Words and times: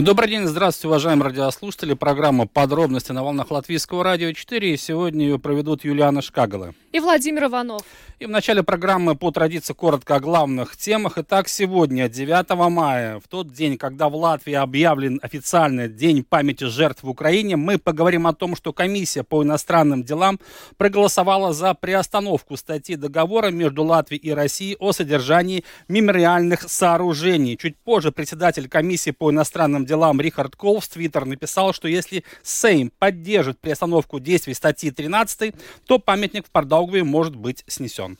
Добрый 0.00 0.28
день, 0.28 0.44
здравствуйте, 0.46 0.88
уважаемые 0.88 1.26
радиослушатели. 1.28 1.94
Программа 1.94 2.48
«Подробности» 2.48 3.12
на 3.12 3.22
волнах 3.22 3.52
Латвийского 3.52 4.02
радио 4.02 4.32
4. 4.32 4.74
И 4.74 4.76
сегодня 4.76 5.24
ее 5.24 5.38
проведут 5.38 5.84
Юлиана 5.84 6.20
Шкагала. 6.20 6.74
И 6.90 6.98
Владимир 6.98 7.44
Иванов. 7.44 7.82
И 8.18 8.26
в 8.26 8.28
начале 8.30 8.62
программы 8.62 9.14
по 9.14 9.30
традиции 9.30 9.72
коротко 9.72 10.16
о 10.16 10.20
главных 10.20 10.76
темах. 10.76 11.18
Итак, 11.18 11.48
сегодня, 11.48 12.08
9 12.08 12.70
мая, 12.70 13.20
в 13.20 13.28
тот 13.28 13.52
день, 13.52 13.76
когда 13.76 14.08
в 14.08 14.16
Латвии 14.16 14.54
объявлен 14.54 15.20
официальный 15.22 15.88
День 15.88 16.24
памяти 16.24 16.64
жертв 16.64 17.04
в 17.04 17.08
Украине, 17.08 17.56
мы 17.56 17.78
поговорим 17.78 18.26
о 18.26 18.32
том, 18.32 18.56
что 18.56 18.72
комиссия 18.72 19.22
по 19.22 19.44
иностранным 19.44 20.02
делам 20.02 20.40
проголосовала 20.76 21.52
за 21.52 21.74
приостановку 21.74 22.56
статьи 22.56 22.96
договора 22.96 23.50
между 23.50 23.84
Латвией 23.84 24.20
и 24.20 24.30
Россией 24.30 24.76
о 24.80 24.92
содержании 24.92 25.64
мемориальных 25.86 26.62
сооружений. 26.62 27.56
Чуть 27.56 27.76
позже 27.76 28.10
председатель 28.10 28.68
комиссии 28.68 29.12
по 29.12 29.30
иностранным 29.30 29.83
делам 29.84 30.20
Рихард 30.20 30.56
Кол 30.56 30.80
в 30.80 30.88
Твиттер 30.88 31.24
написал, 31.24 31.72
что 31.72 31.88
если 31.88 32.24
Сейм 32.42 32.92
поддержит 32.98 33.58
приостановку 33.58 34.18
действий 34.20 34.54
статьи 34.54 34.90
13, 34.90 35.54
то 35.86 35.98
памятник 35.98 36.46
в 36.46 36.50
Пардаугве 36.50 37.04
может 37.04 37.36
быть 37.36 37.64
снесен. 37.66 38.18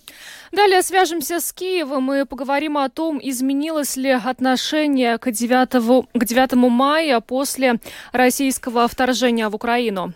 Далее 0.52 0.82
свяжемся 0.82 1.40
с 1.40 1.52
Киевом 1.52 2.12
и 2.12 2.24
поговорим 2.24 2.78
о 2.78 2.88
том, 2.88 3.20
изменилось 3.22 3.96
ли 3.96 4.10
отношение 4.10 5.18
к 5.18 5.30
9, 5.30 6.08
к 6.12 6.24
9 6.24 6.52
мая 6.54 7.20
после 7.20 7.80
российского 8.12 8.88
вторжения 8.88 9.48
в 9.48 9.54
Украину. 9.54 10.12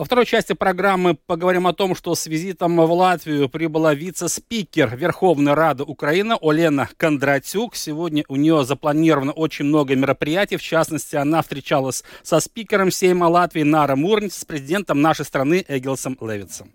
Во 0.00 0.06
второй 0.06 0.24
части 0.24 0.54
программы 0.54 1.14
поговорим 1.26 1.66
о 1.66 1.74
том, 1.74 1.94
что 1.94 2.14
с 2.14 2.24
визитом 2.24 2.74
в 2.74 2.90
Латвию 2.90 3.50
прибыла 3.50 3.92
вице-спикер 3.92 4.96
Верховной 4.96 5.52
Рады 5.52 5.82
Украины 5.82 6.38
Олена 6.40 6.88
Кондратюк. 6.96 7.76
Сегодня 7.76 8.24
у 8.28 8.36
нее 8.36 8.64
запланировано 8.64 9.32
очень 9.32 9.66
много 9.66 9.94
мероприятий. 9.96 10.56
В 10.56 10.62
частности, 10.62 11.16
она 11.16 11.42
встречалась 11.42 12.02
со 12.22 12.40
спикером 12.40 12.90
Сейма 12.90 13.26
Латвии 13.26 13.62
Нара 13.62 13.94
Мурнис, 13.94 14.38
с 14.38 14.44
президентом 14.46 15.02
нашей 15.02 15.26
страны 15.26 15.66
Эгилсом 15.68 16.16
Левицем. 16.22 16.72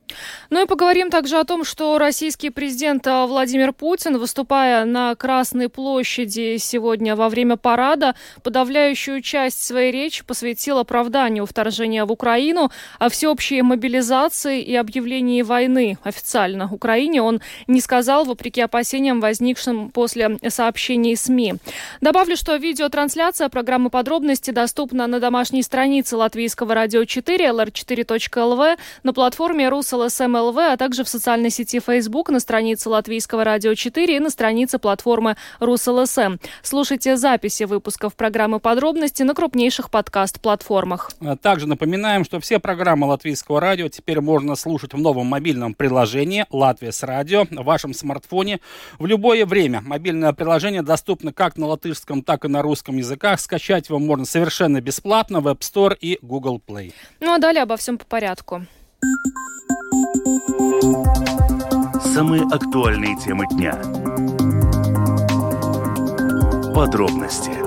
Ну 0.52 0.64
и 0.64 0.68
поговорим 0.68 1.09
также 1.09 1.40
о 1.40 1.46
том, 1.46 1.66
что 1.66 1.98
российский 1.98 2.52
президент 2.52 3.08
Владимир 3.08 3.73
Путин, 3.73 4.20
выступая 4.20 4.86
на 4.86 5.16
Красной 5.16 5.70
площади 5.70 6.58
сегодня 6.58 7.16
во 7.16 7.30
время 7.30 7.58
парада, 7.58 8.14
подавляющую 8.44 9.23
часть 9.23 9.66
своей 9.66 9.92
речи 9.92 10.23
посвятил 10.23 10.78
оправданию 10.78 11.48
вторжения 11.48 12.06
в 12.06 12.12
Украину, 12.12 12.70
о 13.00 13.09
всеобщей 13.16 13.62
мобилизации 13.62 14.62
и 14.62 14.76
объявлении 14.76 15.42
войны 15.42 15.98
официально 16.04 16.70
Украине 16.70 17.22
он 17.22 17.40
не 17.66 17.80
сказал, 17.80 18.26
вопреки 18.26 18.60
опасениям, 18.60 19.22
возникшим 19.22 19.90
после 19.90 20.38
сообщений 20.50 21.16
СМИ. 21.16 21.56
Добавлю, 22.02 22.36
что 22.36 22.58
видеотрансляция 22.58 23.48
программы 23.48 23.90
«Подробности» 23.90 24.52
доступна 24.52 25.08
на 25.08 25.22
домашней 25.22 25.64
странице 25.64 26.18
Латвийского 26.18 26.76
радио 26.76 27.06
4, 27.06 27.46
lr4.lv, 27.46 28.78
на 29.04 29.14
платформе 29.14 29.70
Rus.LSM.lv, 29.70 30.58
а 30.58 30.76
также 30.76 31.06
в 31.06 31.08
социальной 31.08 31.52
сети 31.52 31.80
Facebook 31.80 32.30
на 32.30 32.42
странице 32.42 32.90
Латвийского 32.90 33.46
радио 33.46 33.76
4 33.76 34.18
и 34.18 34.20
на 34.20 34.30
странице 34.30 34.78
платформы 34.78 35.38
Rus.LSM. 35.62 36.36
Слушайте 36.64 37.16
записи 37.16 37.64
выпусков 37.64 38.14
программы 38.16 38.60
«Подробности» 38.60 39.24
на 39.24 39.34
крупнейших 39.34 39.90
подкаст-платформах. 39.90 41.12
Также 41.42 41.66
напоминаем, 41.66 42.26
что 42.26 42.42
все 42.42 42.60
программы 42.60 43.05
Латвийского 43.06 43.59
радио 43.59 43.88
теперь 43.88 44.22
можно 44.22 44.56
слушать 44.56 44.94
в 44.94 44.97
новом 44.97 45.28
мобильном 45.28 45.74
приложении 45.74 46.46
«Латвия 46.50 46.91
с 46.91 47.03
радио» 47.03 47.46
в 47.50 47.63
вашем 47.63 47.94
смартфоне 47.94 48.59
в 49.00 49.06
любое 49.06 49.46
время. 49.46 49.81
Мобильное 49.81 50.34
приложение 50.34 50.81
доступно 50.81 51.34
как 51.34 51.57
на 51.57 51.68
латышском, 51.68 52.22
так 52.22 52.46
и 52.46 52.47
на 52.47 52.62
русском 52.62 52.97
языках. 52.97 53.40
Скачать 53.40 53.90
его 53.90 54.00
можно 54.00 54.25
совершенно 54.25 54.81
бесплатно 54.81 55.41
в 55.41 55.47
App 55.47 55.59
Store 55.59 55.96
и 56.00 56.19
Google 56.22 56.62
Play. 56.66 56.94
Ну 57.19 57.34
а 57.34 57.40
далее 57.40 57.63
обо 57.63 57.78
всем 57.78 57.97
по 57.97 58.06
порядку. 58.06 58.66
Самые 62.13 62.44
актуальные 62.44 63.18
темы 63.18 63.46
дня. 63.51 63.74
Подробности. 66.74 67.65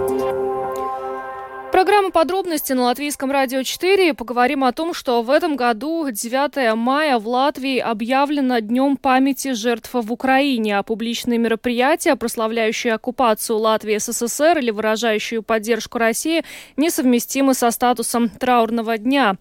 Программа 1.70 2.10
«Подробности» 2.10 2.72
на 2.72 2.84
Латвийском 2.84 3.30
радио 3.30 3.62
4. 3.62 4.14
Поговорим 4.14 4.64
о 4.64 4.72
том, 4.72 4.94
что 4.94 5.20
в 5.20 5.30
этом 5.30 5.54
году, 5.54 6.08
9 6.10 6.74
мая, 6.74 7.18
в 7.18 7.28
Латвии 7.28 7.78
объявлено 7.78 8.60
Днем 8.60 8.96
памяти 8.96 9.52
жертв 9.52 9.90
в 9.92 10.10
Украине, 10.10 10.78
а 10.78 10.82
публичные 10.82 11.38
мероприятия, 11.38 12.16
прославляющие 12.16 12.94
оккупацию 12.94 13.58
Латвии 13.58 13.98
СССР 13.98 14.58
или 14.58 14.70
выражающие 14.70 15.42
поддержку 15.42 15.98
России, 15.98 16.42
несовместимы 16.78 17.52
со 17.52 17.70
статусом 17.70 18.30
траурного 18.30 18.96
дня. 18.96 19.36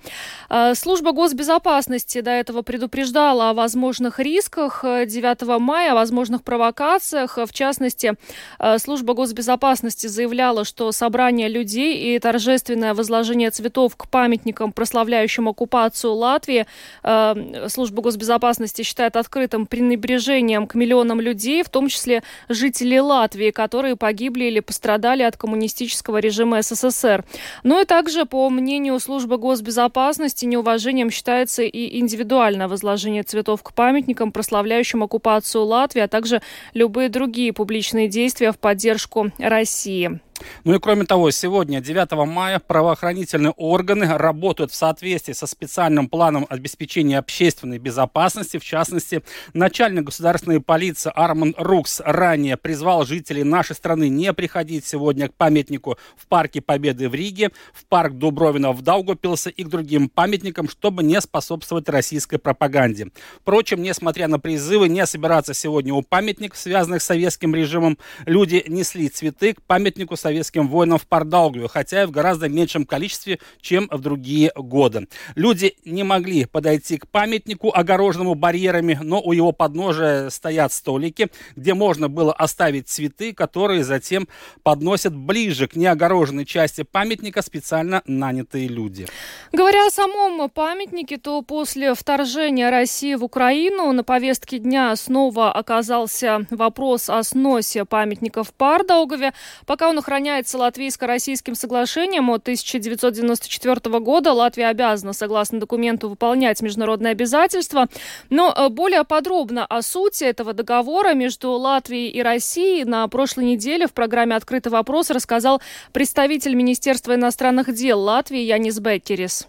Э, 0.49 0.75
служба 0.75 1.13
госбезопасности 1.13 2.19
до 2.19 2.31
этого 2.31 2.61
предупреждала 2.61 3.51
о 3.51 3.53
возможных 3.53 4.19
рисках 4.19 4.83
9 4.83 5.59
мая, 5.59 5.93
о 5.93 5.95
возможных 5.95 6.43
провокациях. 6.43 7.37
В 7.37 7.53
частности, 7.53 8.16
э, 8.59 8.77
служба 8.79 9.13
госбезопасности 9.13 10.07
заявляла, 10.07 10.66
что 10.66 10.91
собрание 10.91 11.47
людей 11.47 12.16
и 12.16 12.16
торжественное 12.19 12.94
возложение 12.94 13.50
цветов 13.51 13.95
к 13.95 14.07
памятникам, 14.07 14.72
прославляющим 14.72 15.47
оккупацию 15.47 16.13
Латвии, 16.13 16.66
э, 17.03 17.67
служба 17.69 18.01
госбезопасности 18.01 18.81
считает 18.81 19.16
открытым 19.16 19.66
пренебрежением 19.66 20.67
к 20.67 20.75
миллионам 20.75 21.22
людей, 21.22 21.63
в 21.63 21.69
том 21.69 21.88
числе 21.88 22.23
жителей 22.50 23.00
Латвии, 23.00 23.51
которые 23.51 23.95
погибли 23.95 24.45
или 24.45 24.59
пострадали 24.59 25.23
от 25.23 25.38
коммунистического 25.38 26.17
режима 26.17 26.61
СССР. 26.61 27.23
Но 27.63 27.81
и 27.81 27.85
также, 27.85 28.25
по 28.25 28.49
мнению 28.49 28.99
службы 28.99 29.38
госбезопасности, 29.38 30.45
неуважением 30.45 31.11
считается 31.11 31.63
и 31.63 31.99
индивидуальное 31.99 32.67
возложение 32.67 33.23
цветов 33.23 33.63
к 33.63 33.73
памятникам, 33.73 34.31
прославляющим 34.31 35.03
оккупацию 35.03 35.66
Латвии, 35.66 36.01
а 36.01 36.07
также 36.07 36.41
любые 36.73 37.09
другие 37.09 37.53
публичные 37.53 38.07
действия 38.07 38.51
в 38.51 38.59
поддержку 38.59 39.31
России. 39.38 40.19
Ну 40.63 40.75
и 40.75 40.79
кроме 40.79 41.05
того, 41.05 41.31
сегодня, 41.31 41.81
9 41.81 42.27
мая, 42.27 42.59
правоохранительные 42.59 43.51
органы 43.51 44.17
работают 44.17 44.71
в 44.71 44.75
соответствии 44.75 45.33
со 45.33 45.47
специальным 45.47 46.09
планом 46.09 46.45
обеспечения 46.49 47.17
общественной 47.17 47.79
безопасности. 47.79 48.57
В 48.57 48.63
частности, 48.63 49.23
начальник 49.53 50.03
государственной 50.05 50.61
полиции 50.61 51.11
Арман 51.15 51.55
Рукс 51.57 52.01
ранее 52.03 52.57
призвал 52.57 53.05
жителей 53.05 53.43
нашей 53.43 53.75
страны 53.75 54.09
не 54.09 54.33
приходить 54.33 54.85
сегодня 54.85 55.29
к 55.29 55.33
памятнику 55.33 55.97
в 56.15 56.27
Парке 56.27 56.61
Победы 56.61 57.09
в 57.09 57.15
Риге, 57.15 57.51
в 57.73 57.85
парк 57.85 58.13
Дубровина 58.13 58.71
в 58.71 58.81
Даугапилсе 58.81 59.49
и 59.49 59.63
к 59.63 59.69
другим 59.69 60.09
памятникам, 60.09 60.69
чтобы 60.69 61.03
не 61.03 61.19
способствовать 61.21 61.89
российской 61.89 62.37
пропаганде. 62.37 63.07
Впрочем, 63.41 63.81
несмотря 63.81 64.27
на 64.27 64.39
призывы 64.39 64.89
не 64.89 65.05
собираться 65.05 65.53
сегодня 65.53 65.93
у 65.93 66.01
памятников, 66.01 66.57
связанных 66.57 67.01
с 67.01 67.05
советским 67.05 67.55
режимом, 67.55 67.97
люди 68.25 68.63
несли 68.67 69.09
цветы 69.09 69.53
к 69.53 69.61
памятнику 69.61 70.15
советским 70.27 70.67
воинам 70.67 70.97
в 70.97 71.07
Пардаугве, 71.07 71.69
хотя 71.69 72.03
и 72.03 72.05
в 72.05 72.11
гораздо 72.11 72.49
меньшем 72.49 72.85
количестве, 72.85 73.39
чем 73.61 73.88
в 73.89 74.01
другие 74.01 74.51
годы. 74.55 75.07
Люди 75.35 75.75
не 75.85 76.03
могли 76.03 76.43
подойти 76.43 76.97
к 76.97 77.07
памятнику, 77.07 77.71
огороженному 77.73 78.35
барьерами, 78.35 78.99
но 79.01 79.21
у 79.21 79.31
его 79.31 79.53
подножия 79.53 80.29
стоят 80.29 80.73
столики, 80.73 81.29
где 81.55 81.73
можно 81.73 82.09
было 82.09 82.33
оставить 82.33 82.89
цветы, 82.89 83.33
которые 83.33 83.85
затем 83.85 84.27
подносят 84.63 85.16
ближе 85.16 85.67
к 85.67 85.78
неогороженной 85.78 86.43
части 86.43 86.84
памятника 86.84 87.41
специально 87.41 88.02
нанятые 88.05 88.67
люди. 88.67 89.07
Говоря 89.53 89.87
о 89.87 89.91
самом 89.91 90.49
памятнике, 90.49 91.16
то 91.17 91.41
после 91.41 91.93
вторжения 91.93 92.69
России 92.69 93.16
в 93.16 93.23
Украину 93.23 93.93
на 93.93 94.03
повестке 94.03 94.59
дня 94.59 94.93
снова 94.97 95.53
оказался 95.53 96.46
вопрос 96.49 97.09
о 97.09 97.23
сносе 97.23 97.85
памятника 97.85 98.43
в 98.43 98.53
Пардаугове. 98.53 99.31
Пока 99.66 99.87
он 99.87 99.99
охраняется 99.99 100.16
латвийско-российским 100.58 101.55
соглашением 101.55 102.29
от 102.29 102.41
1994 102.43 103.99
года, 103.99 104.34
Латвия 104.34 104.67
обязана, 104.67 105.14
согласно 105.14 105.59
документу, 105.59 106.09
выполнять 106.09 106.61
международные 106.61 107.11
обязательства. 107.11 107.87
Но 108.29 108.53
э, 108.55 108.69
более 108.69 109.03
подробно 109.03 109.66
о 109.66 109.81
сути 109.81 110.23
этого 110.23 110.53
договора 110.53 111.14
между 111.14 111.52
Латвией 111.52 112.09
и 112.09 112.22
Россией 112.22 112.85
на 112.85 113.08
прошлой 113.08 113.46
неделе 113.46 113.87
в 113.87 113.93
программе 113.93 114.35
«Открытый 114.35 114.72
вопрос» 114.72 115.09
рассказал 115.09 115.61
представитель 115.91 116.53
Министерства 116.53 117.16
иностранных 117.16 117.73
дел 117.73 117.99
Латвии 117.99 118.41
Янис 118.41 118.79
Беккерис. 118.79 119.47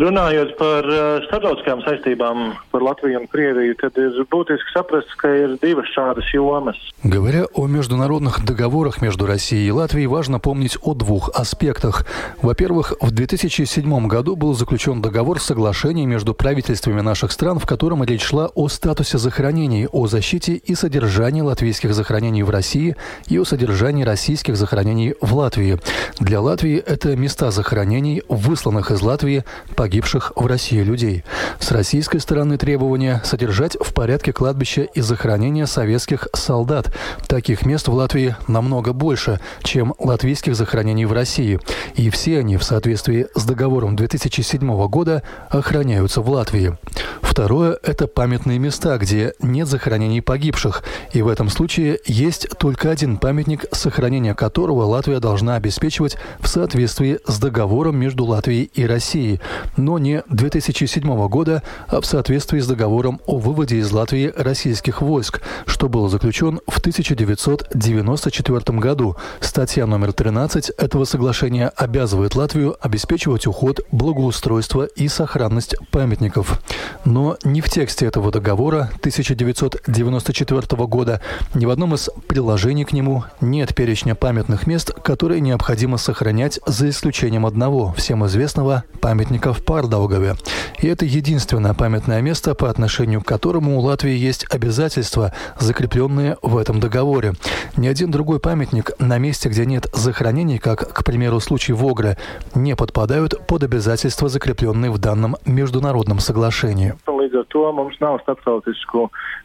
Runājot 0.00 0.54
par 0.56 0.86
uh, 0.88 1.20
starptautiskām 1.26 1.82
saistībām 1.84 2.54
par 2.72 2.80
Латвию 2.80 3.20
и 3.20 3.26
Krieviju, 3.28 3.74
tad 3.76 3.98
ir 4.00 4.16
būtiski 4.32 4.72
saprast, 4.72 5.12
ka 5.20 5.28
ir 5.28 5.58
divas 5.60 5.90
šādas 5.92 6.30
jomas. 6.32 6.78
Говоря 7.04 7.44
о 7.52 7.66
международных 7.66 8.42
договорах 8.44 9.02
между 9.02 9.26
Россией 9.26 9.66
и 9.66 9.70
Латвией, 9.70 10.06
важно 10.06 10.38
помнить 10.38 10.78
о 10.80 10.94
двух 10.94 11.30
аспектах. 11.34 12.06
Во-первых, 12.40 12.94
в 13.00 13.10
2007 13.10 14.06
году 14.06 14.34
был 14.34 14.54
заключен 14.54 15.02
договор 15.02 15.40
соглашения 15.40 16.06
между 16.06 16.32
правительствами 16.32 17.00
наших 17.02 17.32
стран, 17.32 17.58
в 17.58 17.66
котором 17.66 18.02
речь 18.02 18.22
шла 18.22 18.46
о 18.54 18.68
статусе 18.68 19.18
захоронений, 19.18 19.88
о 19.88 20.06
защите 20.06 20.54
и 20.54 20.74
содержании 20.74 21.42
латвийских 21.42 21.92
захоронений 21.92 22.44
в 22.44 22.50
России 22.50 22.96
и 23.26 23.38
о 23.38 23.44
содержании 23.44 24.04
российских 24.04 24.56
захоронений 24.56 25.16
в 25.20 25.34
Латвии. 25.34 25.78
Для 26.18 26.40
Латвии 26.40 26.78
это 26.78 27.14
места 27.16 27.50
захоронений, 27.50 28.22
высланных 28.28 28.90
из 28.90 29.02
Латвии 29.02 29.44
погибших 29.82 30.30
в 30.36 30.46
России 30.46 30.80
людей. 30.80 31.24
С 31.58 31.72
российской 31.72 32.18
стороны 32.18 32.56
требования 32.56 33.20
содержать 33.24 33.76
в 33.80 33.92
порядке 33.92 34.32
кладбища 34.32 34.82
и 34.82 35.00
захоронения 35.00 35.66
советских 35.66 36.28
солдат. 36.34 36.94
Таких 37.26 37.66
мест 37.66 37.88
в 37.88 37.92
Латвии 37.92 38.36
намного 38.46 38.92
больше, 38.92 39.40
чем 39.64 39.94
латвийских 39.98 40.54
захоронений 40.54 41.04
в 41.04 41.12
России. 41.12 41.58
И 41.96 42.10
все 42.10 42.38
они 42.38 42.58
в 42.58 42.62
соответствии 42.62 43.26
с 43.34 43.44
договором 43.44 43.96
2007 43.96 44.86
года 44.86 45.24
охраняются 45.50 46.20
в 46.20 46.30
Латвии. 46.30 46.78
Второе– 47.22 47.78
это 47.82 48.06
памятные 48.06 48.58
места, 48.58 48.98
где 48.98 49.32
нет 49.40 49.66
захоронений 49.66 50.20
погибших. 50.20 50.84
И 51.12 51.22
в 51.22 51.28
этом 51.28 51.48
случае 51.48 51.98
есть 52.04 52.46
только 52.58 52.90
один 52.90 53.16
памятник, 53.16 53.64
сохранение 53.72 54.34
которого 54.34 54.84
Латвия 54.84 55.18
должна 55.18 55.56
обеспечивать 55.56 56.18
в 56.40 56.46
соответствии 56.46 57.20
с 57.26 57.38
договором 57.38 57.96
между 57.96 58.26
Латвией 58.26 58.70
и 58.74 58.84
Россией 58.84 59.40
но 59.76 59.98
не 59.98 60.22
2007 60.28 61.28
года, 61.28 61.62
а 61.88 62.00
в 62.00 62.06
соответствии 62.06 62.60
с 62.60 62.66
договором 62.66 63.20
о 63.26 63.38
выводе 63.38 63.78
из 63.78 63.90
Латвии 63.92 64.32
российских 64.36 65.02
войск, 65.02 65.40
что 65.66 65.88
был 65.88 66.08
заключен 66.08 66.60
в 66.66 66.78
1994 66.78 68.78
году. 68.78 69.16
Статья 69.40 69.86
номер 69.86 70.12
13 70.12 70.70
этого 70.70 71.04
соглашения 71.04 71.68
обязывает 71.76 72.34
Латвию 72.34 72.76
обеспечивать 72.80 73.46
уход, 73.46 73.80
благоустройство 73.90 74.84
и 74.84 75.08
сохранность 75.08 75.76
памятников. 75.90 76.60
Но 77.04 77.36
ни 77.44 77.60
в 77.60 77.68
тексте 77.68 78.06
этого 78.06 78.30
договора 78.30 78.90
1994 78.98 80.86
года, 80.86 81.20
ни 81.54 81.66
в 81.66 81.70
одном 81.70 81.94
из 81.94 82.10
приложений 82.26 82.84
к 82.84 82.92
нему 82.92 83.24
нет 83.40 83.74
перечня 83.74 84.14
памятных 84.14 84.66
мест, 84.66 84.92
которые 85.02 85.40
необходимо 85.40 85.96
сохранять 85.96 86.60
за 86.66 86.88
исключением 86.88 87.46
одного, 87.46 87.92
всем 87.96 88.24
известного 88.26 88.84
памятника 89.00 89.52
в 89.62 89.64
Пардаугаве. 89.64 90.34
И 90.80 90.88
это 90.88 91.04
единственное 91.04 91.74
памятное 91.74 92.20
место, 92.20 92.54
по 92.54 92.68
отношению 92.68 93.20
к 93.20 93.26
которому 93.26 93.78
у 93.78 93.80
Латвии 93.80 94.14
есть 94.14 94.46
обязательства, 94.52 95.32
закрепленные 95.58 96.36
в 96.42 96.56
этом 96.56 96.80
договоре. 96.80 97.32
Ни 97.76 97.86
один 97.86 98.10
другой 98.10 98.40
памятник 98.40 98.90
на 98.98 99.18
месте, 99.18 99.48
где 99.48 99.64
нет 99.64 99.86
захоронений, 99.92 100.58
как, 100.58 100.92
к 100.92 101.04
примеру, 101.04 101.40
случай 101.40 101.72
Вогры, 101.72 102.16
не 102.54 102.74
подпадают 102.74 103.46
под 103.46 103.62
обязательства, 103.62 104.28
закрепленные 104.28 104.90
в 104.90 104.98
данном 104.98 105.36
международном 105.46 106.18
соглашении. 106.18 106.94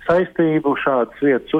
Saistību 0.08 0.72
šādas 0.80 1.20
vietas. 1.20 1.52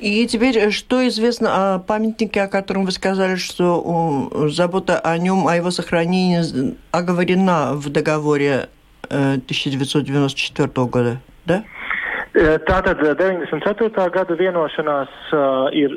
И 0.00 0.26
теперь, 0.26 0.56
э, 0.58 0.70
что 0.70 1.06
известно 1.08 1.74
о 1.74 1.78
памятнике, 1.80 2.42
о 2.42 2.48
котором 2.48 2.84
вы 2.84 2.92
сказали, 2.92 3.36
что 3.36 4.48
забота 4.50 4.98
о 4.98 5.18
нем, 5.18 5.46
о 5.48 5.56
его 5.56 5.70
сохранении 5.70 6.76
оговорена 6.92 7.72
в 7.74 7.88
договоре 7.90 8.68
1994 9.08 10.68
э, 10.68 10.84
года, 10.84 11.20
да? 11.44 11.64
Tātad 12.34 13.00
94. 13.00 14.10
gada 14.12 14.34
vienošanās 14.36 15.08
uh, 15.32 15.72
ir. 15.72 15.88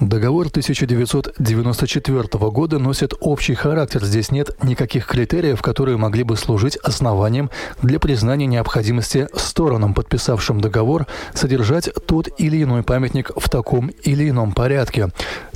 Договор 0.00 0.46
1994 0.46 2.50
года 2.50 2.78
носит 2.78 3.14
общий 3.20 3.54
характер. 3.54 4.04
Здесь 4.04 4.30
нет 4.30 4.50
никаких 4.62 5.06
критериев, 5.06 5.62
которые 5.62 5.96
могли 5.96 6.22
бы 6.22 6.36
служить 6.36 6.76
основанием 6.76 7.50
для 7.82 7.98
признания 7.98 8.46
необходимости 8.46 9.28
сторонам, 9.34 9.94
подписавшим 9.94 10.60
договор, 10.60 11.06
содержать 11.32 11.90
тот 12.06 12.28
или 12.38 12.62
иной 12.62 12.82
памятник 12.82 13.30
в 13.36 13.48
таком 13.48 13.90
или 14.04 14.28
ином 14.28 14.52
порядке. 14.52 15.08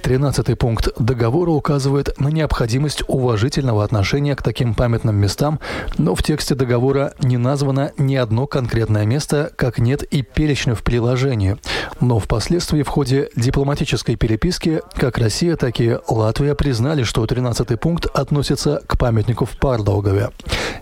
Тринадцатый 0.02 0.56
пункт 0.56 0.88
договора 0.98 1.50
указывает 1.50 2.18
на 2.18 2.28
необходимость 2.28 3.02
уважительного 3.06 3.84
отношения 3.84 4.34
к 4.34 4.42
таким 4.42 4.74
памятным 4.74 5.16
местам, 5.16 5.60
но 5.98 6.14
в 6.14 6.22
тексте 6.22 6.54
договора 6.54 7.12
не 7.20 7.36
названо 7.36 7.92
ни 7.98 8.16
одно 8.16 8.46
конкретное 8.46 9.04
место, 9.04 9.49
как 9.56 9.78
нет 9.78 10.02
и 10.02 10.22
перечня 10.22 10.74
в 10.74 10.82
приложении. 10.82 11.56
Но 12.00 12.18
впоследствии 12.18 12.82
в 12.82 12.88
ходе 12.88 13.28
дипломатической 13.36 14.16
переписки 14.16 14.80
как 14.94 15.18
Россия, 15.18 15.56
так 15.56 15.80
и 15.80 15.96
Латвия 16.08 16.54
признали, 16.54 17.02
что 17.02 17.26
13 17.26 17.78
пункт 17.78 18.06
относится 18.06 18.82
к 18.86 18.98
памятнику 18.98 19.44
в 19.44 19.56
Пардаугове. 19.56 20.30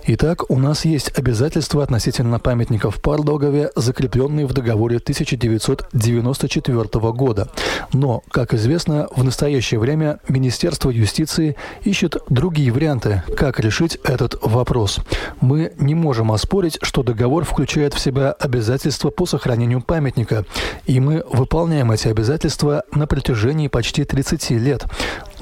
Итак, 0.06 0.50
у 0.50 0.58
нас 0.58 0.84
есть 0.84 1.16
обязательства 1.18 1.82
относительно 1.82 2.38
памятников 2.38 2.96
в 2.96 3.02
Пардаугове, 3.02 3.70
закрепленные 3.76 4.46
в 4.46 4.52
договоре 4.52 4.96
1994 4.96 7.12
года. 7.12 7.48
Но, 7.92 8.22
как 8.30 8.54
известно, 8.54 9.08
в 9.14 9.24
настоящее 9.24 9.80
время 9.80 10.20
Министерство 10.28 10.90
юстиции 10.90 11.56
ищет 11.84 12.16
другие 12.28 12.72
варианты, 12.72 13.22
как 13.36 13.60
решить 13.60 13.98
этот 14.04 14.36
вопрос. 14.42 15.00
Мы 15.40 15.72
не 15.78 15.94
можем 15.94 16.32
оспорить, 16.32 16.78
что 16.82 17.02
договор 17.02 17.44
включает 17.44 17.94
в 17.94 18.00
себя 18.00 18.32
обязательства 18.32 19.10
по 19.10 19.26
сохранению 19.26 19.82
памятника, 19.82 20.44
и 20.86 21.00
мы 21.00 21.24
выполняем 21.30 21.90
эти 21.90 22.08
обязательства 22.08 22.84
на 22.92 23.06
протяжении 23.06 23.68
почти 23.68 24.04
30 24.04 24.50
лет. 24.50 24.84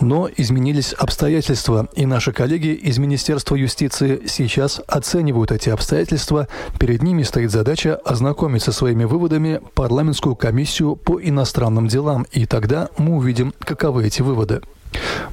Но 0.00 0.28
изменились 0.36 0.92
обстоятельства, 0.92 1.88
и 1.94 2.06
наши 2.06 2.32
коллеги 2.32 2.68
из 2.68 2.98
Министерства 2.98 3.54
юстиции 3.54 4.22
сейчас 4.26 4.80
оценивают 4.86 5.52
эти 5.52 5.70
обстоятельства. 5.70 6.48
Перед 6.78 7.02
ними 7.02 7.22
стоит 7.22 7.50
задача 7.50 7.96
ознакомить 8.04 8.62
со 8.62 8.72
своими 8.72 9.04
выводами 9.04 9.60
парламентскую 9.74 10.36
комиссию 10.36 10.96
по 10.96 11.20
иностранным 11.20 11.88
делам, 11.88 12.26
и 12.32 12.46
тогда 12.46 12.88
мы 12.98 13.16
увидим, 13.16 13.54
каковы 13.60 14.06
эти 14.06 14.22
выводы. 14.22 14.60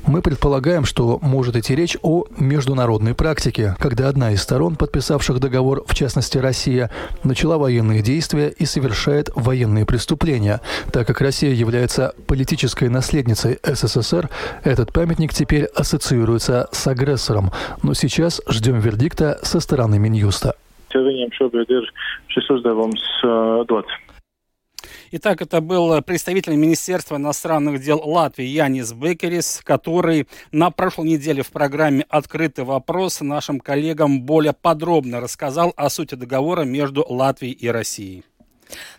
Мы 0.05 0.21
предполагаем, 0.21 0.85
что 0.85 1.17
может 1.21 1.55
идти 1.55 1.75
речь 1.75 1.97
о 2.01 2.25
международной 2.37 3.15
практике, 3.15 3.75
когда 3.79 4.09
одна 4.09 4.31
из 4.31 4.41
сторон, 4.41 4.75
подписавших 4.75 5.39
договор, 5.39 5.83
в 5.87 5.95
частности 5.95 6.37
Россия, 6.37 6.91
начала 7.23 7.57
военные 7.57 8.01
действия 8.01 8.49
и 8.49 8.65
совершает 8.65 9.29
военные 9.33 9.85
преступления. 9.85 10.61
Так 10.91 11.07
как 11.07 11.21
Россия 11.21 11.53
является 11.53 12.13
политической 12.27 12.89
наследницей 12.89 13.59
СССР, 13.63 14.29
этот 14.63 14.91
памятник 14.91 15.33
теперь 15.33 15.65
ассоциируется 15.65 16.67
с 16.71 16.85
агрессором. 16.85 17.51
Но 17.81 17.93
сейчас 17.93 18.41
ждем 18.47 18.79
вердикта 18.79 19.39
со 19.41 19.59
стороны 19.59 19.99
Минюста. 19.99 20.55
Итак, 25.15 25.43
это 25.43 25.61
был 25.61 26.01
представитель 26.01 26.55
Министерства 26.55 27.17
иностранных 27.17 27.79
дел 27.79 28.01
Латвии 28.03 28.47
Янис 28.47 28.93
Бекерис, 28.93 29.61
который 29.63 30.27
на 30.51 30.71
прошлой 30.71 31.09
неделе 31.09 31.43
в 31.43 31.51
программе 31.51 32.03
«Открытый 32.09 32.65
вопрос» 32.65 33.21
нашим 33.21 33.59
коллегам 33.59 34.23
более 34.23 34.53
подробно 34.53 35.19
рассказал 35.19 35.71
о 35.75 35.91
сути 35.91 36.15
договора 36.15 36.63
между 36.63 37.05
Латвией 37.07 37.53
и 37.53 37.67
Россией. 37.67 38.23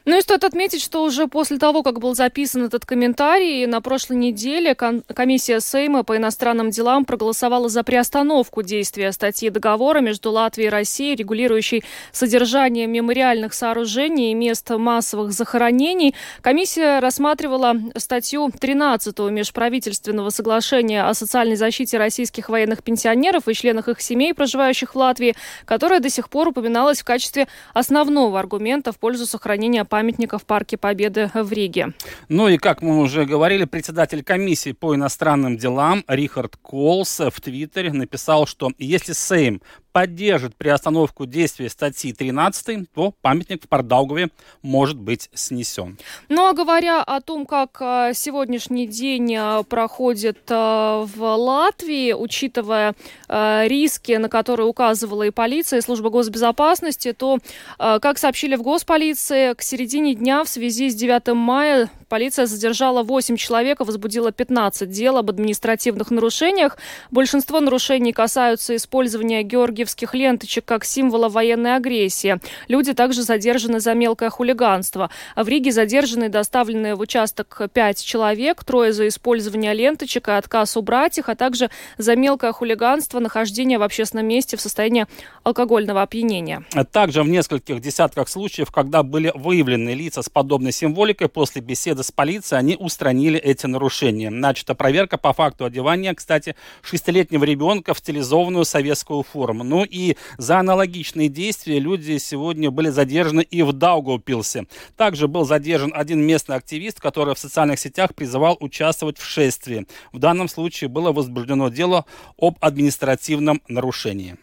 Ну 0.05 0.19
и 0.19 0.21
стоит 0.21 0.45
отметить, 0.45 0.83
что 0.83 1.03
уже 1.03 1.29
после 1.29 1.59
того, 1.59 1.83
как 1.83 1.99
был 1.99 2.15
записан 2.15 2.65
этот 2.65 2.85
комментарий, 2.85 3.67
на 3.67 3.81
прошлой 3.81 4.17
неделе 4.17 4.75
комиссия 4.75 5.61
Сейма 5.61 6.03
по 6.03 6.17
иностранным 6.17 6.71
делам 6.71 7.07
проголосовала 7.07 7.69
за 7.69 7.83
приостановку 7.83 8.63
действия 8.63 9.13
статьи 9.13 9.49
договора 9.49 10.01
между 10.01 10.31
Латвией 10.31 10.69
и 10.69 10.71
Россией, 10.71 11.17
регулирующей 11.17 11.85
содержание 12.13 12.87
мемориальных 12.87 13.55
сооружений 13.55 14.33
и 14.33 14.35
мест 14.35 14.69
массовых 14.71 15.33
захоронений. 15.33 16.15
Комиссия 16.43 16.99
рассматривала 16.99 17.75
статью 17.97 18.51
13 18.51 19.19
межправительственного 19.31 20.31
соглашения 20.31 21.05
о 21.05 21.15
социальной 21.15 21.57
защите 21.57 21.97
российских 21.97 22.51
военных 22.51 22.83
пенсионеров 22.83 23.49
и 23.49 23.55
членах 23.55 23.89
их 23.89 24.01
семей, 24.01 24.35
проживающих 24.35 24.95
в 24.95 24.99
Латвии, 24.99 25.35
которая 25.65 26.01
до 26.01 26.11
сих 26.11 26.29
пор 26.29 26.49
упоминалась 26.49 27.01
в 27.01 27.05
качестве 27.05 27.49
основного 27.73 28.39
аргумента 28.39 28.93
в 28.93 28.99
пользу 28.99 29.27
сохранения 29.27 29.64
памятника 29.85 30.39
в 30.39 30.45
Парке 30.45 30.77
Победы 30.77 31.31
в 31.35 31.53
Риге. 31.53 31.93
Ну 32.29 32.49
и, 32.49 32.59
как 32.59 32.83
мы 32.83 32.99
уже 33.01 33.25
говорили, 33.25 33.65
председатель 33.65 34.23
комиссии 34.23 34.73
по 34.73 34.95
иностранным 34.95 35.57
делам 35.57 36.05
Рихард 36.09 36.57
Колс 36.57 37.21
в 37.21 37.41
Твиттере 37.41 37.93
написал, 37.93 38.47
что 38.47 38.73
если 38.79 39.13
Сейм 39.13 39.63
поддержит 39.95 40.57
приостановку 40.57 41.25
действия 41.25 41.69
статьи 41.69 42.13
13, 42.13 42.91
то 42.93 43.15
памятник 43.23 43.63
в 43.63 43.69
Пардаугове 43.69 44.31
может 44.61 44.99
быть 44.99 45.31
снесен. 45.35 45.97
Ну 46.29 46.47
а 46.47 46.53
говоря 46.53 47.01
о 47.01 47.21
том, 47.21 47.47
как 47.47 47.79
э, 47.81 48.11
сегодняшний 48.13 48.89
день 48.89 49.37
э, 49.37 49.63
проходит 49.63 50.51
э, 50.51 50.55
в 50.55 51.37
Латвии, 51.37 52.13
учитывая 52.13 52.95
риски, 53.29 54.13
на 54.13 54.29
которые 54.29 54.67
указывала 54.67 55.23
и 55.23 55.31
полиция, 55.31 55.79
и 55.79 55.83
служба 55.83 56.11
госбезопасности, 56.11 57.13
то, 57.13 57.39
как 57.79 58.19
сообщили 58.19 58.57
в 58.57 58.63
госполиции, 58.63 59.55
к 59.55 59.63
середине 59.63 60.15
дня 60.15 60.45
в 60.45 60.49
связи 60.49 60.91
с 60.91 60.95
9 60.95 61.35
мая 61.35 61.89
Полиция 62.15 62.47
задержала 62.47 63.03
8 63.03 63.37
человек 63.37 63.81
и 63.81 63.85
возбудила 63.85 64.31
15 64.31 64.89
дел 64.89 65.17
об 65.17 65.31
административных 65.31 66.13
нарушениях. 66.13 66.79
Большинство 67.11 67.59
нарушений 67.59 68.13
касаются 68.13 68.77
использования 68.77 69.43
георгиевских 69.85 70.15
ленточек 70.15 70.65
как 70.65 70.85
символа 70.85 71.29
военной 71.29 71.77
агрессии. 71.77 72.39
Люди 72.69 72.95
также 72.95 73.23
задержаны 73.23 73.81
за 73.81 73.95
мелкое 73.95 74.31
хулиганство. 74.31 75.11
В 75.37 75.47
Риге 75.47 75.73
задержаны 75.73 76.25
и 76.25 76.29
доставлены 76.29 76.95
в 76.95 77.01
участок 77.01 77.61
5 77.73 78.05
человек, 78.05 78.65
трое 78.65 78.93
за 78.93 79.09
использование 79.09 79.75
ленточек 79.75 80.29
и 80.29 80.33
отказ 80.33 80.77
убрать 80.77 81.19
их, 81.19 81.29
а 81.29 81.35
также 81.35 81.71
за 81.99 82.17
мелкое 82.17 82.53
хулиганство, 82.53 83.21
нахождение 83.21 83.79
в 83.79 83.83
общественном 83.83 84.27
месте 84.27 84.57
в 84.57 84.61
состоянии 84.61 85.07
алкогольного 85.43 86.03
опьянения. 86.03 86.65
Также 86.91 87.23
в 87.23 87.29
нескольких 87.29 87.81
десятках 87.81 88.29
случаев, 88.29 88.71
когда 88.71 89.03
были 89.03 89.33
выявлены 89.35 89.91
лица 89.91 90.23
с 90.23 90.29
подобной 90.29 90.73
символикой, 90.73 91.29
после 91.29 91.61
беседы 91.61 92.03
с 92.03 92.11
полицией 92.11 92.59
они 92.59 92.77
устранили 92.79 93.39
эти 93.39 93.67
нарушения. 93.67 94.31
Начата 94.31 94.75
проверка 94.75 95.19
по 95.19 95.33
факту 95.33 95.65
одевания, 95.65 96.15
кстати, 96.15 96.57
шестилетнего 96.83 97.45
ребенка 97.45 97.95
в 97.95 97.99
стилизованную 97.99 98.65
советскую 98.65 99.23
форму. 99.23 99.65
Ну 99.75 99.83
и 99.83 100.15
за 100.39 100.61
аналогичные 100.61 101.29
действия 101.29 101.81
люди 101.81 102.19
сегодня 102.19 102.71
были 102.71 102.91
задержаны 102.91 103.41
и 103.41 103.63
в 103.63 103.73
Даугавпилсе. 103.73 104.69
Также 104.97 105.27
был 105.27 105.45
задержан 105.45 105.93
один 105.93 106.25
местный 106.25 106.55
активист, 106.55 107.01
который 107.01 107.35
в 107.35 107.41
социальных 107.41 107.81
сетях 107.81 108.15
призывал 108.15 108.57
участвовать 108.61 109.19
в 109.19 109.25
шествии. 109.25 109.89
В 110.13 110.21
данном 110.21 110.49
случае 110.49 110.91
было 110.91 111.11
возбуждено 111.11 111.71
дело 111.71 112.05
об 112.39 112.57
административном 112.61 113.63
нарушении. 113.67 114.37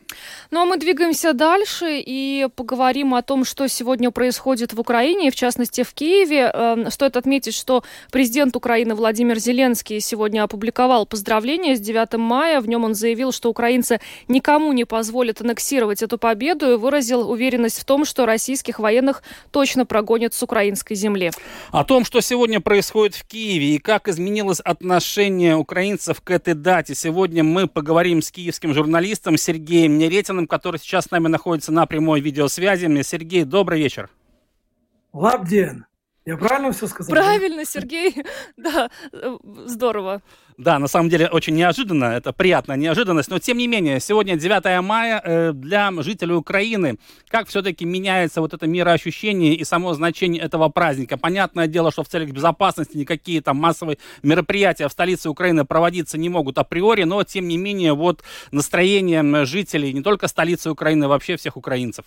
Ну 0.50 0.63
а 0.63 0.65
мы 0.65 0.77
двигаемся 0.77 1.31
дальше 1.31 2.03
и 2.05 2.50
поговорим 2.53 3.13
о 3.13 3.21
том, 3.21 3.45
что 3.45 3.69
сегодня 3.69 4.11
происходит 4.11 4.73
в 4.73 4.81
Украине, 4.81 5.31
в 5.31 5.35
частности 5.35 5.83
в 5.83 5.93
Киеве. 5.93 6.51
Эм, 6.53 6.91
стоит 6.91 7.15
отметить, 7.15 7.53
что 7.53 7.85
президент 8.11 8.57
Украины 8.57 8.95
Владимир 8.95 9.39
Зеленский 9.39 10.01
сегодня 10.01 10.43
опубликовал 10.43 11.05
поздравление 11.05 11.77
с 11.77 11.79
9 11.79 12.17
мая. 12.17 12.59
В 12.59 12.67
нем 12.67 12.83
он 12.83 12.95
заявил, 12.95 13.31
что 13.31 13.50
украинцы 13.50 14.01
никому 14.27 14.73
не 14.73 14.83
позволят 14.83 15.20
аннексировать 15.29 16.01
эту 16.01 16.17
победу 16.17 16.71
и 16.71 16.75
выразил 16.75 17.29
уверенность 17.29 17.79
в 17.79 17.85
том, 17.85 18.05
что 18.05 18.25
российских 18.25 18.79
военных 18.79 19.21
точно 19.51 19.85
прогонят 19.85 20.33
с 20.33 20.41
украинской 20.41 20.95
земли. 20.95 21.31
О 21.71 21.83
том, 21.83 22.03
что 22.05 22.21
сегодня 22.21 22.59
происходит 22.59 23.15
в 23.15 23.27
Киеве 23.27 23.75
и 23.75 23.77
как 23.77 24.07
изменилось 24.07 24.59
отношение 24.59 25.55
украинцев 25.55 26.21
к 26.21 26.31
этой 26.31 26.55
дате, 26.55 26.95
сегодня 26.95 27.43
мы 27.43 27.67
поговорим 27.67 28.21
с 28.21 28.31
киевским 28.31 28.73
журналистом 28.73 29.37
Сергеем 29.37 29.97
Неретиным, 29.97 30.47
который 30.47 30.79
сейчас 30.79 31.05
с 31.05 31.11
нами 31.11 31.27
находится 31.27 31.71
на 31.71 31.85
прямой 31.85 32.21
видеосвязи. 32.21 33.01
Сергей, 33.03 33.43
добрый 33.43 33.79
вечер. 33.79 34.09
Лабден. 35.13 35.85
Я 36.23 36.37
правильно 36.37 36.71
все 36.71 36.85
сказал? 36.87 37.13
Правильно, 37.15 37.65
Сергей. 37.65 38.15
Да, 38.57 38.91
здорово. 39.65 40.21
Да, 40.57 40.77
на 40.77 40.87
самом 40.87 41.09
деле 41.09 41.27
очень 41.27 41.55
неожиданно, 41.55 42.05
это 42.05 42.31
приятная 42.31 42.77
неожиданность, 42.77 43.31
но 43.31 43.39
тем 43.39 43.57
не 43.57 43.67
менее, 43.67 43.99
сегодня 43.99 44.35
9 44.35 44.83
мая 44.83 45.19
э, 45.23 45.51
для 45.53 45.91
жителей 46.03 46.35
Украины, 46.35 46.99
как 47.29 47.47
все-таки 47.47 47.85
меняется 47.85 48.41
вот 48.41 48.53
это 48.53 48.67
мироощущение 48.67 49.55
и 49.55 49.63
само 49.63 49.93
значение 49.93 50.43
этого 50.43 50.69
праздника? 50.69 51.17
Понятное 51.17 51.65
дело, 51.65 51.91
что 51.91 52.03
в 52.03 52.07
целях 52.07 52.29
безопасности 52.29 52.97
никакие 52.97 53.41
там 53.41 53.57
массовые 53.57 53.97
мероприятия 54.21 54.87
в 54.87 54.91
столице 54.91 55.29
Украины 55.29 55.65
проводиться 55.65 56.19
не 56.19 56.29
могут 56.29 56.59
априори, 56.59 57.03
но 57.03 57.23
тем 57.23 57.47
не 57.47 57.57
менее 57.57 57.93
вот 57.93 58.21
настроение 58.51 59.45
жителей 59.45 59.93
не 59.93 60.03
только 60.03 60.27
столицы 60.27 60.69
Украины, 60.69 61.05
а 61.05 61.07
вообще 61.07 61.37
всех 61.37 61.57
украинцев. 61.57 62.05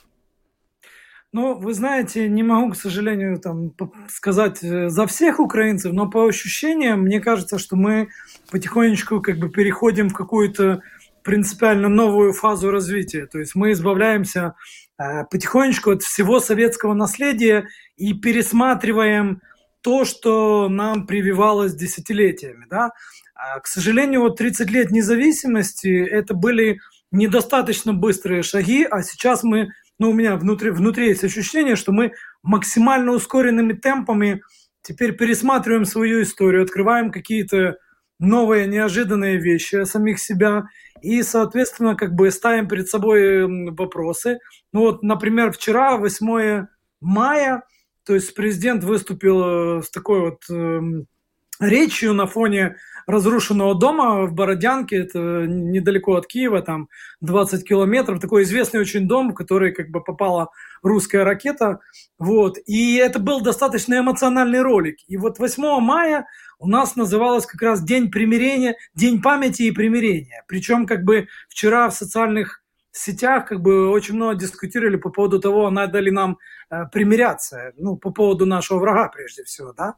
Ну, 1.35 1.55
вы 1.57 1.75
знаете, 1.75 2.29
не 2.29 2.45
могу, 2.45 2.71
к 2.71 2.77
сожалению, 2.77 3.41
там 3.41 3.73
сказать 4.09 4.63
э, 4.63 4.89
за 4.89 5.05
всех 5.09 5.41
украинцев, 5.41 5.93
но 5.93 6.09
по 6.09 6.29
ощущениям, 6.29 7.01
мне 7.01 7.19
кажется, 7.19 7.59
что 7.59 7.75
мы 7.75 8.07
потихонечку 8.53 9.21
как 9.21 9.39
бы 9.39 9.51
переходим 9.51 10.11
в 10.11 10.15
какую-то 10.15 10.81
принципиально 11.25 11.89
новую 11.89 12.35
фазу 12.35 12.71
развития. 12.71 13.27
То 13.27 13.41
есть 13.41 13.57
мы 13.57 13.73
избавляемся 13.73 14.55
э, 14.97 15.25
потихонечку 15.29 15.91
от 15.91 16.05
всего 16.05 16.39
советского 16.39 16.95
наследия 16.95 17.67
и 17.97 18.15
пересматриваем 18.15 19.43
то, 19.81 20.05
что 20.05 20.69
нам 20.69 21.05
прививалось 21.05 21.75
десятилетиями. 21.75 22.67
Да? 22.71 22.93
А, 23.35 23.59
к 23.59 23.67
сожалению, 23.67 24.21
вот 24.21 24.37
30 24.37 24.71
лет 24.71 24.93
независимости 24.93 25.89
это 25.89 26.33
были 26.33 26.79
недостаточно 27.11 27.93
быстрые 27.93 28.45
шаги, 28.45 28.87
а 28.89 29.03
сейчас 29.03 29.43
мы 29.43 29.71
ну, 29.99 30.11
у 30.11 30.13
меня 30.13 30.37
внутри, 30.37 30.71
внутри 30.71 31.09
есть 31.09 31.25
ощущение, 31.25 31.77
что 31.77 31.93
мы 31.93 32.13
максимально 32.43 33.13
ускоренными 33.13 33.73
темпами 33.75 34.43
теперь 34.83 35.17
пересматриваем 35.17 35.85
свою 35.85 36.23
историю, 36.23 36.63
открываем 36.63 37.11
какие-то 37.11 37.79
новые, 38.19 38.67
неожиданные 38.67 39.39
вещи 39.39 39.77
о 39.77 39.87
самих 39.87 40.19
себя 40.19 40.65
и, 41.01 41.23
соответственно, 41.23 41.97
как 41.97 42.15
бы 42.15 42.31
ставим 42.31 42.69
перед 42.69 42.89
собой 42.89 43.73
вопросы. 43.73 44.39
Ну 44.73 44.81
вот, 44.81 45.03
например, 45.03 45.53
вчера, 45.53 45.97
8 45.97 46.67
мая, 47.01 47.63
то 48.05 48.15
есть 48.15 48.35
президент 48.35 48.85
выступил 48.85 49.79
э, 49.79 49.83
с 49.83 49.91
такой 49.91 50.21
вот 50.21 50.43
э, 50.51 50.81
речью 51.61 52.15
на 52.15 52.27
фоне 52.27 52.77
разрушенного 53.07 53.75
дома 53.75 54.27
в 54.27 54.35
Бородянке, 54.35 54.97
это 54.97 55.47
недалеко 55.47 56.17
от 56.17 56.27
Киева, 56.27 56.63
там 56.63 56.89
20 57.21 57.67
километров, 57.67 58.21
такой 58.21 58.45
известный 58.45 58.81
очень 58.81 59.07
дом, 59.07 59.31
в 59.31 59.35
который 59.35 59.73
как 59.73 59.91
бы 59.91 60.03
попала 60.03 60.51
русская 60.83 61.25
ракета, 61.25 61.81
вот, 62.19 62.59
и 62.67 62.97
это 62.97 63.19
был 63.19 63.41
достаточно 63.41 63.99
эмоциональный 63.99 64.63
ролик. 64.63 64.97
И 65.09 65.17
вот 65.17 65.39
8 65.39 65.81
мая 65.81 66.27
у 66.59 66.69
нас 66.69 66.97
называлось 66.97 67.47
как 67.47 67.63
раз 67.63 67.83
День 67.83 68.11
примирения, 68.11 68.77
День 68.95 69.21
памяти 69.21 69.63
и 69.63 69.73
примирения. 69.73 70.45
Причем 70.49 70.87
как 70.87 71.05
бы 71.05 71.29
вчера 71.49 71.89
в 71.91 71.95
социальных 71.95 72.63
сетях 72.93 73.47
как 73.47 73.61
бы 73.61 73.91
очень 73.91 74.15
много 74.15 74.37
дискутировали 74.37 74.97
по 74.97 75.11
поводу 75.11 75.41
того, 75.41 75.69
надо 75.71 75.99
ли 75.99 76.11
нам 76.11 76.39
примиряться, 76.93 77.73
ну, 77.77 77.97
по 77.97 78.11
поводу 78.11 78.47
нашего 78.47 78.79
врага 78.79 79.09
прежде 79.09 79.45
всего, 79.45 79.73
да. 79.73 79.95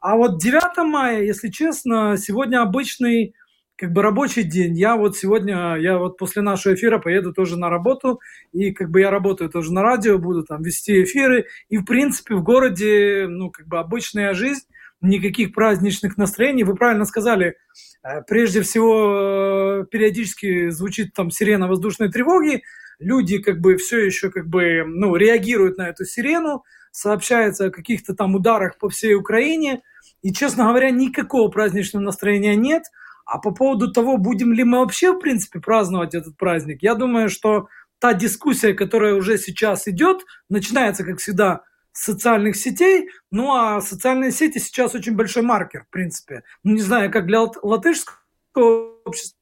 А 0.00 0.16
вот 0.16 0.38
9 0.38 0.84
мая, 0.86 1.22
если 1.22 1.48
честно, 1.48 2.16
сегодня 2.16 2.62
обычный 2.62 3.34
как 3.76 3.92
бы 3.92 4.02
рабочий 4.02 4.44
день. 4.44 4.76
Я 4.76 4.96
вот 4.96 5.16
сегодня, 5.16 5.74
я 5.74 5.98
вот 5.98 6.16
после 6.16 6.40
нашего 6.40 6.74
эфира 6.74 6.98
поеду 6.98 7.32
тоже 7.32 7.58
на 7.58 7.68
работу, 7.68 8.20
и 8.52 8.70
как 8.70 8.90
бы 8.90 9.00
я 9.00 9.10
работаю 9.10 9.50
тоже 9.50 9.72
на 9.72 9.82
радио, 9.82 10.18
буду 10.18 10.44
там 10.44 10.62
вести 10.62 11.02
эфиры, 11.02 11.46
и 11.68 11.78
в 11.78 11.84
принципе 11.84 12.36
в 12.36 12.44
городе, 12.44 13.26
ну, 13.28 13.50
как 13.50 13.66
бы 13.66 13.80
обычная 13.80 14.34
жизнь, 14.34 14.66
никаких 15.00 15.52
праздничных 15.52 16.16
настроений. 16.16 16.62
Вы 16.62 16.76
правильно 16.76 17.04
сказали, 17.04 17.56
э, 18.04 18.22
прежде 18.28 18.62
всего 18.62 19.82
э, 19.82 19.86
периодически 19.90 20.68
звучит 20.68 21.12
там 21.12 21.32
сирена 21.32 21.66
воздушной 21.66 22.08
тревоги, 22.08 22.62
люди 23.02 23.38
как 23.38 23.60
бы 23.60 23.76
все 23.76 24.04
еще 24.04 24.30
как 24.30 24.48
бы, 24.48 24.84
ну, 24.86 25.16
реагируют 25.16 25.78
на 25.78 25.88
эту 25.88 26.04
сирену, 26.04 26.64
сообщается 26.90 27.66
о 27.66 27.70
каких-то 27.70 28.14
там 28.14 28.34
ударах 28.34 28.78
по 28.78 28.88
всей 28.88 29.14
Украине, 29.14 29.82
и, 30.22 30.32
честно 30.32 30.64
говоря, 30.64 30.90
никакого 30.90 31.50
праздничного 31.50 32.04
настроения 32.04 32.54
нет. 32.56 32.84
А 33.24 33.38
по 33.38 33.52
поводу 33.52 33.92
того, 33.92 34.18
будем 34.18 34.52
ли 34.52 34.64
мы 34.64 34.80
вообще, 34.80 35.12
в 35.12 35.18
принципе, 35.18 35.60
праздновать 35.60 36.14
этот 36.14 36.36
праздник, 36.36 36.82
я 36.82 36.94
думаю, 36.94 37.28
что 37.28 37.68
та 37.98 38.14
дискуссия, 38.14 38.74
которая 38.74 39.14
уже 39.14 39.38
сейчас 39.38 39.86
идет, 39.86 40.24
начинается, 40.48 41.04
как 41.04 41.18
всегда, 41.18 41.62
социальных 41.92 42.56
сетей. 42.56 43.08
Ну 43.30 43.54
а 43.54 43.80
социальные 43.80 44.32
сети 44.32 44.58
сейчас 44.58 44.94
очень 44.94 45.14
большой 45.14 45.42
маркер, 45.42 45.84
в 45.84 45.90
принципе. 45.90 46.42
Ну, 46.64 46.74
не 46.74 46.80
знаю, 46.80 47.12
как 47.12 47.26
для 47.26 47.42
латышского 47.62 48.98
общества, 49.04 49.38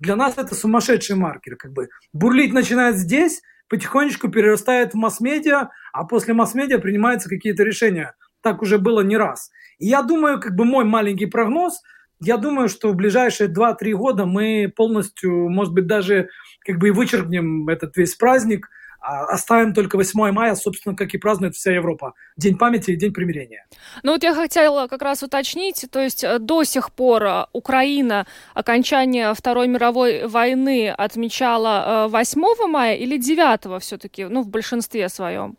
для 0.00 0.16
нас 0.16 0.36
это 0.36 0.54
сумасшедший 0.54 1.16
маркер. 1.16 1.56
Как 1.56 1.72
бы. 1.72 1.88
Бурлить 2.12 2.52
начинает 2.52 2.96
здесь, 2.96 3.42
потихонечку 3.68 4.28
перерастает 4.28 4.92
в 4.92 4.96
масс-медиа, 4.96 5.68
а 5.92 6.04
после 6.04 6.34
масс-медиа 6.34 6.78
принимаются 6.78 7.28
какие-то 7.28 7.62
решения. 7.62 8.14
Так 8.42 8.62
уже 8.62 8.78
было 8.78 9.00
не 9.02 9.16
раз. 9.16 9.50
И 9.78 9.86
я 9.86 10.02
думаю, 10.02 10.40
как 10.40 10.56
бы 10.56 10.64
мой 10.64 10.84
маленький 10.84 11.26
прогноз, 11.26 11.80
я 12.18 12.36
думаю, 12.36 12.68
что 12.68 12.90
в 12.90 12.96
ближайшие 12.96 13.48
2-3 13.48 13.92
года 13.92 14.26
мы 14.26 14.72
полностью, 14.74 15.48
может 15.48 15.72
быть, 15.72 15.86
даже 15.86 16.28
как 16.66 16.78
бы 16.78 16.88
и 16.88 16.90
вычеркнем 16.90 17.68
этот 17.68 17.96
весь 17.96 18.14
праздник– 18.14 18.68
оставим 19.00 19.72
только 19.74 19.96
8 19.96 20.32
мая, 20.32 20.54
собственно, 20.54 20.94
как 20.94 21.14
и 21.14 21.18
празднует 21.18 21.54
вся 21.54 21.72
Европа. 21.72 22.14
День 22.36 22.58
памяти 22.58 22.92
и 22.92 22.96
День 22.96 23.12
примирения. 23.12 23.66
Ну 24.02 24.12
вот 24.12 24.22
я 24.22 24.34
хотела 24.34 24.86
как 24.86 25.02
раз 25.02 25.22
уточнить, 25.22 25.86
то 25.90 26.00
есть 26.00 26.22
э, 26.24 26.38
до 26.38 26.64
сих 26.64 26.92
пор 26.92 27.24
э, 27.24 27.46
Украина 27.52 28.26
окончание 28.54 29.32
Второй 29.34 29.68
мировой 29.68 30.26
войны 30.26 30.90
отмечала 30.90 32.08
8 32.10 32.42
э, 32.42 32.66
мая 32.66 32.96
или 32.96 33.16
9 33.16 33.82
все-таки, 33.82 34.26
ну, 34.26 34.42
в 34.42 34.48
большинстве 34.48 35.08
своем? 35.08 35.56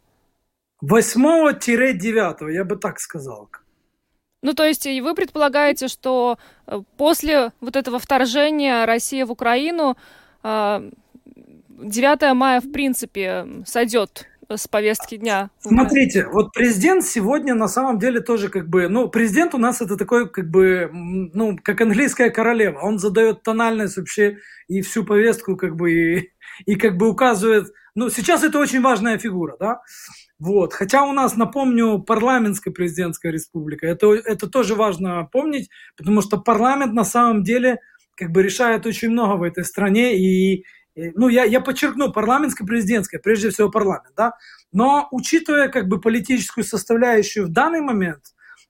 8-9, 0.84 2.52
я 2.52 2.64
бы 2.64 2.76
так 2.76 3.00
сказал. 3.00 3.50
Ну, 4.44 4.54
то 4.54 4.66
есть 4.66 4.88
и 4.88 5.02
вы 5.02 5.14
предполагаете, 5.14 5.88
что 5.88 6.40
после 6.98 7.52
вот 7.60 7.76
этого 7.76 8.00
вторжения 8.00 8.86
России 8.86 9.22
в 9.22 9.32
Украину 9.32 9.96
9 11.82 12.34
мая, 12.36 12.62
в 12.62 12.72
принципе, 12.72 13.46
сойдет 13.66 14.28
с 14.50 14.68
повестки 14.68 15.18
дня. 15.18 15.50
Смотрите, 15.60 16.28
вот 16.28 16.52
президент 16.54 17.06
сегодня 17.06 17.54
на 17.54 17.68
самом 17.68 18.00
деле 18.00 18.20
тоже 18.22 18.50
как 18.50 18.70
бы, 18.70 18.88
ну, 18.88 19.08
президент 19.10 19.54
у 19.54 19.58
нас 19.58 19.82
это 19.82 19.98
такой 19.98 20.30
как 20.30 20.50
бы, 20.50 20.90
ну, 20.92 21.58
как 21.62 21.82
английская 21.82 22.30
королева. 22.30 22.80
Он 22.80 23.00
задает 23.00 23.44
тональность 23.44 23.98
вообще 23.98 24.38
и 24.68 24.82
всю 24.82 25.06
повестку 25.06 25.56
как 25.56 25.76
бы, 25.76 25.92
и, 25.92 26.32
и 26.66 26.76
как 26.76 26.98
бы 26.98 27.10
указывает, 27.10 27.68
ну, 27.96 28.10
сейчас 28.10 28.44
это 28.44 28.60
очень 28.60 28.82
важная 28.82 29.18
фигура, 29.18 29.56
да, 29.60 29.82
вот. 30.40 30.74
Хотя 30.74 31.04
у 31.04 31.14
нас, 31.14 31.36
напомню, 31.36 32.00
парламентская 32.00 32.74
президентская 32.74 33.32
республика. 33.32 33.86
Это, 33.86 34.14
это 34.14 34.48
тоже 34.48 34.76
важно 34.76 35.28
помнить, 35.32 35.70
потому 35.98 36.22
что 36.22 36.38
парламент 36.38 36.94
на 36.94 37.04
самом 37.06 37.44
деле 37.44 37.80
как 38.16 38.32
бы 38.32 38.44
решает 38.44 38.86
очень 38.86 39.10
много 39.10 39.38
в 39.38 39.44
этой 39.44 39.64
стране, 39.64 40.18
и, 40.18 40.64
ну, 40.96 41.28
я, 41.30 41.44
я 41.44 41.62
подчеркну, 41.62 42.12
парламентско-президентская, 42.12 43.20
прежде 43.20 43.50
всего 43.50 43.70
парламент, 43.70 44.14
да, 44.16 44.34
но 44.72 45.08
учитывая 45.12 45.70
как 45.70 45.88
бы 45.88 46.00
политическую 46.00 46.64
составляющую 46.64 47.46
в 47.46 47.50
данный 47.50 47.82
момент, 47.82 48.24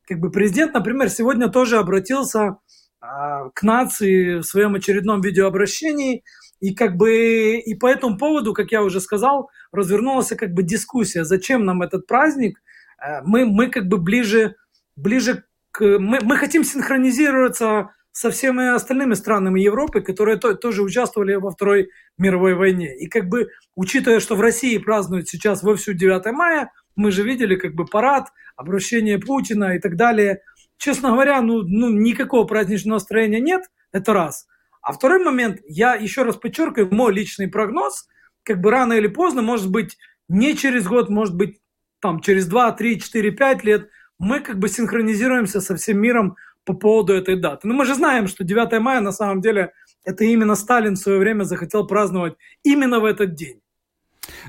как 0.08 0.20
бы 0.20 0.32
президент, 0.32 0.74
например, 0.74 1.10
сегодня 1.10 1.48
тоже 1.50 1.78
обратился 1.78 2.58
а, 3.00 3.50
к 3.50 3.64
нации 3.64 4.40
в 4.40 4.44
своем 4.44 4.76
очередном 4.76 5.22
видеообращении, 5.22 6.24
и 6.60 6.76
как 6.76 6.96
бы 6.96 7.56
и 7.56 7.74
по 7.74 7.88
этому 7.88 8.18
поводу, 8.18 8.54
как 8.54 8.72
я 8.72 8.84
уже 8.84 9.02
сказал, 9.02 9.50
развернулась 9.72 10.30
как 10.30 10.54
бы 10.54 10.64
дискуссия, 10.64 11.26
зачем 11.26 11.66
нам 11.66 11.82
этот 11.82 12.06
праздник, 12.06 12.62
э, 13.04 13.22
мы, 13.24 13.46
мы 13.46 13.68
как 13.68 13.88
бы 13.88 13.98
ближе, 13.98 14.56
ближе 14.96 15.44
к... 15.72 15.82
Мы, 15.82 16.20
мы 16.22 16.38
хотим 16.38 16.64
синхронизироваться 16.64 17.90
со 18.12 18.30
всеми 18.30 18.74
остальными 18.74 19.14
странами 19.14 19.62
Европы, 19.62 20.02
которые 20.02 20.38
то, 20.38 20.54
тоже 20.56 20.84
участвовали 20.84 21.36
во 21.36 21.52
Второй 21.52 21.90
мировой 22.18 22.56
войне. 22.56 22.96
И 22.98 23.08
как 23.08 23.30
бы, 23.30 23.50
учитывая, 23.76 24.20
что 24.20 24.36
в 24.36 24.42
России 24.42 24.78
празднуют 24.78 25.30
сейчас 25.30 25.64
вовсю 25.64 25.94
9 25.94 26.26
мая, 26.34 26.72
мы 26.96 27.12
же 27.12 27.24
видели 27.24 27.56
как 27.56 27.74
бы 27.74 27.86
парад, 27.86 28.28
обращение 28.56 29.18
Путина 29.18 29.76
и 29.76 29.80
так 29.80 29.96
далее. 29.96 30.42
Честно 30.78 31.12
говоря, 31.12 31.42
ну, 31.42 31.62
ну 31.64 31.90
никакого 31.90 32.46
праздничного 32.46 32.96
настроения 32.96 33.40
нет, 33.40 33.64
это 33.92 34.14
раз. 34.14 34.48
А 34.82 34.94
второй 34.94 35.24
момент, 35.24 35.60
я 35.68 35.94
еще 35.94 36.24
раз 36.24 36.36
подчеркиваю, 36.36 36.94
мой 36.94 37.14
личный 37.14 37.48
прогноз, 37.48 38.08
как 38.44 38.60
бы 38.60 38.72
рано 38.72 38.94
или 38.94 39.08
поздно, 39.08 39.42
может 39.42 39.70
быть, 39.70 39.98
не 40.28 40.56
через 40.58 40.88
год, 40.88 41.10
может 41.10 41.36
быть, 41.36 41.60
там, 42.00 42.20
через 42.20 42.48
2, 42.48 42.72
3, 42.72 43.00
4, 43.00 43.32
5 43.32 43.64
лет, 43.64 43.90
мы 44.18 44.40
как 44.40 44.58
бы 44.60 44.70
синхронизируемся 44.70 45.62
со 45.62 45.76
всем 45.76 46.00
миром 46.00 46.36
по 46.66 46.74
поводу 46.74 47.14
этой 47.14 47.36
даты. 47.36 47.68
Но 47.68 47.74
мы 47.74 47.86
же 47.86 47.96
знаем, 47.96 48.28
что 48.28 48.44
9 48.44 48.80
мая 48.80 49.02
на 49.02 49.12
самом 49.12 49.42
деле 49.42 49.74
это 50.04 50.24
именно 50.24 50.56
Сталин 50.56 50.96
в 50.96 51.00
свое 51.00 51.20
время 51.20 51.44
захотел 51.44 51.88
праздновать 51.88 52.36
именно 52.64 53.00
в 53.00 53.06
этот 53.06 53.36
день. 53.36 53.61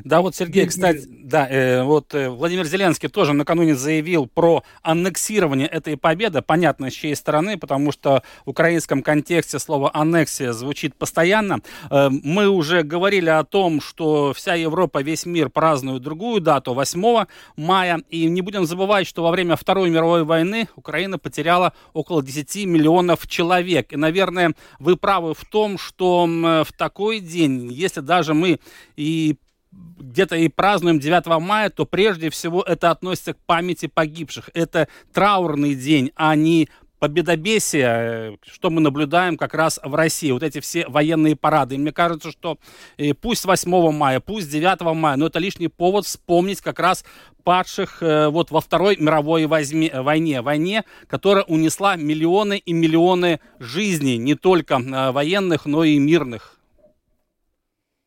Да, 0.04 0.20
вот 0.20 0.34
Сергей, 0.34 0.66
кстати, 0.66 1.06
да, 1.08 1.48
э, 1.48 1.82
вот 1.82 2.14
э, 2.14 2.28
Владимир 2.28 2.64
Зеленский 2.64 3.08
тоже 3.08 3.32
накануне 3.32 3.74
заявил 3.74 4.26
про 4.26 4.62
аннексирование 4.82 5.68
этой 5.68 5.96
победы, 5.96 6.42
понятно, 6.42 6.90
с 6.90 6.94
чьей 6.94 7.16
стороны, 7.16 7.56
потому 7.58 7.92
что 7.92 8.22
в 8.44 8.50
украинском 8.50 9.02
контексте 9.02 9.58
слово 9.58 9.90
аннексия 9.94 10.52
звучит 10.52 10.94
постоянно. 10.94 11.60
Э, 11.90 12.08
мы 12.10 12.48
уже 12.48 12.82
говорили 12.82 13.28
о 13.28 13.44
том, 13.44 13.80
что 13.80 14.32
вся 14.32 14.54
Европа, 14.54 15.02
весь 15.02 15.26
мир 15.26 15.48
празднует 15.48 16.02
другую 16.02 16.40
дату, 16.40 16.74
8 16.74 17.26
мая, 17.56 18.02
и 18.10 18.26
не 18.26 18.42
будем 18.42 18.66
забывать, 18.66 19.06
что 19.06 19.22
во 19.22 19.30
время 19.30 19.56
Второй 19.56 19.90
мировой 19.90 20.24
войны 20.24 20.68
Украина 20.76 21.18
потеряла 21.18 21.72
около 21.92 22.22
10 22.22 22.66
миллионов 22.66 23.26
человек. 23.26 23.92
И, 23.92 23.96
наверное, 23.96 24.54
вы 24.78 24.96
правы 24.96 25.34
в 25.34 25.44
том, 25.44 25.78
что 25.78 26.26
в 26.26 26.72
такой 26.76 27.20
день, 27.20 27.72
если 27.72 28.00
даже 28.00 28.34
мы 28.34 28.58
и 28.96 29.36
где-то 29.72 30.36
и 30.36 30.48
празднуем 30.48 31.00
9 31.00 31.26
мая, 31.40 31.70
то 31.70 31.86
прежде 31.86 32.30
всего 32.30 32.62
это 32.62 32.90
относится 32.90 33.34
к 33.34 33.38
памяти 33.38 33.86
погибших. 33.86 34.50
Это 34.54 34.88
траурный 35.12 35.74
день, 35.74 36.12
а 36.16 36.36
не 36.36 36.68
победобесие, 37.02 38.38
что 38.46 38.70
мы 38.70 38.80
наблюдаем 38.80 39.36
как 39.36 39.54
раз 39.54 39.80
в 39.82 39.92
России. 39.92 40.30
Вот 40.30 40.44
эти 40.44 40.60
все 40.60 40.86
военные 40.86 41.34
парады. 41.34 41.74
И 41.74 41.78
мне 41.78 41.90
кажется, 41.90 42.30
что 42.30 42.58
э, 42.96 43.12
пусть 43.12 43.44
8 43.44 43.90
мая, 43.90 44.20
пусть 44.20 44.48
9 44.48 44.82
мая, 44.94 45.16
но 45.16 45.26
это 45.26 45.40
лишний 45.40 45.66
повод 45.66 46.06
вспомнить 46.06 46.60
как 46.60 46.78
раз 46.78 47.04
падших 47.42 48.04
э, 48.04 48.28
вот 48.28 48.52
во 48.52 48.60
Второй 48.60 48.96
мировой 48.98 49.46
войне. 49.46 50.42
Войне, 50.42 50.84
которая 51.08 51.42
унесла 51.42 51.96
миллионы 51.96 52.58
и 52.58 52.72
миллионы 52.72 53.40
жизней, 53.58 54.16
не 54.16 54.36
только 54.36 54.74
э, 54.74 55.10
военных, 55.10 55.66
но 55.66 55.82
и 55.82 55.98
мирных. 55.98 56.61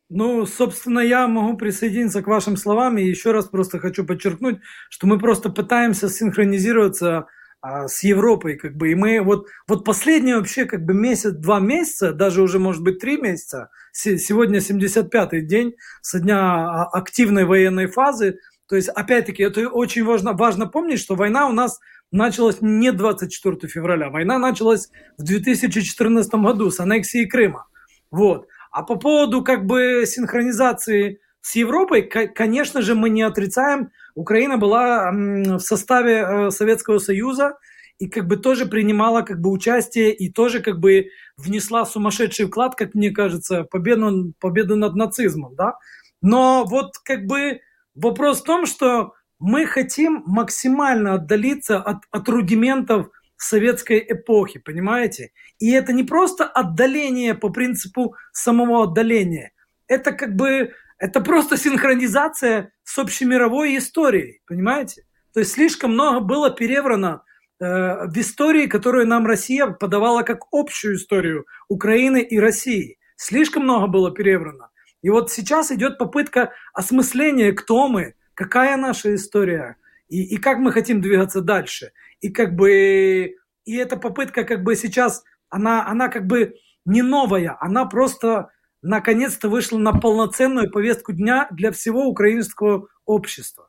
Ну, 0.10 0.46
собственно, 0.46 1.00
я 1.00 1.28
могу 1.28 1.58
присоединиться 1.58 2.22
к 2.22 2.28
вашим 2.28 2.58
словам 2.58 2.98
и 2.98 3.04
еще 3.04 3.32
раз 3.32 3.48
просто 3.48 3.80
хочу 3.80 4.06
подчеркнуть, 4.06 4.60
что 4.90 5.08
мы 5.08 5.18
просто 5.18 5.50
пытаемся 5.50 6.10
синхронизироваться 6.10 7.26
а, 7.62 7.88
с 7.88 8.04
Европой, 8.04 8.56
как 8.56 8.76
бы, 8.76 8.92
и 8.92 8.96
мы 8.96 9.20
вот, 9.22 9.48
вот 9.68 9.84
последние 9.84 10.38
вообще 10.38 10.66
как 10.66 10.86
бы 10.86 10.94
месяц, 10.94 11.32
два 11.32 11.60
месяца, 11.60 12.14
даже 12.14 12.44
уже 12.44 12.60
может 12.60 12.84
быть 12.84 13.00
три 13.00 13.20
месяца, 13.20 13.72
сегодня 13.94 14.60
75-й 14.60 15.42
день 15.42 15.74
со 16.02 16.20
дня 16.20 16.38
а, 16.38 16.90
активной 16.92 17.46
военной 17.46 17.88
фазы, 17.88 18.38
то 18.68 18.76
есть, 18.76 18.90
опять-таки, 18.90 19.44
это 19.44 19.70
очень 19.70 20.04
важно, 20.04 20.34
важно 20.34 20.68
помнить, 20.68 21.00
что 21.00 21.16
война 21.16 21.48
у 21.48 21.52
нас 21.52 21.80
началась 22.12 22.58
не 22.62 22.92
24 22.92 23.68
февраля, 23.68 24.10
война 24.10 24.38
началась 24.38 24.90
в 25.18 25.24
2014 25.24 26.34
году 26.36 26.72
с 26.72 26.80
аннексией 26.80 27.28
Крыма. 27.28 27.68
Вот. 28.12 28.48
А 28.76 28.84
по 28.84 28.98
поводу 28.98 29.42
как 29.42 29.66
бы 29.66 30.04
синхронизации 30.06 31.22
с 31.40 31.56
Европой, 31.56 32.02
конечно 32.02 32.82
же, 32.82 32.94
мы 32.94 33.10
не 33.10 33.22
отрицаем. 33.22 33.92
Украина 34.16 34.58
была 34.58 35.12
в 35.14 35.60
составе 35.60 36.16
э, 36.16 36.52
Советского 36.52 37.00
Союза 37.00 37.58
и 38.00 38.10
как 38.10 38.28
бы 38.28 38.36
тоже 38.36 38.66
принимала 38.66 39.22
как 39.22 39.40
бы 39.40 39.50
участие 39.50 40.14
и 40.14 40.30
тоже 40.30 40.62
как 40.62 40.82
бы 40.82 41.08
внесла 41.38 41.86
сумасшедший 41.86 42.48
вклад, 42.48 42.76
как 42.76 42.96
мне 42.96 43.12
кажется, 43.12 43.64
победу, 43.64 44.34
победу 44.42 44.76
над 44.76 44.94
нацизмом, 44.96 45.56
да. 45.56 45.76
Но 46.22 46.66
вот 46.66 46.98
как 47.06 47.28
бы 47.28 47.62
вопрос 47.96 48.42
в 48.42 48.44
том, 48.44 48.66
что 48.66 49.14
мы 49.40 49.68
хотим 49.68 50.22
максимально 50.26 51.14
отдалиться 51.14 51.78
от, 51.78 52.00
от 52.12 52.28
рудиментов 52.28 53.08
советской 53.38 54.06
эпохи, 54.08 54.60
понимаете? 54.60 55.32
И 55.60 55.72
это 55.72 55.94
не 55.94 56.04
просто 56.04 56.46
отдаление 56.46 57.36
по 57.36 57.50
принципу 57.50 58.16
самого 58.32 58.84
отдаления. 58.84 59.52
Это 59.88 60.12
как 60.12 60.36
бы, 60.36 60.74
это 60.98 61.22
просто 61.22 61.58
синхронизация 61.58 62.72
с 62.84 62.98
общемировой 62.98 63.78
историей, 63.78 64.42
понимаете? 64.48 65.04
То 65.34 65.42
есть 65.42 65.54
слишком 65.54 65.94
много 65.94 66.22
было 66.22 66.50
переврано 66.50 67.24
э, 67.60 67.66
в 68.08 68.18
истории, 68.18 68.68
которую 68.68 69.08
нам 69.08 69.26
Россия 69.26 69.68
подавала 69.68 70.24
как 70.24 70.44
общую 70.52 70.96
историю 70.96 71.46
Украины 71.68 72.22
и 72.22 72.40
России. 72.40 72.98
Слишком 73.18 73.64
много 73.64 73.88
было 73.88 74.12
переврано. 74.12 74.70
И 75.02 75.10
вот 75.10 75.32
сейчас 75.32 75.72
идет 75.72 75.98
попытка 75.98 76.52
осмысления, 76.74 77.54
кто 77.54 77.88
мы, 77.88 78.16
какая 78.34 78.76
наша 78.78 79.14
история 79.14 79.78
и, 80.08 80.36
и 80.36 80.38
как 80.38 80.60
мы 80.60 80.72
хотим 80.72 81.02
двигаться 81.02 81.42
дальше 81.42 81.92
и 82.22 82.30
как 82.30 82.56
бы 82.56 83.36
и 83.66 83.76
эта 83.76 83.98
попытка 83.98 84.44
как 84.44 84.64
бы 84.64 84.76
сейчас 84.76 85.24
она 85.50 85.88
она 85.88 86.08
как 86.10 86.28
бы 86.28 86.56
не 86.86 87.02
новая, 87.02 87.58
она 87.60 87.86
просто 87.86 88.50
наконец-то 88.82 89.50
вышла 89.50 89.78
на 89.80 89.94
полноценную 89.94 90.72
повестку 90.72 91.14
дня 91.14 91.48
для 91.52 91.72
всего 91.72 92.06
украинского 92.06 92.88
общества. 93.06 93.68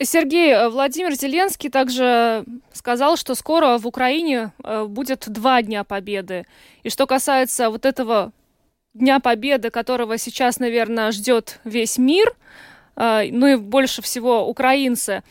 Сергей, 0.00 0.52
э, 0.52 0.68
Владимир 0.68 1.12
Зеленский 1.14 1.70
также 1.70 2.44
сказал, 2.72 3.16
что 3.16 3.34
скоро 3.34 3.78
в 3.78 3.86
Украине 3.86 4.52
э, 4.62 4.84
будет 4.84 5.28
два 5.28 5.62
дня 5.62 5.84
победы. 5.84 6.46
И 6.82 6.90
что 6.90 7.06
касается 7.06 7.70
вот 7.70 7.86
этого 7.86 8.32
Дня 8.92 9.20
Победы, 9.20 9.70
которого 9.70 10.18
сейчас, 10.18 10.58
наверное, 10.58 11.12
ждет 11.12 11.60
весь 11.62 11.96
мир, 11.96 12.34
ну 13.00 13.46
и 13.46 13.56
больше 13.56 14.02
всего 14.02 14.46
украинцы, 14.46 15.22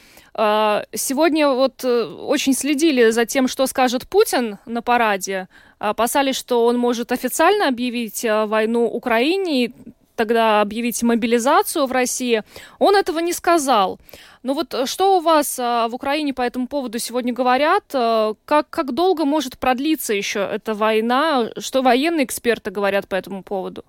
а, 0.41 0.86
сегодня 0.93 1.49
вот 1.49 1.84
э, 1.84 2.03
очень 2.05 2.53
следили 2.53 3.10
за 3.10 3.25
тем, 3.25 3.49
что 3.49 3.67
скажет 3.67 4.08
Путин 4.08 4.58
на 4.65 4.82
параде. 4.82 5.49
Опасались, 5.79 6.38
что 6.38 6.65
он 6.65 6.77
может 6.77 7.12
официально 7.12 7.67
объявить 7.67 8.23
э, 8.23 8.45
войну 8.45 8.86
Украине. 8.86 9.65
И 9.65 9.73
тогда 10.15 10.62
объявить 10.62 11.03
мобилизацию 11.03 11.86
в 11.88 11.91
России. 11.91 12.43
Он 12.77 12.95
этого 12.95 13.19
не 13.19 13.34
сказал. 13.34 13.99
Ну 14.41 14.53
вот 14.53 14.73
э, 14.73 14.86
что 14.86 15.17
у 15.17 15.19
вас 15.19 15.58
в 15.58 15.89
Украине 15.91 16.34
по 16.34 16.41
этому 16.41 16.67
поводу 16.67 16.99
сегодня 16.99 17.34
говорят? 17.34 17.84
Э, 17.93 18.34
как, 18.45 18.69
как 18.69 18.93
долго 18.93 19.25
может 19.25 19.60
продлиться 19.60 20.13
еще 20.13 20.39
эта 20.39 20.73
война? 20.73 21.49
Что 21.58 21.82
военные 21.82 22.23
эксперты 22.23 22.71
говорят 22.71 23.10
по 23.10 23.15
этому 23.15 23.43
поводу? 23.43 23.84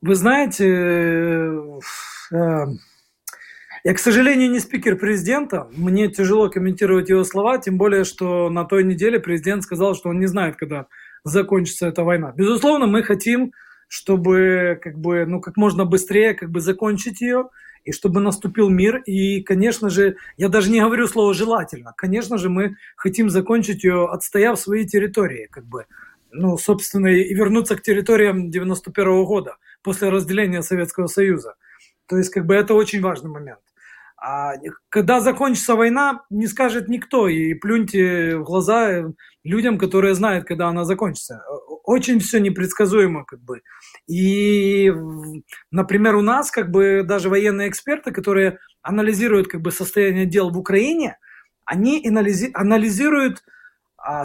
Вы 0.00 0.14
знаете, 0.14 0.64
э, 2.30 2.66
я, 3.84 3.94
к 3.94 3.98
сожалению, 3.98 4.50
не 4.50 4.60
спикер 4.60 4.96
президента. 4.96 5.68
Мне 5.76 6.08
тяжело 6.08 6.48
комментировать 6.48 7.08
его 7.08 7.24
слова, 7.24 7.58
тем 7.58 7.78
более, 7.78 8.04
что 8.04 8.48
на 8.48 8.64
той 8.64 8.84
неделе 8.84 9.18
президент 9.18 9.64
сказал, 9.64 9.96
что 9.96 10.10
он 10.10 10.20
не 10.20 10.26
знает, 10.26 10.54
когда 10.54 10.86
закончится 11.24 11.88
эта 11.88 12.04
война. 12.04 12.32
Безусловно, 12.36 12.86
мы 12.86 13.02
хотим, 13.02 13.52
чтобы 13.88 14.78
как 14.80 14.96
бы, 14.98 15.26
ну, 15.26 15.40
как 15.40 15.56
можно 15.56 15.84
быстрее 15.84 16.34
как 16.34 16.50
бы 16.50 16.60
закончить 16.60 17.20
ее, 17.20 17.48
и 17.84 17.90
чтобы 17.90 18.20
наступил 18.20 18.68
мир. 18.68 18.98
И, 18.98 19.42
конечно 19.42 19.90
же, 19.90 20.16
я 20.36 20.48
даже 20.48 20.70
не 20.70 20.80
говорю 20.80 21.08
слово 21.08 21.34
«желательно». 21.34 21.92
Конечно 21.96 22.38
же, 22.38 22.50
мы 22.50 22.76
хотим 22.96 23.30
закончить 23.30 23.82
ее, 23.82 24.06
отстояв 24.06 24.60
свои 24.60 24.86
территории, 24.86 25.48
как 25.50 25.66
бы, 25.66 25.86
ну, 26.30 26.58
собственно, 26.58 27.08
и 27.08 27.34
вернуться 27.34 27.76
к 27.76 27.82
территориям 27.82 28.50
91 28.50 29.22
-го 29.22 29.26
года, 29.26 29.56
после 29.82 30.08
разделения 30.10 30.62
Советского 30.62 31.06
Союза. 31.06 31.54
То 32.06 32.16
есть, 32.16 32.30
как 32.30 32.46
бы, 32.46 32.54
это 32.54 32.74
очень 32.74 33.00
важный 33.00 33.30
момент. 33.30 33.60
А 34.20 34.54
когда 34.88 35.20
закончится 35.20 35.76
война, 35.76 36.24
не 36.28 36.48
скажет 36.48 36.88
никто. 36.88 37.28
И 37.28 37.54
плюньте 37.54 38.36
в 38.36 38.42
глаза 38.42 39.04
людям, 39.44 39.78
которые 39.78 40.14
знают, 40.14 40.44
когда 40.44 40.68
она 40.68 40.84
закончится. 40.84 41.42
Очень 41.84 42.18
все 42.18 42.40
непредсказуемо, 42.40 43.24
как 43.24 43.40
бы. 43.40 43.62
И, 44.08 44.92
например, 45.70 46.16
у 46.16 46.22
нас, 46.22 46.50
как 46.50 46.70
бы, 46.70 47.04
даже 47.04 47.28
военные 47.28 47.68
эксперты, 47.68 48.10
которые 48.10 48.58
анализируют, 48.82 49.46
как 49.48 49.60
бы, 49.60 49.70
состояние 49.70 50.26
дел 50.26 50.50
в 50.50 50.58
Украине, 50.58 51.16
они 51.64 52.04
анализируют, 52.54 53.38
а, 53.38 53.50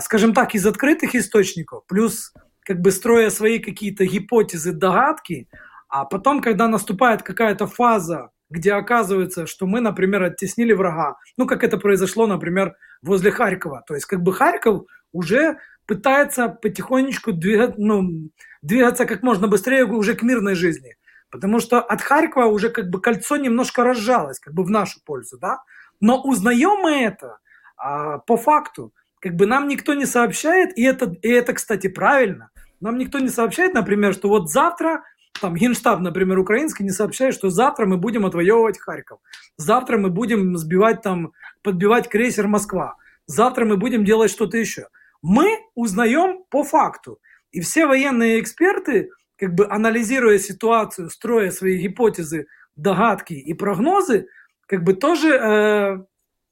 скажем 0.02 0.34
так, 0.34 0.56
из 0.56 0.66
открытых 0.66 1.16
источников, 1.16 1.86
плюс, 1.88 2.34
как 2.62 2.80
бы, 2.80 2.92
строя 2.92 3.30
свои 3.30 3.60
какие-то 3.60 4.06
гипотезы, 4.06 4.72
догадки, 4.72 5.48
а 5.90 6.06
потом, 6.06 6.42
когда 6.42 6.68
наступает 6.68 7.24
какая-то 7.24 7.68
фаза 7.68 8.30
где 8.54 8.74
оказывается, 8.74 9.48
что 9.48 9.66
мы, 9.66 9.82
например, 9.82 10.24
оттеснили 10.24 10.74
врага. 10.74 11.18
Ну, 11.38 11.48
как 11.48 11.64
это 11.64 11.78
произошло, 11.78 12.28
например, 12.28 12.76
возле 13.02 13.32
Харькова. 13.32 13.84
То 13.88 13.96
есть, 13.96 14.06
как 14.06 14.22
бы 14.22 14.32
Харьков 14.32 14.84
уже 15.12 15.58
пытается 15.88 16.50
потихонечку 16.50 17.34
двигать, 17.34 17.78
ну, 17.78 18.30
двигаться 18.62 19.06
как 19.06 19.24
можно 19.24 19.48
быстрее 19.48 19.86
уже 19.86 20.14
к 20.14 20.22
мирной 20.22 20.56
жизни. 20.56 20.96
Потому 21.32 21.60
что 21.60 21.82
от 21.82 22.02
Харькова 22.02 22.46
уже 22.46 22.70
как 22.70 22.90
бы 22.90 23.02
кольцо 23.02 23.38
немножко 23.38 23.84
разжалось, 23.84 24.40
как 24.40 24.54
бы 24.54 24.64
в 24.64 24.70
нашу 24.70 25.00
пользу, 25.04 25.40
да. 25.40 25.64
Но 26.00 26.22
узнаем 26.22 26.84
мы 26.84 27.04
это 27.04 27.40
а, 27.76 28.20
по 28.20 28.38
факту. 28.38 28.94
Как 29.24 29.36
бы 29.36 29.46
нам 29.46 29.70
никто 29.70 29.94
не 29.94 30.06
сообщает, 30.06 30.78
и 30.78 30.84
это, 30.84 31.16
и 31.22 31.30
это, 31.30 31.54
кстати, 31.54 31.88
правильно. 31.88 32.50
Нам 32.82 32.98
никто 32.98 33.20
не 33.20 33.30
сообщает, 33.30 33.74
например, 33.74 34.14
что 34.14 34.28
вот 34.28 34.52
завтра 34.52 35.06
там 35.40 35.56
Генштаб, 35.56 36.02
например, 36.02 36.40
украинский 36.40 36.84
не 36.84 36.92
сообщает, 36.92 37.34
что 37.34 37.50
завтра 37.50 37.86
мы 37.86 37.96
будем 37.96 38.26
отвоевывать 38.26 38.78
Харьков. 38.78 39.22
Завтра 39.56 39.98
мы 39.98 40.10
будем 40.10 40.58
сбивать 40.58 41.02
там, 41.02 41.32
подбивать 41.62 42.10
крейсер 42.10 42.50
Москва. 42.50 42.98
Завтра 43.26 43.64
мы 43.64 43.78
будем 43.78 44.04
делать 44.04 44.30
что-то 44.30 44.58
еще. 44.58 44.90
Мы 45.22 45.58
узнаем 45.74 46.44
по 46.50 46.66
факту. 46.66 47.22
И 47.54 47.62
все 47.62 47.88
военные 47.88 48.42
эксперты, 48.42 49.12
как 49.38 49.56
бы 49.56 49.66
анализируя 49.70 50.38
ситуацию, 50.38 51.10
строя 51.10 51.50
свои 51.52 51.78
гипотезы, 51.78 52.48
догадки 52.76 53.36
и 53.36 53.54
прогнозы, 53.54 54.28
как 54.66 54.84
бы 54.84 54.96
тоже 54.96 55.30
э, 55.30 55.98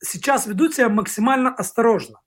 сейчас 0.02 0.48
ведут 0.48 0.76
себя 0.76 0.88
максимально 0.88 1.54
осторожно. 1.54 2.22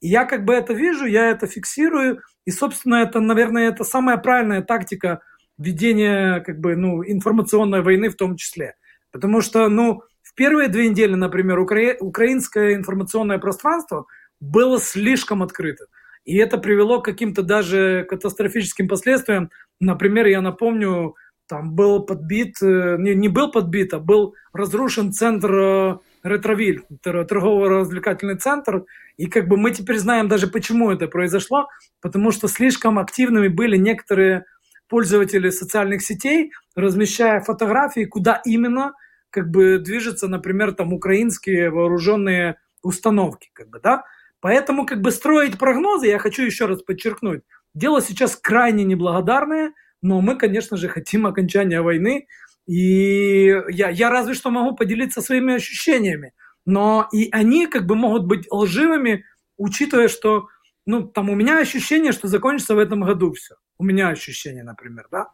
И 0.00 0.08
я 0.08 0.24
как 0.24 0.44
бы 0.44 0.54
это 0.54 0.72
вижу, 0.72 1.06
я 1.06 1.30
это 1.30 1.46
фиксирую, 1.46 2.22
и, 2.46 2.50
собственно, 2.50 2.96
это, 2.96 3.20
наверное, 3.20 3.68
это 3.68 3.84
самая 3.84 4.16
правильная 4.16 4.62
тактика 4.62 5.20
ведения 5.58 6.40
как 6.40 6.60
бы, 6.60 6.76
ну, 6.76 7.02
информационной 7.04 7.82
войны 7.82 8.08
в 8.08 8.16
том 8.16 8.36
числе. 8.36 8.74
Потому 9.10 9.40
что, 9.40 9.68
ну, 9.68 10.02
в 10.22 10.34
первые 10.34 10.68
две 10.68 10.88
недели, 10.88 11.14
например, 11.14 11.58
укра... 11.58 11.96
украинское 12.00 12.74
информационное 12.74 13.38
пространство 13.38 14.06
было 14.40 14.78
слишком 14.78 15.42
открыто. 15.42 15.86
И 16.24 16.36
это 16.36 16.58
привело 16.58 17.00
к 17.00 17.06
каким-то 17.06 17.42
даже 17.42 18.06
катастрофическим 18.08 18.86
последствиям. 18.86 19.50
Например, 19.80 20.26
я 20.26 20.40
напомню, 20.42 21.16
там 21.48 21.74
был 21.74 22.04
подбит, 22.04 22.56
э, 22.62 22.96
не, 22.98 23.14
не 23.14 23.28
был 23.28 23.50
подбит, 23.50 23.94
а 23.94 23.98
был 23.98 24.34
разрушен 24.52 25.12
центр 25.12 25.52
э, 25.54 25.98
Ретровиль, 26.22 26.84
торгово-развлекательный 27.02 28.36
центр. 28.36 28.84
И 29.16 29.26
как 29.26 29.48
бы 29.48 29.56
мы 29.56 29.70
теперь 29.70 29.98
знаем 29.98 30.28
даже, 30.28 30.46
почему 30.46 30.90
это 30.90 31.08
произошло, 31.08 31.68
потому 32.00 32.30
что 32.30 32.48
слишком 32.48 32.98
активными 32.98 33.48
были 33.48 33.76
некоторые 33.76 34.44
пользователи 34.88 35.50
социальных 35.50 36.02
сетей, 36.02 36.52
размещая 36.74 37.40
фотографии, 37.40 38.04
куда 38.04 38.40
именно 38.44 38.92
как 39.30 39.50
бы 39.50 39.78
движутся, 39.78 40.28
например, 40.28 40.72
там 40.72 40.92
украинские 40.92 41.70
вооруженные 41.70 42.56
установки, 42.82 43.50
как 43.52 43.68
бы, 43.68 43.80
да. 43.80 44.04
Поэтому 44.40 44.86
как 44.86 45.00
бы 45.00 45.10
строить 45.10 45.58
прогнозы, 45.58 46.06
я 46.06 46.18
хочу 46.18 46.42
еще 46.44 46.66
раз 46.66 46.82
подчеркнуть, 46.82 47.42
дело 47.74 48.00
сейчас 48.00 48.36
крайне 48.36 48.84
неблагодарное, 48.84 49.72
но 50.00 50.20
мы, 50.20 50.36
конечно 50.36 50.76
же, 50.76 50.88
хотим 50.88 51.26
окончания 51.26 51.82
войны, 51.82 52.28
и 52.68 53.46
я, 53.70 53.88
я 53.88 54.10
разве 54.10 54.34
что 54.34 54.50
могу 54.50 54.76
поделиться 54.76 55.22
своими 55.22 55.54
ощущениями, 55.54 56.34
но 56.66 57.08
и 57.12 57.30
они 57.32 57.66
как 57.66 57.86
бы 57.86 57.96
могут 57.96 58.26
быть 58.26 58.46
лживыми, 58.50 59.24
учитывая, 59.56 60.08
что 60.08 60.48
ну, 60.84 61.02
там 61.02 61.30
у 61.30 61.34
меня 61.34 61.58
ощущение, 61.58 62.12
что 62.12 62.28
закончится 62.28 62.74
в 62.74 62.78
этом 62.78 63.00
году 63.00 63.32
все. 63.32 63.54
У 63.78 63.84
меня 63.84 64.08
ощущение, 64.08 64.64
например, 64.64 65.06
да. 65.10 65.28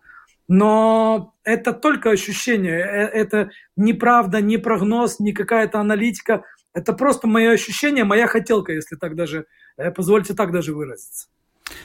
Но 0.47 1.35
это 1.42 1.73
только 1.73 2.11
ощущение, 2.11 2.79
э, 2.79 3.09
это 3.09 3.51
неправда, 3.77 4.40
не 4.40 4.59
прогноз, 4.59 5.18
не 5.18 5.33
какая-то 5.33 5.81
аналитика. 5.81 6.44
Это 6.73 6.92
просто 6.92 7.27
мое 7.27 7.51
ощущение, 7.51 8.05
моя 8.05 8.29
хотелка, 8.29 8.73
если 8.73 8.94
так 8.94 9.16
даже, 9.16 9.47
э, 9.77 9.90
позвольте 9.90 10.35
так 10.35 10.53
даже 10.53 10.73
выразиться. 10.73 11.27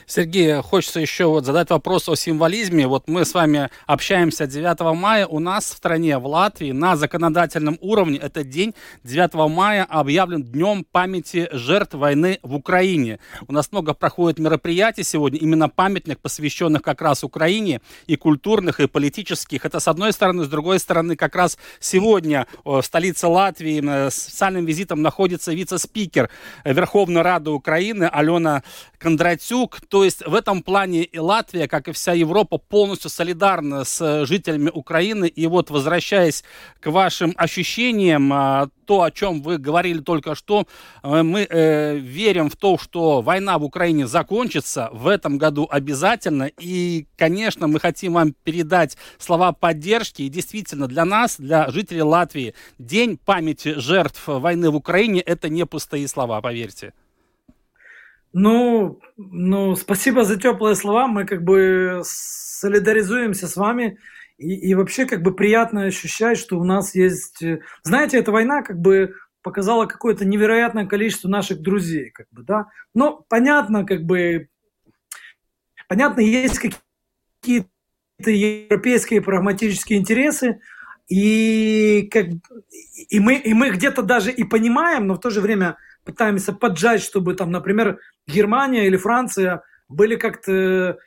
Сергей, 0.06 0.60
хочется 0.60 0.98
еще 0.98 1.26
вот 1.26 1.44
задать 1.44 1.70
вопрос 1.70 2.08
о 2.08 2.16
символизме. 2.16 2.88
Вот 2.88 3.08
мы 3.08 3.24
с 3.24 3.32
вами 3.32 3.70
общаемся 3.86 4.46
9 4.46 4.80
мая. 4.96 5.26
У 5.26 5.38
нас 5.38 5.66
в 5.66 5.76
стране, 5.76 6.18
в 6.18 6.26
Латвии, 6.26 6.72
на 6.72 6.96
законодательном 6.96 7.78
уровне 7.80 8.18
этот 8.18 8.48
день 8.48 8.74
9 9.04 9.34
мая 9.48 9.84
объявлен 9.88 10.42
Днем 10.42 10.84
памяти 10.90 11.48
жертв 11.52 11.94
войны 11.94 12.40
в 12.42 12.56
Украине. 12.56 13.20
У 13.46 13.52
нас 13.52 13.70
много 13.70 13.94
проходит 13.94 14.40
мероприятий 14.40 15.04
сегодня, 15.04 15.38
именно 15.38 15.68
памятных, 15.68 16.18
посвященных 16.18 16.82
как 16.82 17.00
раз 17.00 17.22
Украине, 17.22 17.80
и 18.06 18.16
культурных, 18.16 18.80
и 18.80 18.88
политических. 18.88 19.64
Это 19.64 19.78
с 19.78 19.86
одной 19.86 20.12
стороны. 20.12 20.44
С 20.44 20.48
другой 20.48 20.80
стороны, 20.80 21.14
как 21.14 21.36
раз 21.36 21.56
сегодня 21.78 22.46
в 22.64 22.82
столице 22.82 23.28
Латвии 23.28 23.80
с 23.80 24.26
официальным 24.26 24.66
визитом 24.66 25.02
находится 25.02 25.52
вице-спикер 25.52 26.30
Верховной 26.64 27.22
Рады 27.22 27.50
Украины 27.50 28.04
Алена 28.04 28.64
Кондратюк. 28.98 29.69
То 29.88 30.04
есть 30.04 30.26
в 30.26 30.34
этом 30.34 30.62
плане 30.62 31.04
и 31.04 31.18
Латвия, 31.18 31.68
как 31.68 31.88
и 31.88 31.92
вся 31.92 32.12
Европа, 32.12 32.58
полностью 32.58 33.10
солидарна 33.10 33.84
с 33.84 34.24
жителями 34.26 34.70
Украины. 34.72 35.26
И 35.26 35.46
вот 35.46 35.70
возвращаясь 35.70 36.44
к 36.80 36.90
вашим 36.90 37.34
ощущениям, 37.36 38.32
а, 38.32 38.68
то, 38.90 39.02
о 39.02 39.12
чем 39.12 39.40
вы 39.40 39.58
говорили 39.58 40.00
только 40.00 40.34
что, 40.34 40.66
э, 41.04 41.22
мы 41.22 41.46
э, 41.48 41.96
верим 41.96 42.50
в 42.50 42.56
то, 42.56 42.76
что 42.76 43.22
война 43.22 43.56
в 43.56 43.62
Украине 43.62 44.08
закончится 44.08 44.90
в 44.92 45.06
этом 45.06 45.38
году 45.38 45.68
обязательно. 45.70 46.50
И, 46.58 47.06
конечно, 47.16 47.68
мы 47.68 47.78
хотим 47.78 48.14
вам 48.14 48.34
передать 48.42 48.96
слова 49.18 49.52
поддержки. 49.52 50.22
И 50.22 50.28
действительно, 50.28 50.88
для 50.88 51.04
нас, 51.04 51.36
для 51.38 51.70
жителей 51.70 52.02
Латвии, 52.02 52.54
День 52.80 53.16
памяти 53.16 53.74
жертв 53.78 54.26
войны 54.26 54.70
в 54.70 54.74
Украине– 54.74 55.20
это 55.26 55.48
не 55.48 55.64
пустые 55.66 56.08
слова, 56.08 56.40
поверьте. 56.40 56.92
Ну, 58.32 59.00
ну, 59.16 59.74
спасибо 59.74 60.24
за 60.24 60.38
теплые 60.38 60.76
слова. 60.76 61.06
Мы 61.08 61.24
как 61.24 61.42
бы 61.42 62.02
солидаризуемся 62.04 63.48
с 63.48 63.56
вами. 63.56 63.98
И, 64.38 64.54
и 64.70 64.74
вообще 64.74 65.04
как 65.04 65.22
бы 65.22 65.34
приятно 65.34 65.84
ощущать, 65.84 66.38
что 66.38 66.58
у 66.58 66.64
нас 66.64 66.94
есть... 66.94 67.42
Э, 67.42 67.60
знаете, 67.82 68.18
эта 68.18 68.32
война 68.32 68.62
как 68.62 68.80
бы 68.80 69.14
показала 69.42 69.86
какое-то 69.86 70.24
невероятное 70.24 70.86
количество 70.86 71.28
наших 71.28 71.60
друзей, 71.60 72.10
как 72.10 72.26
бы, 72.30 72.42
да. 72.42 72.66
Но 72.94 73.24
понятно, 73.28 73.84
как 73.84 74.04
бы, 74.04 74.48
понятно, 75.88 76.20
есть 76.20 76.58
какие-то 76.58 77.68
европейские 78.18 79.22
прагматические 79.22 79.98
интересы, 79.98 80.60
и, 81.08 82.08
как, 82.10 82.26
и 83.08 83.18
мы, 83.18 83.34
и 83.34 83.52
мы 83.52 83.70
где-то 83.70 84.02
даже 84.02 84.30
и 84.30 84.44
понимаем, 84.44 85.06
но 85.06 85.14
в 85.14 85.20
то 85.20 85.30
же 85.30 85.40
время 85.40 85.76
пытаемся 86.04 86.52
поджать, 86.52 87.02
чтобы 87.02 87.34
там, 87.34 87.50
например, 87.50 87.98
Германия 88.26 88.86
или 88.86 88.96
Франция 88.96 89.62
были 89.88 90.16
как-то 90.16 90.98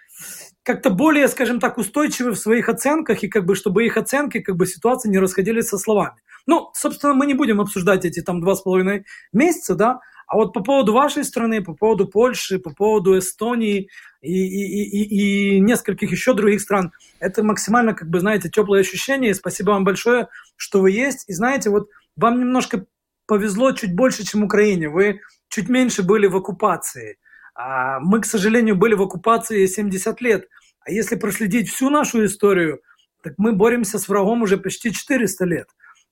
как-то 0.63 0.89
более, 0.91 1.27
скажем 1.27 1.59
так, 1.59 1.77
устойчивы 1.77 2.31
в 2.31 2.39
своих 2.39 2.69
оценках, 2.69 3.23
и 3.23 3.27
как 3.27 3.45
бы, 3.45 3.55
чтобы 3.55 3.85
их 3.85 3.97
оценки, 3.97 4.39
как 4.39 4.55
бы, 4.55 4.65
ситуации 4.65 5.09
не 5.09 5.19
расходились 5.19 5.67
со 5.67 5.77
словами. 5.77 6.15
Ну, 6.45 6.69
собственно, 6.73 7.13
мы 7.13 7.25
не 7.25 7.33
будем 7.33 7.59
обсуждать 7.59 8.05
эти 8.05 8.21
там 8.21 8.39
два 8.39 8.55
с 8.55 8.61
половиной 8.61 9.05
месяца, 9.33 9.75
да, 9.75 9.99
а 10.27 10.35
вот 10.35 10.53
по 10.53 10.61
поводу 10.61 10.93
вашей 10.93 11.23
страны, 11.25 11.61
по 11.61 11.73
поводу 11.73 12.07
Польши, 12.07 12.59
по 12.59 12.73
поводу 12.73 13.17
Эстонии 13.17 13.89
и, 14.21 14.33
и, 14.33 14.83
и, 14.83 15.57
и 15.57 15.59
нескольких 15.59 16.11
еще 16.11 16.33
других 16.33 16.61
стран, 16.61 16.91
это 17.19 17.43
максимально, 17.43 17.93
как 17.93 18.09
бы, 18.09 18.19
знаете, 18.19 18.49
теплое 18.49 18.81
ощущение. 18.81 19.31
И 19.31 19.35
спасибо 19.35 19.71
вам 19.71 19.83
большое, 19.83 20.29
что 20.55 20.79
вы 20.79 20.91
есть. 20.91 21.25
И 21.27 21.33
знаете, 21.33 21.69
вот 21.69 21.89
вам 22.15 22.39
немножко 22.39 22.85
повезло 23.33 23.71
чуть 23.71 23.95
больше, 23.95 24.23
чем 24.23 24.43
Украине. 24.43 24.89
Вы 24.89 25.21
чуть 25.49 25.67
меньше 25.67 26.03
были 26.03 26.27
в 26.27 26.35
оккупации. 26.35 27.17
А 27.55 27.99
мы, 27.99 28.21
к 28.21 28.27
сожалению, 28.27 28.75
были 28.75 28.93
в 28.93 29.01
оккупации 29.01 29.65
70 29.65 30.21
лет. 30.21 30.47
А 30.85 30.91
если 30.91 31.15
проследить 31.15 31.67
всю 31.67 31.89
нашу 31.89 32.25
историю, 32.25 32.81
так 33.23 33.33
мы 33.37 33.53
боремся 33.53 33.97
с 33.97 34.07
врагом 34.07 34.43
уже 34.43 34.57
почти 34.57 34.91
400 34.91 35.45
лет 35.45 35.67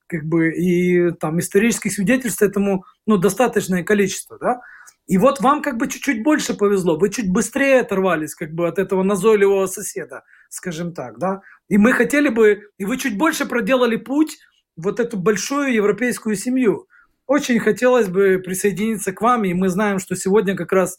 как 0.08 0.26
бы, 0.26 0.50
и 0.50 1.12
там 1.12 1.40
исторических 1.40 1.94
свидетельств 1.94 2.42
этому, 2.42 2.84
ну, 3.08 3.18
достаточное 3.18 3.84
количество, 3.84 4.38
да. 4.38 4.60
И 5.08 5.18
вот 5.18 5.40
вам 5.40 5.62
как 5.62 5.78
бы 5.78 5.88
чуть-чуть 5.88 6.22
больше 6.24 6.54
повезло, 6.54 6.98
вы 6.98 7.10
чуть 7.10 7.32
быстрее 7.32 7.80
оторвались 7.80 8.36
как 8.36 8.52
бы 8.52 8.68
от 8.68 8.78
этого 8.78 9.04
назойливого 9.04 9.68
соседа, 9.68 10.24
скажем 10.50 10.94
так, 10.94 11.18
да. 11.18 11.42
И 11.70 11.78
мы 11.78 11.94
хотели 11.94 12.28
бы, 12.28 12.64
и 12.78 12.84
вы 12.84 12.98
чуть 12.98 13.18
больше 13.18 13.46
проделали 13.46 13.96
путь 13.96 14.40
вот 14.76 15.00
эту 15.00 15.18
большую 15.18 15.74
европейскую 15.74 16.36
семью. 16.36 16.88
Очень 17.32 17.60
хотелось 17.60 18.08
бы 18.08 18.42
присоединиться 18.44 19.14
к 19.14 19.22
вам, 19.22 19.46
и 19.46 19.54
мы 19.54 19.70
знаем, 19.70 20.00
что 20.00 20.16
сегодня 20.16 20.56
как 20.56 20.72
раз 20.72 20.98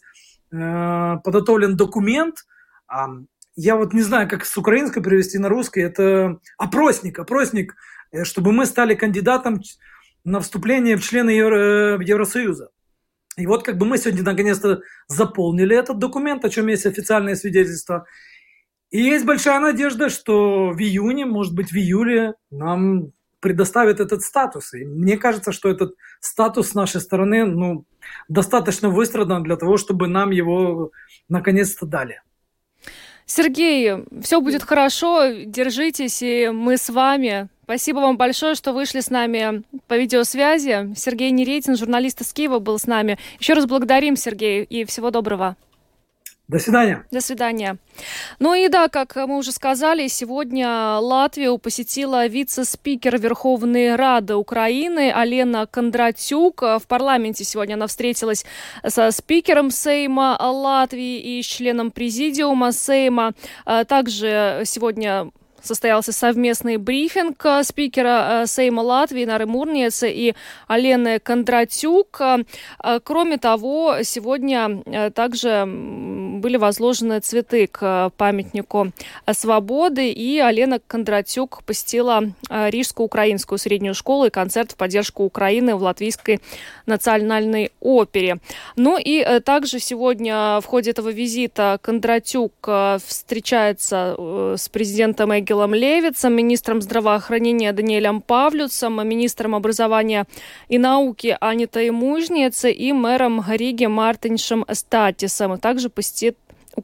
э, 0.51 1.17
подготовлен 1.23 1.77
документ, 1.77 2.37
э, 2.91 2.95
я 3.55 3.75
вот 3.75 3.93
не 3.93 4.01
знаю, 4.01 4.27
как 4.27 4.45
с 4.45 4.57
украинской 4.57 5.01
перевести 5.01 5.37
на 5.37 5.49
русский, 5.49 5.81
это 5.81 6.39
опросник, 6.57 7.19
опросник 7.19 7.75
Э, 8.13 8.23
чтобы 8.23 8.51
мы 8.51 8.65
стали 8.65 8.95
кандидатом 8.95 9.61
на 10.23 10.39
вступление 10.39 10.95
в 10.95 11.03
члены 11.03 11.31
Евро, 11.31 11.97
э, 11.97 12.03
Евросоюза. 12.03 12.69
И 13.35 13.47
вот 13.47 13.63
как 13.63 13.77
бы 13.77 13.85
мы 13.85 13.97
сегодня 13.97 14.23
наконец-то 14.23 14.81
заполнили 15.07 15.75
этот 15.75 15.97
документ, 15.97 16.45
о 16.45 16.49
чем 16.49 16.67
есть 16.67 16.85
официальное 16.85 17.35
свидетельство. 17.35 18.05
И 18.91 19.01
есть 19.01 19.25
большая 19.25 19.59
надежда, 19.59 20.09
что 20.09 20.69
в 20.69 20.79
июне, 20.79 21.25
может 21.25 21.55
быть 21.55 21.71
в 21.71 21.75
июле 21.75 22.35
нам 22.51 23.11
предоставят 23.43 23.99
этот 23.99 24.21
статус. 24.21 24.73
И 24.73 24.85
мне 24.85 25.17
кажется, 25.17 25.51
что 25.51 25.69
этот 25.69 25.95
статус 26.21 26.69
с 26.69 26.73
нашей 26.73 27.01
стороны 27.01 27.45
ну, 27.45 27.83
достаточно 28.29 28.89
выстрадан 28.89 29.43
для 29.43 29.57
того, 29.57 29.75
чтобы 29.77 30.07
нам 30.07 30.31
его 30.31 30.91
наконец-то 31.27 31.85
дали. 31.85 32.21
Сергей, 33.25 34.05
все 34.21 34.39
будет 34.39 34.63
хорошо, 34.63 35.27
держитесь, 35.45 36.21
и 36.21 36.49
мы 36.53 36.77
с 36.77 36.89
вами. 36.89 37.49
Спасибо 37.65 37.99
вам 37.99 38.17
большое, 38.17 38.55
что 38.55 38.71
вышли 38.71 39.01
с 39.01 39.09
нами 39.09 39.63
по 39.87 39.97
видеосвязи. 39.97 40.93
Сергей 40.95 41.31
Неретин, 41.31 41.75
журналист 41.75 42.21
из 42.21 42.31
Киева, 42.31 42.59
был 42.59 42.79
с 42.79 42.87
нами. 42.87 43.17
Еще 43.39 43.53
раз 43.53 43.65
благодарим, 43.65 44.15
Сергей, 44.15 44.63
и 44.63 44.85
всего 44.85 45.11
доброго. 45.11 45.57
До 46.49 46.59
свидания. 46.59 47.05
До 47.09 47.21
свидания. 47.21 47.77
Ну 48.39 48.53
и 48.53 48.67
да, 48.67 48.89
как 48.89 49.15
мы 49.15 49.37
уже 49.37 49.53
сказали, 49.53 50.07
сегодня 50.07 50.97
Латвию 50.99 51.57
посетила 51.57 52.27
вице-спикер 52.27 53.17
Верховной 53.17 53.95
Рады 53.95 54.35
Украины 54.35 55.11
Алена 55.13 55.65
Кондратюк. 55.65 56.61
В 56.61 56.83
парламенте 56.87 57.45
сегодня 57.45 57.75
она 57.75 57.87
встретилась 57.87 58.45
со 58.85 59.11
спикером 59.11 59.71
Сейма 59.71 60.37
Латвии 60.37 61.39
и 61.39 61.41
членом 61.43 61.91
президиума 61.91 62.73
Сейма. 62.73 63.33
А 63.65 63.85
также 63.85 64.63
сегодня 64.65 65.31
состоялся 65.63 66.11
совместный 66.11 66.77
брифинг 66.77 67.43
э, 67.45 67.63
спикера 67.63 68.43
э, 68.43 68.47
Сейма 68.47 68.81
Латвии 68.81 69.25
Нары 69.25 69.45
Мурниеца 69.45 70.07
и 70.07 70.33
Алены 70.67 71.19
Кондратюк. 71.19 72.19
Э, 72.21 72.99
кроме 73.03 73.37
того, 73.37 74.03
сегодня 74.03 74.83
также 75.11 75.65
были 75.65 76.57
возложены 76.57 77.19
цветы 77.21 77.67
к 77.67 78.11
памятнику 78.17 78.91
свободы, 79.31 80.11
и 80.11 80.39
Алена 80.39 80.79
Кондратюк 80.85 81.63
посетила 81.63 82.23
Рижско-украинскую 82.49 83.57
среднюю 83.57 83.93
школу 83.93 84.25
и 84.25 84.29
концерт 84.29 84.71
в 84.71 84.75
поддержку 84.75 85.23
Украины 85.23 85.75
в 85.75 85.83
Латвийской 85.83 86.41
национальной 86.85 87.71
опере. 87.79 88.39
Ну 88.75 88.97
и 88.99 89.39
также 89.39 89.79
сегодня 89.79 90.59
в 90.59 90.65
ходе 90.65 90.91
этого 90.91 91.09
визита 91.09 91.79
Кондратюк 91.81 92.53
встречается 93.05 94.15
с 94.57 94.67
президентом 94.69 95.37
Эгги 95.37 95.52
Ангелом 95.53 95.75
Левицем, 95.75 96.33
министром 96.33 96.81
здравоохранения 96.81 97.71
Даниэлем 97.73 98.21
Павлюцем, 98.21 99.07
министром 99.07 99.53
образования 99.53 100.25
и 100.67 100.79
науки 100.79 101.37
Анитой 101.39 101.91
Мужнице 101.91 102.71
и 102.71 102.91
мэром 102.91 103.43
Риги 103.47 103.85
Мартиншем 103.85 104.65
Статисом. 104.71 105.59
Также 105.59 105.91
посетит 105.91 106.39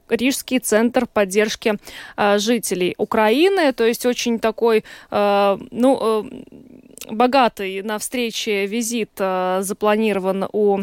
Рижский 0.07 0.59
центр 0.59 1.07
поддержки 1.07 1.79
э, 2.15 2.37
жителей 2.37 2.93
Украины, 2.99 3.73
то 3.73 3.87
есть 3.87 4.05
очень 4.05 4.37
такой, 4.37 4.83
э, 5.09 5.57
ну, 5.71 5.99
э, 5.99 6.29
богатый 7.09 7.81
на 7.81 7.97
встрече 7.97 8.67
визит 8.67 9.13
э, 9.17 9.61
запланирован 9.63 10.47
у 10.53 10.81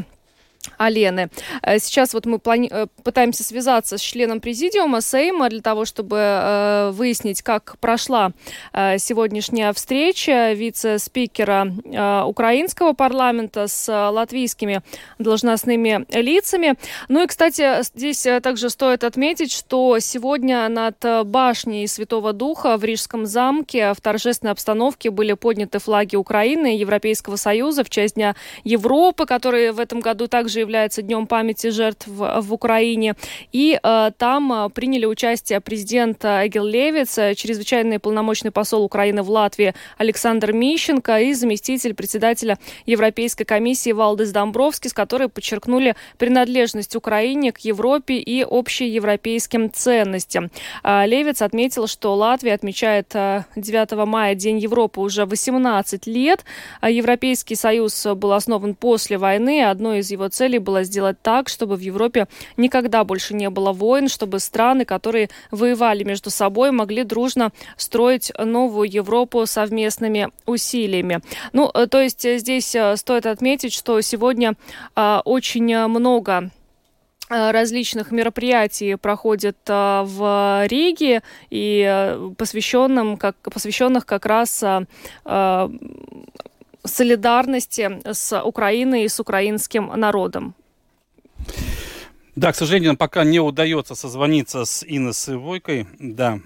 Алены. 0.78 1.28
Э, 1.62 1.78
сейчас 1.78 2.14
вот 2.14 2.26
мы 2.26 2.38
плани- 2.38 2.68
э, 2.70 2.86
пытаемся 3.02 3.44
связаться 3.44 3.98
с 3.98 4.00
членом 4.00 4.40
президиума 4.40 5.00
Сейма 5.00 5.48
для 5.48 5.60
того, 5.60 5.84
чтобы 5.84 6.16
э, 6.18 6.90
выяснить, 6.92 7.42
как 7.42 7.76
прошла 7.78 8.32
э, 8.72 8.98
сегодняшняя 8.98 9.72
встреча 9.72 10.52
вице-спикера 10.52 11.72
э, 11.84 12.22
украинского 12.24 12.92
парламента 12.92 13.68
с 13.68 13.88
э, 13.88 14.08
латвийскими 14.08 14.82
должностными 15.18 16.06
лицами. 16.10 16.74
Ну 17.08 17.22
и, 17.22 17.26
кстати, 17.26 17.82
здесь 17.82 18.26
также 18.42 18.70
стоит 18.70 19.04
отметить, 19.04 19.52
что 19.52 19.98
сегодня 20.00 20.68
над 20.68 21.26
башней 21.26 21.86
Святого 21.88 22.32
Духа 22.32 22.76
в 22.76 22.84
Рижском 22.84 23.26
замке 23.26 23.94
в 23.94 24.00
торжественной 24.00 24.52
обстановке 24.52 25.10
были 25.10 25.34
подняты 25.34 25.78
флаги 25.78 26.16
Украины 26.16 26.74
и 26.74 26.78
Европейского 26.78 27.36
Союза 27.36 27.84
в 27.84 27.90
честь 27.90 28.14
Дня 28.16 28.34
Европы, 28.64 29.26
который 29.26 29.72
в 29.72 29.80
этом 29.80 30.00
году 30.00 30.26
также 30.26 30.55
также 30.56 30.60
является 30.60 31.02
Днем 31.02 31.26
памяти 31.26 31.70
жертв 31.70 32.06
в, 32.06 32.52
Украине. 32.52 33.14
И 33.52 33.78
э, 33.82 34.10
там 34.16 34.52
э, 34.52 34.70
приняли 34.70 35.04
участие 35.06 35.60
президент 35.60 36.24
Эгил 36.24 36.64
Левиц, 36.64 37.18
э, 37.18 37.34
чрезвычайный 37.34 37.98
полномочный 37.98 38.50
посол 38.50 38.84
Украины 38.84 39.22
в 39.22 39.30
Латвии 39.30 39.74
Александр 39.98 40.52
Мищенко 40.52 41.20
и 41.20 41.34
заместитель 41.34 41.94
председателя 41.94 42.58
Европейской 42.86 43.44
комиссии 43.44 43.92
Валдес 43.92 44.30
с 44.30 44.92
которой 44.92 45.28
подчеркнули 45.28 45.94
принадлежность 46.18 46.96
Украине 46.96 47.52
к 47.52 47.58
Европе 47.58 48.14
и 48.14 48.42
общеевропейским 48.42 49.70
ценностям. 49.72 50.50
Э, 50.82 51.06
Левиц 51.06 51.42
отметил, 51.42 51.86
что 51.86 52.14
Латвия 52.14 52.54
отмечает 52.54 53.08
9 53.56 54.06
мая 54.06 54.34
День 54.34 54.58
Европы 54.58 55.00
уже 55.00 55.26
18 55.26 56.06
лет. 56.06 56.44
Европейский 56.82 57.56
Союз 57.56 58.06
был 58.06 58.32
основан 58.32 58.74
после 58.74 59.18
войны. 59.18 59.66
Одной 59.70 59.98
из 59.98 60.10
его 60.10 60.28
целей 60.28 60.45
целей 60.46 60.58
было 60.58 60.84
сделать 60.84 61.20
так, 61.22 61.48
чтобы 61.48 61.76
в 61.76 61.80
Европе 61.80 62.28
никогда 62.56 63.02
больше 63.02 63.34
не 63.34 63.50
было 63.50 63.72
войн, 63.72 64.08
чтобы 64.08 64.38
страны, 64.38 64.84
которые 64.84 65.28
воевали 65.50 66.04
между 66.04 66.30
собой, 66.30 66.70
могли 66.70 67.02
дружно 67.02 67.50
строить 67.76 68.32
новую 68.38 68.88
Европу 68.88 69.44
совместными 69.46 70.28
усилиями. 70.46 71.20
Ну, 71.52 71.68
э, 71.74 71.86
то 71.88 72.00
есть 72.00 72.24
э, 72.24 72.38
здесь 72.38 72.74
э, 72.76 72.96
стоит 72.96 73.26
отметить, 73.26 73.72
что 73.72 74.00
сегодня 74.00 74.54
очень 75.24 75.88
много 75.88 76.50
различных 77.28 78.12
мероприятий 78.12 78.94
проходит 78.96 79.56
в 79.66 80.66
Риге 80.68 81.22
и 81.50 82.16
посвященным, 82.38 83.16
как, 83.16 83.36
посвященных 83.52 84.06
как 84.06 84.26
раз 84.26 84.64
солидарности 86.86 88.00
с 88.04 88.42
Украиной 88.42 89.04
и 89.04 89.08
с 89.08 89.20
украинским 89.20 89.92
народом. 89.96 90.54
Да, 92.36 92.52
к 92.52 92.56
сожалению, 92.56 92.96
пока 92.96 93.24
не 93.24 93.40
удается 93.40 93.94
созвониться 93.94 94.64
с 94.64 94.84
Инессой 94.86 95.36
Войкой. 95.36 95.86
Да, 95.98 96.40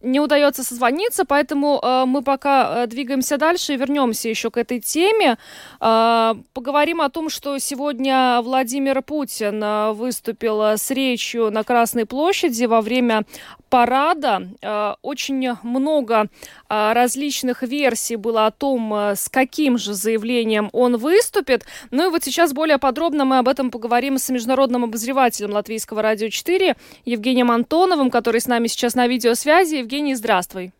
не 0.00 0.20
удается 0.20 0.62
созвониться, 0.62 1.24
поэтому 1.24 1.80
э, 1.82 2.04
мы 2.06 2.22
пока 2.22 2.84
э, 2.84 2.86
двигаемся 2.86 3.36
дальше 3.36 3.74
и 3.74 3.76
вернемся 3.76 4.28
еще 4.28 4.50
к 4.50 4.56
этой 4.56 4.80
теме. 4.80 5.38
Э, 5.80 6.34
поговорим 6.52 7.00
о 7.00 7.10
том, 7.10 7.28
что 7.28 7.58
сегодня 7.58 8.40
Владимир 8.42 9.02
Путин 9.02 9.62
э, 9.62 9.92
выступил 9.92 10.62
э, 10.62 10.76
с 10.76 10.90
речью 10.92 11.50
на 11.50 11.64
Красной 11.64 12.06
площади 12.06 12.64
во 12.66 12.80
время 12.80 13.24
парада. 13.70 14.48
Э, 14.62 14.94
очень 15.02 15.56
много 15.64 16.26
э, 16.68 16.92
различных 16.92 17.62
версий 17.62 18.14
было 18.16 18.46
о 18.46 18.52
том, 18.52 18.92
с 18.92 19.28
каким 19.28 19.78
же 19.78 19.94
заявлением 19.94 20.70
он 20.72 20.96
выступит. 20.96 21.64
Ну 21.90 22.06
и 22.06 22.10
вот 22.10 22.22
сейчас 22.22 22.52
более 22.52 22.78
подробно 22.78 23.24
мы 23.24 23.38
об 23.38 23.48
этом 23.48 23.72
поговорим 23.72 24.18
с 24.18 24.28
международным 24.30 24.84
обозревателем 24.84 25.50
Латвийского 25.50 26.02
радио 26.02 26.28
4 26.28 26.76
Евгением 27.04 27.50
Антоновым, 27.50 28.10
который 28.10 28.40
с 28.40 28.46
нами 28.46 28.68
сейчас 28.68 28.94
на 28.94 29.08
видеосвязи. 29.08 29.87
Евгений, 29.88 30.14
здравствуй. 30.14 30.72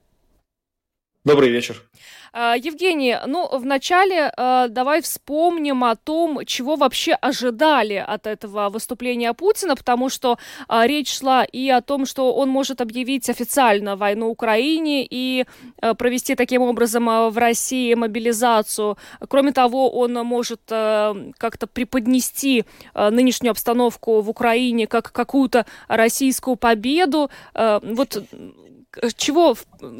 Добрый 1.25 1.49
вечер. 1.49 1.83
А, 2.33 2.57
Евгений, 2.57 3.17
ну, 3.27 3.49
вначале 3.59 4.31
а, 4.37 4.69
давай 4.69 5.01
вспомним 5.01 5.83
о 5.83 5.97
том, 5.97 6.45
чего 6.45 6.77
вообще 6.77 7.15
ожидали 7.15 7.95
от 7.95 8.27
этого 8.27 8.69
выступления 8.69 9.33
Путина, 9.33 9.77
потому 9.77 10.11
что 10.11 10.37
а, 10.69 10.87
речь 10.87 11.19
шла 11.19 11.43
и 11.43 11.71
о 11.71 11.81
том, 11.81 12.05
что 12.05 12.35
он 12.35 12.51
может 12.51 12.83
объявить 12.83 13.31
официально 13.31 13.97
войну 13.97 14.29
Украине 14.29 15.07
и 15.09 15.47
провести 15.97 16.35
таким 16.35 16.61
образом 16.61 17.07
в 17.07 17.39
России 17.39 17.95
мобилизацию. 17.95 18.99
Кроме 19.27 19.53
того, 19.53 19.91
он 19.91 20.13
может 20.13 20.61
как-то 20.67 21.67
преподнести 21.67 22.65
нынешнюю 22.95 23.53
обстановку 23.53 24.21
в 24.21 24.29
Украине 24.29 24.87
как 24.87 25.13
какую-то 25.13 25.65
российскую 25.89 26.57
победу. 26.57 27.31
Вот 27.55 28.23
чего 29.17 29.57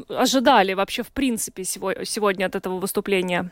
ожидали 0.09 0.73
вообще 0.73 1.03
в 1.03 1.11
принципе 1.11 1.63
сегодня 1.63 2.45
от 2.45 2.55
этого 2.55 2.79
выступления? 2.79 3.51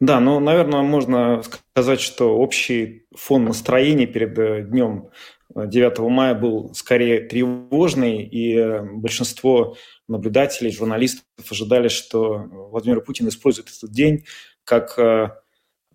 Да, 0.00 0.20
ну, 0.20 0.40
наверное, 0.40 0.82
можно 0.82 1.42
сказать, 1.42 2.00
что 2.00 2.36
общий 2.36 3.06
фон 3.16 3.44
настроения 3.44 4.06
перед 4.06 4.38
э, 4.38 4.62
днем 4.62 5.08
9 5.54 5.98
э, 5.98 6.02
мая 6.02 6.34
был 6.34 6.74
скорее 6.74 7.20
тревожный, 7.20 8.22
и 8.22 8.54
э, 8.56 8.82
большинство 8.82 9.76
наблюдателей, 10.08 10.72
журналистов 10.72 11.24
ожидали, 11.50 11.88
что 11.88 12.44
Владимир 12.70 13.00
Путин 13.00 13.28
использует 13.28 13.68
этот 13.68 13.92
день 13.92 14.24
как 14.64 14.98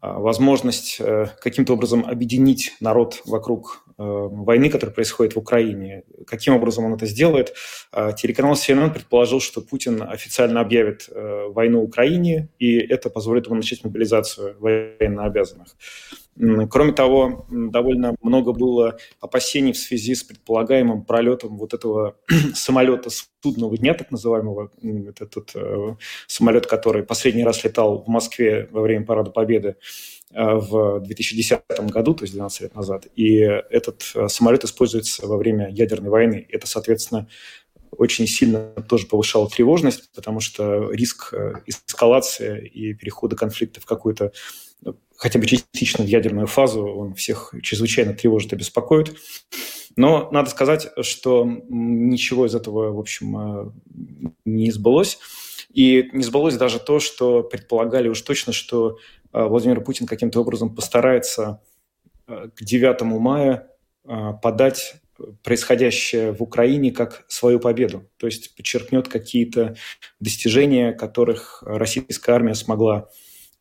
возможность 0.01 1.01
каким-то 1.41 1.73
образом 1.73 2.05
объединить 2.05 2.73
народ 2.79 3.21
вокруг 3.25 3.83
Э, 3.99 4.29
войны, 4.31 4.69
которая 4.69 4.93
происходит 4.93 5.35
в 5.35 5.39
Украине. 5.39 6.03
Каким 6.25 6.55
образом 6.55 6.85
он 6.85 6.93
это 6.93 7.05
сделает? 7.05 7.53
Э, 7.91 8.13
телеканал 8.17 8.53
CNN 8.53 8.93
предположил, 8.93 9.41
что 9.41 9.59
Путин 9.59 10.01
официально 10.01 10.61
объявит 10.61 11.09
э, 11.09 11.47
войну 11.49 11.83
Украине, 11.83 12.47
и 12.59 12.77
это 12.77 13.09
позволит 13.09 13.47
ему 13.47 13.55
начать 13.55 13.83
мобилизацию 13.83 14.55
военнообязанных. 14.57 15.75
Кроме 16.69 16.93
того, 16.93 17.45
довольно 17.49 18.15
много 18.21 18.53
было 18.53 18.97
опасений 19.19 19.73
в 19.73 19.77
связи 19.77 20.15
с 20.15 20.23
предполагаемым 20.23 21.03
пролетом 21.03 21.57
вот 21.57 21.73
этого 21.73 22.15
самолета 22.53 23.09
судного 23.41 23.77
дня, 23.77 23.93
так 23.93 24.11
называемого. 24.11 24.71
Это 24.81 25.25
тот 25.25 25.53
самолет, 26.27 26.65
который 26.65 27.03
последний 27.03 27.43
раз 27.43 27.63
летал 27.63 28.03
в 28.03 28.07
Москве 28.07 28.69
во 28.71 28.81
время 28.81 29.05
Парада 29.05 29.31
Победы. 29.31 29.75
Э, 30.31 30.55
в 30.55 30.99
2010 30.99 31.61
году, 31.89 32.13
то 32.13 32.23
есть 32.23 32.33
12 32.33 32.61
лет 32.61 32.75
назад. 32.75 33.07
И 33.15 33.37
этот 33.37 34.03
э, 34.13 34.27
самолет 34.27 34.63
используется 34.63 35.25
во 35.25 35.37
время 35.37 35.69
ядерной 35.71 36.11
войны. 36.11 36.45
Это, 36.49 36.67
соответственно, 36.67 37.27
очень 37.91 38.27
сильно 38.27 38.73
тоже 38.87 39.07
повышало 39.07 39.49
тревожность, 39.49 40.11
потому 40.13 40.39
что 40.39 40.91
риск 40.91 41.33
э, 41.33 41.53
эскалации 41.65 42.63
и 42.67 42.93
перехода 42.93 43.35
конфликта 43.35 43.81
в 43.81 43.85
какую-то 43.85 44.31
хотя 45.15 45.39
бы 45.39 45.45
частично 45.45 46.03
ядерную 46.03 46.47
фазу, 46.47 46.85
он 46.85 47.13
всех 47.13 47.53
чрезвычайно 47.61 48.13
тревожит 48.13 48.53
и 48.53 48.55
беспокоит. 48.55 49.15
Но 49.95 50.29
надо 50.31 50.49
сказать, 50.49 50.89
что 51.01 51.45
ничего 51.67 52.45
из 52.45 52.55
этого, 52.55 52.93
в 52.93 52.99
общем, 52.99 53.73
не 54.45 54.71
сбылось. 54.71 55.19
И 55.73 56.09
не 56.13 56.23
сбылось 56.23 56.55
даже 56.55 56.79
то, 56.79 56.99
что 56.99 57.43
предполагали 57.43 58.07
уж 58.07 58.21
точно, 58.21 58.53
что 58.53 58.97
а, 59.31 59.47
Владимир 59.47 59.81
Путин 59.81 60.07
каким-то 60.07 60.41
образом 60.41 60.73
постарается 60.73 61.61
а, 62.25 62.47
к 62.47 62.63
9 62.63 63.01
мая 63.01 63.67
подать 64.41 64.95
происходящее 65.43 66.31
в 66.31 66.41
Украине 66.41 66.91
как 66.91 67.25
свою 67.27 67.59
победу, 67.59 68.09
то 68.17 68.25
есть 68.25 68.55
подчеркнет 68.55 69.07
какие-то 69.07 69.75
достижения, 70.19 70.93
которых 70.93 71.61
российская 71.63 72.31
армия 72.31 72.55
смогла 72.55 73.09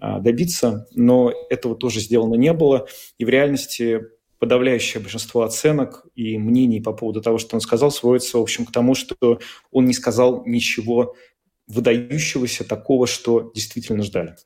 добиться, 0.01 0.87
но 0.95 1.33
этого 1.51 1.75
тоже 1.75 2.01
сделано 2.01 2.35
не 2.35 2.53
было, 2.53 2.87
и 3.19 3.25
в 3.25 3.29
реальности 3.29 4.01
подавляющее 4.39 5.03
большинство 5.03 5.43
оценок 5.43 6.07
и 6.15 6.39
мнений 6.39 6.81
по 6.81 6.93
поводу 6.93 7.21
того, 7.21 7.39
что 7.39 7.57
он 7.57 7.61
сказал, 7.61 7.91
сводится, 7.91 8.39
в 8.39 8.43
общем, 8.43 8.65
к 8.67 8.73
тому, 8.73 8.95
что 8.95 9.41
он 9.73 9.87
не 9.87 9.93
сказал 9.93 10.45
ничего 10.47 11.15
выдающегося 11.67 12.65
такого, 12.65 13.07
что 13.07 13.51
действительно 13.55 14.03
ждали. 14.03 14.37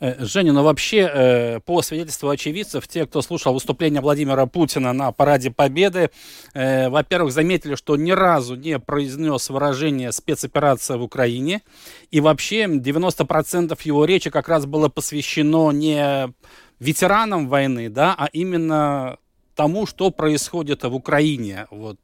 Э, 0.00 0.24
Женя, 0.24 0.52
ну 0.52 0.62
вообще, 0.62 1.10
э, 1.12 1.60
по 1.60 1.82
свидетельству 1.82 2.28
очевидцев, 2.28 2.86
те, 2.88 3.06
кто 3.06 3.22
слушал 3.22 3.54
выступление 3.54 4.00
Владимира 4.00 4.46
Путина 4.46 4.92
на 4.92 5.12
Параде 5.12 5.50
Победы, 5.50 6.10
э, 6.54 6.88
во-первых, 6.88 7.32
заметили, 7.32 7.74
что 7.74 7.96
ни 7.96 8.10
разу 8.10 8.56
не 8.56 8.78
произнес 8.78 9.48
выражение 9.50 10.12
спецоперация 10.12 10.96
в 10.96 11.02
Украине. 11.02 11.62
И 12.10 12.20
вообще 12.20 12.66
90% 12.66 13.78
его 13.84 14.04
речи 14.04 14.30
как 14.30 14.48
раз 14.48 14.66
было 14.66 14.88
посвящено 14.88 15.70
не 15.70 16.32
ветеранам 16.78 17.48
войны, 17.48 17.88
да, 17.88 18.14
а 18.16 18.28
именно 18.32 19.18
тому, 19.54 19.86
что 19.86 20.10
происходит 20.10 20.84
в 20.84 20.94
Украине. 20.94 21.66
Вот 21.70 21.98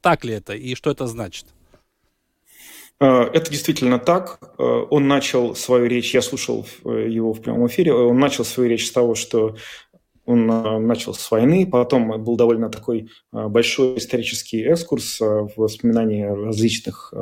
так 0.00 0.24
ли 0.24 0.34
это 0.34 0.54
и 0.54 0.74
что 0.74 0.90
это 0.90 1.06
значит? 1.06 1.46
Э, 3.02 3.28
это 3.32 3.50
действительно 3.50 3.98
так. 3.98 4.38
Э, 4.58 4.62
он 4.90 5.08
начал 5.08 5.56
свою 5.56 5.86
речь, 5.86 6.14
я 6.14 6.22
слушал 6.22 6.64
э, 6.84 7.08
его 7.10 7.32
в 7.32 7.40
прямом 7.42 7.66
эфире, 7.66 7.92
он 7.92 8.18
начал 8.20 8.44
свою 8.44 8.70
речь 8.70 8.86
с 8.86 8.92
того, 8.92 9.16
что 9.16 9.56
он 10.24 10.46
начал 10.46 11.14
с 11.14 11.30
войны, 11.32 11.66
потом 11.66 12.22
был 12.22 12.36
довольно 12.36 12.70
такой 12.70 13.10
большой 13.32 13.98
исторический 13.98 14.62
экскурс 14.62 15.18
в 15.18 15.50
воспоминания 15.56 16.32
различных 16.32 17.12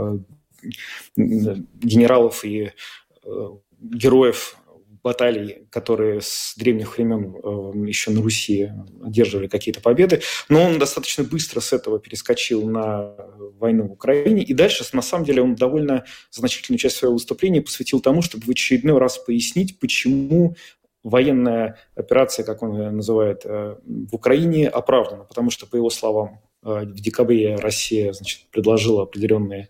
генералов 1.17 2.45
и 2.45 2.73
героев 3.81 4.60
баталий, 5.03 5.67
которые 5.71 6.21
с 6.21 6.55
древних 6.57 6.97
времен 6.97 7.35
э, 7.35 7.89
еще 7.89 8.11
на 8.11 8.23
Руси 8.23 8.71
одерживали 9.05 9.47
какие-то 9.47 9.81
победы. 9.81 10.23
Но 10.49 10.63
он 10.63 10.79
достаточно 10.79 11.25
быстро 11.25 11.61
с 11.61 11.73
этого 11.73 11.99
перескочил 11.99 12.69
на 12.69 13.15
войну 13.59 13.89
в 13.89 13.93
Украине. 13.93 14.43
И 14.43 14.55
дальше, 14.55 14.85
на 14.93 15.03
самом 15.03 15.25
деле, 15.25 15.43
он 15.43 15.55
довольно 15.55 16.05
значительную 16.31 16.79
часть 16.79 16.97
своего 16.97 17.15
выступления 17.15 17.63
посвятил 17.63 18.01
тому, 18.01 18.23
чтобы 18.23 18.45
в 18.45 18.51
очередной 18.51 18.99
раз 18.99 19.19
пояснить, 19.19 19.79
почему 19.79 20.57
военная 21.03 21.79
операция, 21.95 22.45
как 22.45 22.63
он 22.63 22.77
ее 22.77 22.91
называет, 22.91 23.43
э, 23.45 23.77
в 23.85 24.15
Украине 24.15 24.69
оправдана. 24.69 25.25
Потому 25.25 25.51
что, 25.51 25.67
по 25.67 25.77
его 25.77 25.91
словам, 25.91 26.41
в 26.63 27.01
декабре 27.01 27.57
Россия 27.57 28.13
значит, 28.13 28.47
предложила 28.51 29.05
определенные 29.05 29.69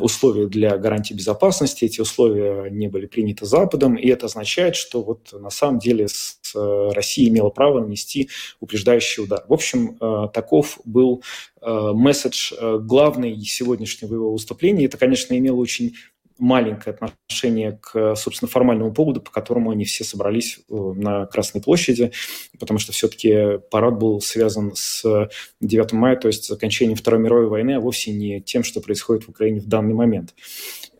условия 0.00 0.46
для 0.46 0.78
гарантии 0.78 1.14
безопасности. 1.14 1.84
Эти 1.84 2.00
условия 2.00 2.70
не 2.70 2.88
были 2.88 3.06
приняты 3.06 3.44
Западом, 3.44 3.96
и 3.96 4.08
это 4.08 4.26
означает, 4.26 4.76
что 4.76 5.02
вот 5.02 5.32
на 5.32 5.50
самом 5.50 5.78
деле 5.78 6.06
э, 6.06 6.90
Россия 6.94 7.28
имела 7.28 7.50
право 7.50 7.80
нанести 7.80 8.30
упреждающий 8.60 9.24
удар. 9.24 9.44
В 9.46 9.52
общем, 9.52 9.98
э, 10.00 10.28
таков 10.32 10.80
был 10.84 11.22
месседж 11.64 12.52
главный 12.80 13.40
сегодняшнего 13.42 14.14
его 14.14 14.32
выступления. 14.32 14.86
Это, 14.86 14.98
конечно, 14.98 15.38
имело 15.38 15.58
очень 15.58 15.94
маленькое 16.38 16.94
отношение 16.94 17.78
к, 17.80 18.14
собственно, 18.16 18.48
формальному 18.48 18.92
поводу, 18.92 19.20
по 19.20 19.30
которому 19.30 19.70
они 19.70 19.84
все 19.84 20.04
собрались 20.04 20.60
э, 20.68 20.74
на 20.74 21.26
Красной 21.26 21.60
площади, 21.62 22.12
потому 22.58 22.78
что 22.78 22.92
все-таки 22.92 23.58
парад 23.70 23.98
был 23.98 24.20
связан 24.20 24.72
с 24.74 25.28
9 25.60 25.92
мая, 25.92 26.16
то 26.16 26.28
есть 26.28 26.50
окончанием 26.50 26.96
Второй 26.96 27.20
мировой 27.20 27.48
войны, 27.48 27.72
а 27.72 27.80
вовсе 27.80 28.12
не 28.12 28.40
тем, 28.40 28.64
что 28.64 28.80
происходит 28.80 29.24
в 29.24 29.30
Украине 29.30 29.60
в 29.60 29.66
данный 29.66 29.94
момент. 29.94 30.34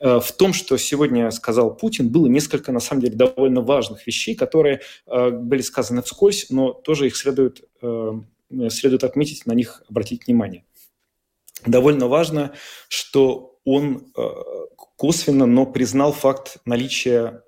Э, 0.00 0.20
в 0.20 0.32
том, 0.32 0.52
что 0.52 0.76
сегодня 0.76 1.30
сказал 1.30 1.76
Путин, 1.76 2.08
было 2.08 2.26
несколько, 2.26 2.72
на 2.72 2.80
самом 2.80 3.02
деле, 3.02 3.16
довольно 3.16 3.60
важных 3.60 4.06
вещей, 4.06 4.34
которые 4.34 4.80
э, 5.06 5.30
были 5.30 5.62
сказаны 5.62 6.02
вскользь, 6.02 6.50
но 6.50 6.72
тоже 6.72 7.06
их 7.06 7.16
следует, 7.16 7.64
следует 8.68 9.02
отметить, 9.02 9.46
на 9.46 9.52
них 9.52 9.82
обратить 9.88 10.26
внимание. 10.26 10.64
Довольно 11.66 12.08
важно, 12.08 12.52
что 12.88 13.51
он 13.64 14.12
косвенно, 14.96 15.46
но 15.46 15.66
признал 15.66 16.12
факт 16.12 16.58
наличия 16.64 17.42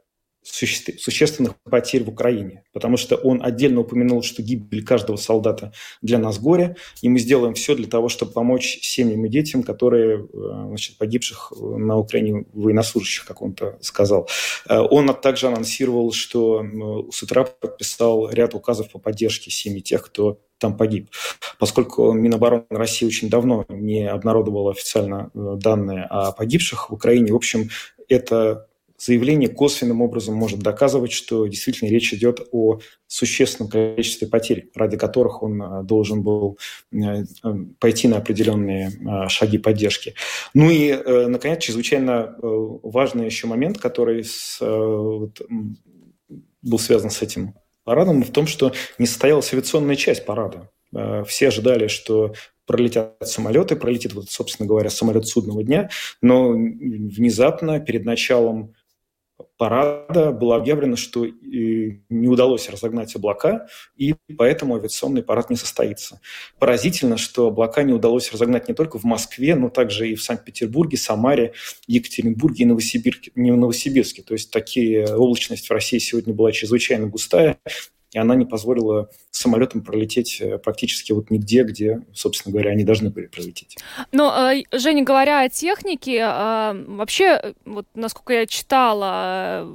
существенных 0.44 1.54
потерь 1.62 2.04
в 2.04 2.10
Украине, 2.10 2.64
потому 2.72 2.96
что 2.96 3.16
он 3.16 3.42
отдельно 3.42 3.80
упомянул, 3.80 4.22
что 4.22 4.42
гибель 4.42 4.84
каждого 4.84 5.16
солдата 5.16 5.72
для 6.02 6.18
нас 6.18 6.38
горе, 6.38 6.76
и 7.00 7.08
мы 7.08 7.18
сделаем 7.18 7.54
все 7.54 7.74
для 7.74 7.86
того, 7.86 8.08
чтобы 8.08 8.32
помочь 8.32 8.78
семьям 8.82 9.24
и 9.24 9.28
детям, 9.30 9.62
которые 9.62 10.18
э, 10.18 10.26
значит, 10.68 10.98
погибших 10.98 11.52
на 11.58 11.96
Украине 11.96 12.44
военнослужащих, 12.52 13.24
как 13.24 13.40
он-то 13.40 13.78
сказал. 13.80 14.28
Э, 14.68 14.80
он 14.80 15.08
также 15.20 15.46
анонсировал, 15.46 16.12
что 16.12 16.62
с 17.10 17.22
утра 17.22 17.44
подписал 17.44 18.28
ряд 18.30 18.54
указов 18.54 18.90
по 18.90 18.98
поддержке 18.98 19.50
семьи 19.50 19.80
тех, 19.80 20.02
кто 20.04 20.40
там 20.58 20.76
погиб. 20.76 21.10
Поскольку 21.58 22.12
Минобороны 22.12 22.64
России 22.70 23.06
очень 23.06 23.28
давно 23.28 23.64
не 23.68 24.08
обнародовала 24.08 24.72
официально 24.72 25.30
э, 25.34 25.56
данные 25.58 26.04
о 26.04 26.32
погибших 26.32 26.90
в 26.90 26.94
Украине, 26.94 27.32
в 27.32 27.36
общем, 27.36 27.68
это 28.08 28.66
заявление 28.96 29.48
косвенным 29.48 30.02
образом 30.02 30.34
может 30.34 30.60
доказывать, 30.60 31.12
что 31.12 31.46
действительно 31.46 31.90
речь 31.90 32.14
идет 32.14 32.46
о 32.52 32.78
существенном 33.06 33.70
количестве 33.70 34.28
потерь, 34.28 34.70
ради 34.74 34.96
которых 34.96 35.42
он 35.42 35.60
э, 35.60 35.82
должен 35.82 36.22
был 36.22 36.58
э, 36.92 37.24
пойти 37.78 38.08
на 38.08 38.18
определенные 38.18 39.28
шаги 39.28 39.58
поддержки. 39.58 40.14
Ну 40.54 40.70
и, 40.70 40.92
наконец, 41.28 41.62
чрезвычайно 41.62 42.36
важный 42.40 43.26
еще 43.26 43.46
момент, 43.46 43.78
который 43.78 44.24
с, 44.24 44.58
вот, 44.60 45.40
был 46.62 46.78
связан 46.78 47.10
с 47.10 47.20
этим 47.22 47.54
парадом 47.84 48.22
в 48.22 48.30
том, 48.30 48.46
что 48.46 48.72
не 48.98 49.06
состоялась 49.06 49.52
авиационная 49.52 49.96
часть 49.96 50.24
парада. 50.26 50.70
Э, 50.94 51.24
все 51.26 51.48
ожидали, 51.48 51.88
что 51.88 52.34
пролетят 52.66 53.16
самолеты, 53.22 53.76
пролетит, 53.76 54.14
вот, 54.14 54.30
собственно 54.30 54.66
говоря, 54.66 54.90
самолет 54.90 55.26
судного 55.26 55.62
дня, 55.62 55.90
но 56.22 56.48
внезапно 56.50 57.78
перед 57.78 58.04
началом 58.04 58.74
парада 59.56 60.32
было 60.32 60.56
объявлено, 60.56 60.96
что 60.96 61.26
не 61.26 62.28
удалось 62.28 62.68
разогнать 62.68 63.14
облака, 63.16 63.66
и 63.96 64.14
поэтому 64.36 64.76
авиационный 64.76 65.22
парад 65.22 65.50
не 65.50 65.56
состоится. 65.56 66.20
Поразительно, 66.58 67.16
что 67.16 67.48
облака 67.48 67.82
не 67.82 67.92
удалось 67.92 68.32
разогнать 68.32 68.68
не 68.68 68.74
только 68.74 68.98
в 68.98 69.04
Москве, 69.04 69.54
но 69.54 69.68
также 69.68 70.10
и 70.10 70.14
в 70.14 70.22
Санкт-Петербурге, 70.22 70.96
Самаре, 70.96 71.52
Екатеринбурге 71.86 72.64
и 72.64 72.66
Новосибирске. 72.66 73.32
Не 73.34 73.52
в 73.52 73.56
Новосибирске. 73.56 74.22
То 74.22 74.34
есть 74.34 74.50
такие 74.50 75.06
облачность 75.06 75.68
в 75.68 75.72
России 75.72 75.98
сегодня 75.98 76.34
была 76.34 76.52
чрезвычайно 76.52 77.06
густая, 77.06 77.58
и 78.14 78.18
она 78.18 78.36
не 78.36 78.46
позволила 78.46 79.10
самолетам 79.32 79.82
пролететь 79.82 80.40
э, 80.40 80.58
практически 80.58 81.12
вот 81.12 81.30
нигде, 81.30 81.64
где, 81.64 82.02
собственно 82.14 82.52
говоря, 82.52 82.70
они 82.70 82.84
должны 82.84 83.10
были 83.10 83.26
пролететь. 83.26 83.76
Но, 84.12 84.52
э, 84.52 84.62
Женя, 84.72 85.02
говоря 85.02 85.40
о 85.40 85.48
технике, 85.48 86.18
э, 86.18 86.84
вообще, 86.86 87.54
вот 87.64 87.86
насколько 87.94 88.32
я 88.32 88.46
читала 88.46 89.66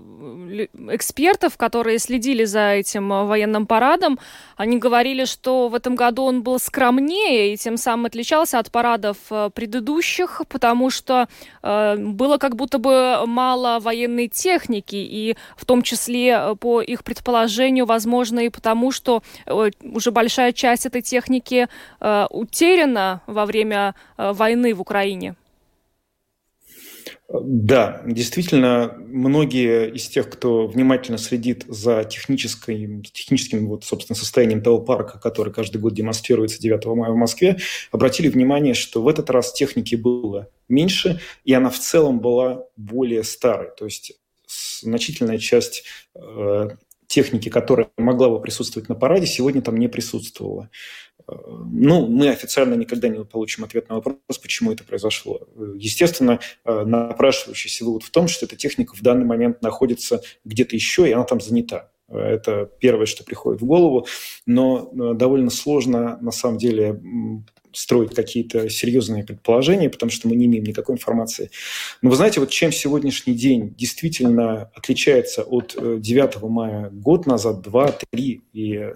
экспертов, 0.90 1.58
которые 1.58 2.00
следили 2.00 2.46
за 2.46 2.72
этим 2.72 3.10
военным 3.10 3.68
парадом, 3.68 4.20
они 4.56 4.78
говорили, 4.78 5.26
что 5.26 5.68
в 5.68 5.76
этом 5.76 5.96
году 5.96 6.24
он 6.24 6.42
был 6.42 6.60
скромнее 6.60 7.54
и 7.54 7.58
тем 7.58 7.76
самым 7.76 8.06
отличался 8.06 8.60
от 8.60 8.72
парадов 8.72 9.18
предыдущих, 9.54 10.42
потому 10.48 10.90
что 10.90 11.28
было 11.62 12.38
как 12.38 12.56
будто 12.56 12.78
бы 12.78 13.26
мало 13.26 13.80
военной 13.80 14.30
техники, 14.30 14.96
и 14.96 15.36
в 15.58 15.66
том 15.66 15.82
числе, 15.82 16.56
по 16.60 16.82
их 16.82 17.04
предположению, 17.04 17.86
возможно, 17.86 18.29
и 18.40 18.50
потому, 18.50 18.92
что 18.92 19.24
уже 19.46 20.12
большая 20.12 20.52
часть 20.54 20.86
этой 20.86 21.02
техники 21.02 21.68
э, 22.00 22.26
утеряна 22.30 23.22
во 23.28 23.46
время 23.46 23.96
э, 24.18 24.32
войны 24.34 24.74
в 24.74 24.82
Украине. 24.82 25.36
Да, 27.32 28.02
действительно, 28.08 28.96
многие 29.06 29.92
из 29.92 30.08
тех, 30.08 30.32
кто 30.32 30.66
внимательно 30.66 31.20
следит 31.20 31.64
за 31.68 32.04
техническим, 32.04 33.04
техническим 33.04 33.68
вот, 33.68 33.84
собственно, 33.84 34.18
состоянием 34.18 34.64
того 34.64 34.80
парка, 34.80 35.20
который 35.20 35.54
каждый 35.54 35.78
год 35.78 35.94
демонстрируется 35.94 36.60
9 36.60 36.86
мая 36.88 37.12
в 37.12 37.16
Москве, 37.16 37.60
обратили 37.92 38.30
внимание, 38.30 38.74
что 38.74 39.04
в 39.04 39.08
этот 39.08 39.30
раз 39.30 39.54
техники 39.54 39.94
было 39.94 40.50
меньше, 40.68 41.20
и 41.46 41.54
она 41.54 41.70
в 41.70 41.78
целом 41.78 42.20
была 42.20 42.64
более 42.76 43.24
старой. 43.24 43.70
То 43.78 43.86
есть 43.86 44.14
значительная 44.82 45.38
часть 45.38 45.84
э, 46.16 46.70
техники, 47.10 47.50
которая 47.50 47.90
могла 47.98 48.30
бы 48.30 48.40
присутствовать 48.40 48.88
на 48.88 48.96
параде, 48.96 49.26
сегодня 49.26 49.62
там 49.62 49.78
не 49.78 49.88
присутствовала. 49.88 50.70
Э, 51.28 51.34
ну, 51.36 52.08
мы 52.08 52.30
официально 52.30 52.76
никогда 52.76 53.10
не 53.10 53.26
получим 53.26 53.64
ответ 53.64 53.90
на 53.90 53.96
вопрос, 53.96 54.38
почему 54.42 54.72
это 54.72 54.84
произошло. 54.84 55.42
Естественно, 55.76 56.40
э, 56.64 56.84
напрашивающийся 56.86 57.84
вывод 57.84 58.04
в 58.04 58.12
том, 58.12 58.28
что 58.28 58.46
эта 58.46 58.56
техника 58.56 58.96
в 58.96 59.02
данный 59.02 59.26
момент 59.26 59.62
находится 59.62 60.22
где-то 60.46 60.76
еще, 60.76 61.10
и 61.10 61.12
она 61.12 61.24
там 61.24 61.42
занята. 61.42 61.92
Это 62.08 62.70
первое, 62.80 63.06
что 63.06 63.24
приходит 63.24 63.62
в 63.62 63.66
голову, 63.66 64.08
но 64.46 64.92
э, 64.94 65.14
довольно 65.16 65.50
сложно, 65.50 66.20
на 66.22 66.32
самом 66.32 66.60
деле, 66.60 67.02
строить 67.74 68.14
какие-то 68.14 68.70
серьезные 68.70 69.24
предположения, 69.24 69.90
потому 69.90 70.12
что 70.12 70.28
мы 70.28 70.36
не 70.36 70.46
имеем 70.46 70.64
никакой 70.64 70.96
информации. 70.96 71.52
Но 72.02 72.10
вы 72.10 72.16
знаете, 72.16 72.40
вот 72.40 72.50
чем 72.50 72.72
сегодняшний 72.72 73.34
день 73.34 73.74
действительно 73.78 74.72
отличается 74.76 75.44
от 75.44 75.76
9 75.78 76.36
э, 76.36 76.40
мая 76.48 76.90
год 76.92 77.26
назад, 77.26 77.62
два, 77.62 77.94
три 78.12 78.42
и 78.54 78.92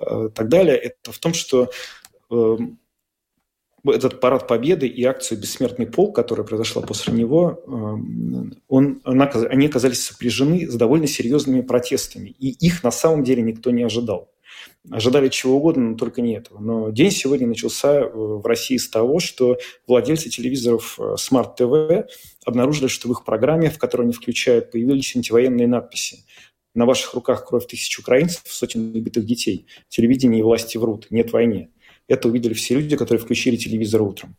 э, 0.00 0.28
так 0.34 0.48
далее, 0.48 0.76
это 0.76 1.12
в 1.12 1.18
том, 1.18 1.34
что 1.34 1.70
э, 2.30 2.56
этот 3.84 4.20
парад 4.20 4.48
Победы 4.48 4.86
и 4.86 5.04
акцию 5.04 5.38
«Бессмертный 5.40 5.86
полк», 5.86 6.16
которая 6.16 6.46
произошла 6.46 6.82
после 6.82 7.12
него, 7.12 7.62
э, 7.66 8.56
он, 8.68 9.00
она, 9.04 9.26
они 9.26 9.66
оказались 9.66 10.04
сопряжены 10.04 10.70
с 10.70 10.74
довольно 10.74 11.06
серьезными 11.06 11.60
протестами. 11.60 12.30
И 12.38 12.50
их 12.66 12.82
на 12.82 12.90
самом 12.90 13.24
деле 13.24 13.42
никто 13.42 13.70
не 13.70 13.82
ожидал. 13.82 14.30
Ожидали 14.90 15.28
чего 15.30 15.56
угодно, 15.56 15.90
но 15.90 15.96
только 15.96 16.20
не 16.20 16.34
этого. 16.34 16.58
Но 16.60 16.90
день 16.90 17.10
сегодня 17.10 17.46
начался 17.46 18.00
э, 18.00 18.10
в 18.12 18.44
России 18.44 18.76
с 18.76 18.88
того, 18.88 19.18
что 19.18 19.58
владельцы 19.86 20.28
телевизоров 20.28 20.98
э, 20.98 21.14
Smart 21.14 21.56
TV 21.58 22.04
обнаружили, 22.44 22.88
что 22.88 23.08
в 23.08 23.12
их 23.12 23.24
программе, 23.24 23.70
в 23.70 23.78
которой 23.78 24.02
они 24.02 24.12
включают, 24.12 24.70
появились 24.70 25.16
антивоенные 25.16 25.66
надписи. 25.66 26.24
На 26.74 26.84
ваших 26.84 27.14
руках 27.14 27.46
кровь 27.46 27.66
тысяч 27.66 27.98
украинцев, 27.98 28.42
сотен 28.44 28.94
убитых 28.94 29.24
детей. 29.24 29.66
Телевидение 29.88 30.40
и 30.40 30.42
власти 30.42 30.76
врут. 30.76 31.06
Нет 31.10 31.32
войны. 31.32 31.70
Это 32.06 32.28
увидели 32.28 32.52
все 32.52 32.74
люди, 32.74 32.96
которые 32.96 33.22
включили 33.22 33.56
телевизор 33.56 34.02
утром. 34.02 34.36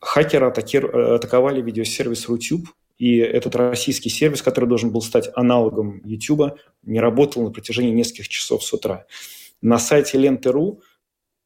Хакеры 0.00 0.48
э, 0.48 1.14
атаковали 1.14 1.62
видеосервис 1.62 2.28
Рутюб, 2.28 2.68
и 2.98 3.16
этот 3.18 3.54
российский 3.54 4.10
сервис, 4.10 4.42
который 4.42 4.68
должен 4.68 4.90
был 4.90 5.00
стать 5.00 5.30
аналогом 5.34 6.02
YouTube, 6.04 6.58
не 6.82 7.00
работал 7.00 7.42
на 7.42 7.50
протяжении 7.50 7.92
нескольких 7.92 8.28
часов 8.28 8.64
с 8.64 8.72
утра. 8.72 9.06
На 9.60 9.78
сайте 9.78 10.18
Ленты.ру 10.18 10.82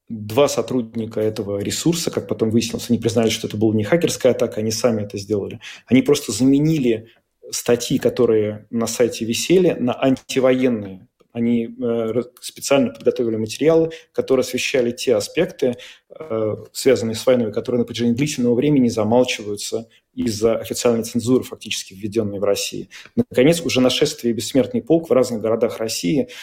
два 0.09 0.49
сотрудника 0.49 1.21
этого 1.21 1.61
ресурса, 1.61 2.11
как 2.11 2.29
потом 2.29 2.51
выяснилось, 2.51 2.91
они 2.91 2.99
признали, 2.99 3.31
что 3.31 3.47
это 3.47 3.57
была 3.57 3.75
не 3.75 3.85
хакерская 3.85 4.33
атака, 4.33 4.61
они 4.61 4.71
сами 4.71 5.03
это 5.03 5.17
сделали. 5.17 5.61
Они 5.87 6.03
просто 6.03 6.33
заменили 6.33 7.09
статьи, 7.51 7.99
которые 7.99 8.67
на 8.71 8.87
сайте 8.87 9.25
висели, 9.25 9.71
на 9.79 9.99
антивоенные. 10.01 11.09
Они 11.33 11.65
э, 11.67 12.23
специально 12.43 12.91
подготовили 12.91 13.37
материалы, 13.37 13.91
которые 14.13 14.43
освещали 14.43 14.91
те 14.91 15.17
аспекты, 15.17 15.77
э, 16.11 16.57
связанные 16.73 17.15
с 17.15 17.25
войной, 17.25 17.53
которые 17.53 17.79
на 17.79 17.85
протяжении 17.87 18.13
длительного 18.13 18.55
времени 18.55 18.89
замалчиваются 18.89 19.89
из-за 20.13 20.59
официальной 20.59 21.05
цензуры, 21.05 21.43
фактически 21.43 21.95
введенной 21.95 22.39
в 22.39 22.45
России. 22.45 22.91
Наконец, 23.17 23.63
уже 23.63 23.81
нашествие 23.81 24.35
«Бессмертный 24.35 24.83
полк» 24.83 25.09
в 25.09 25.13
разных 25.13 25.41
городах 25.41 25.79
России– 25.79 26.29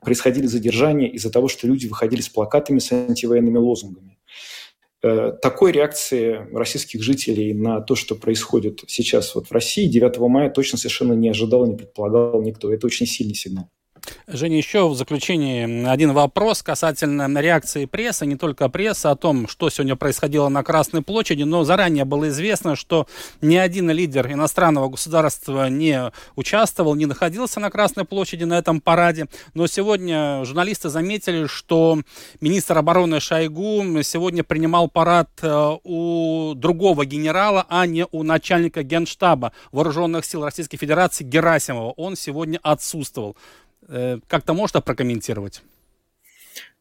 происходили 0.00 0.46
задержания 0.46 1.08
из-за 1.08 1.30
того, 1.30 1.48
что 1.48 1.66
люди 1.66 1.86
выходили 1.86 2.20
с 2.20 2.28
плакатами 2.28 2.78
с 2.78 2.92
антивоенными 2.92 3.58
лозунгами. 3.58 4.18
Э, 5.02 5.32
такой 5.40 5.72
реакции 5.72 6.46
российских 6.52 7.02
жителей 7.02 7.54
на 7.54 7.80
то, 7.80 7.96
что 7.96 8.14
происходит 8.14 8.84
сейчас 8.86 9.34
вот 9.34 9.48
в 9.48 9.52
России 9.52 9.86
9 9.86 10.18
мая 10.28 10.50
точно 10.50 10.78
совершенно 10.78 11.14
не 11.14 11.28
ожидал, 11.28 11.66
не 11.66 11.76
предполагал 11.76 12.40
никто. 12.42 12.72
Это 12.72 12.86
очень 12.86 13.06
сильный 13.06 13.34
сигнал. 13.34 13.68
Женя, 14.26 14.56
еще 14.56 14.88
в 14.88 14.94
заключении 14.94 15.86
один 15.86 16.12
вопрос 16.12 16.62
касательно 16.62 17.28
реакции 17.40 17.86
прессы, 17.86 18.26
не 18.26 18.36
только 18.36 18.68
прессы, 18.68 19.06
о 19.06 19.16
том, 19.16 19.48
что 19.48 19.70
сегодня 19.70 19.96
происходило 19.96 20.48
на 20.48 20.62
Красной 20.62 21.02
площади, 21.02 21.42
но 21.42 21.64
заранее 21.64 22.04
было 22.04 22.28
известно, 22.28 22.76
что 22.76 23.06
ни 23.40 23.56
один 23.56 23.90
лидер 23.90 24.30
иностранного 24.30 24.88
государства 24.88 25.68
не 25.68 26.12
участвовал, 26.36 26.94
не 26.94 27.06
находился 27.06 27.60
на 27.60 27.70
Красной 27.70 28.04
площади 28.04 28.44
на 28.44 28.58
этом 28.58 28.80
параде. 28.80 29.26
Но 29.54 29.66
сегодня 29.66 30.44
журналисты 30.44 30.88
заметили, 30.88 31.46
что 31.46 31.98
министр 32.40 32.78
обороны 32.78 33.20
Шойгу 33.20 34.02
сегодня 34.02 34.44
принимал 34.44 34.88
парад 34.88 35.30
э, 35.42 35.76
у 35.84 36.54
другого 36.54 37.04
генерала, 37.04 37.66
а 37.68 37.86
не 37.86 38.06
у 38.10 38.22
начальника 38.22 38.82
генштаба 38.82 39.52
вооруженных 39.72 40.24
сил 40.24 40.44
Российской 40.44 40.76
Федерации 40.76 41.24
Герасимова. 41.24 41.92
Он 41.96 42.16
сегодня 42.16 42.58
отсутствовал. 42.62 43.36
Э, 43.88 44.18
как-то 44.28 44.54
можно 44.54 44.80
прокомментировать? 44.80 45.62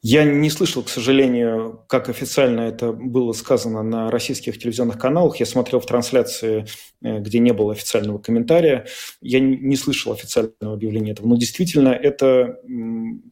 Я 0.04 0.24
не 0.24 0.50
слышал, 0.50 0.82
к 0.82 0.90
сожалению, 0.90 1.84
как 1.88 2.10
официально 2.10 2.62
это 2.62 2.92
было 2.92 3.34
сказано 3.34 3.84
на 3.84 4.10
российских 4.10 4.58
телевизионных 4.58 4.98
каналах. 4.98 5.36
Я 5.36 5.46
смотрел 5.46 5.80
в 5.80 5.86
трансляции, 5.86 6.66
э, 7.04 7.20
где 7.20 7.38
не 7.38 7.54
было 7.54 7.74
официального 7.74 8.18
комментария. 8.18 8.88
Я 9.22 9.40
не 9.40 9.76
слышал 9.76 10.12
официального 10.12 10.74
объявления 10.74 11.12
этого. 11.12 11.28
Но 11.28 11.38
действительно, 11.38 11.90
это 11.90 12.60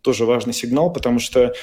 тоже 0.04 0.26
важный 0.26 0.54
сигнал, 0.54 0.94
потому 0.94 1.18
что 1.18 1.54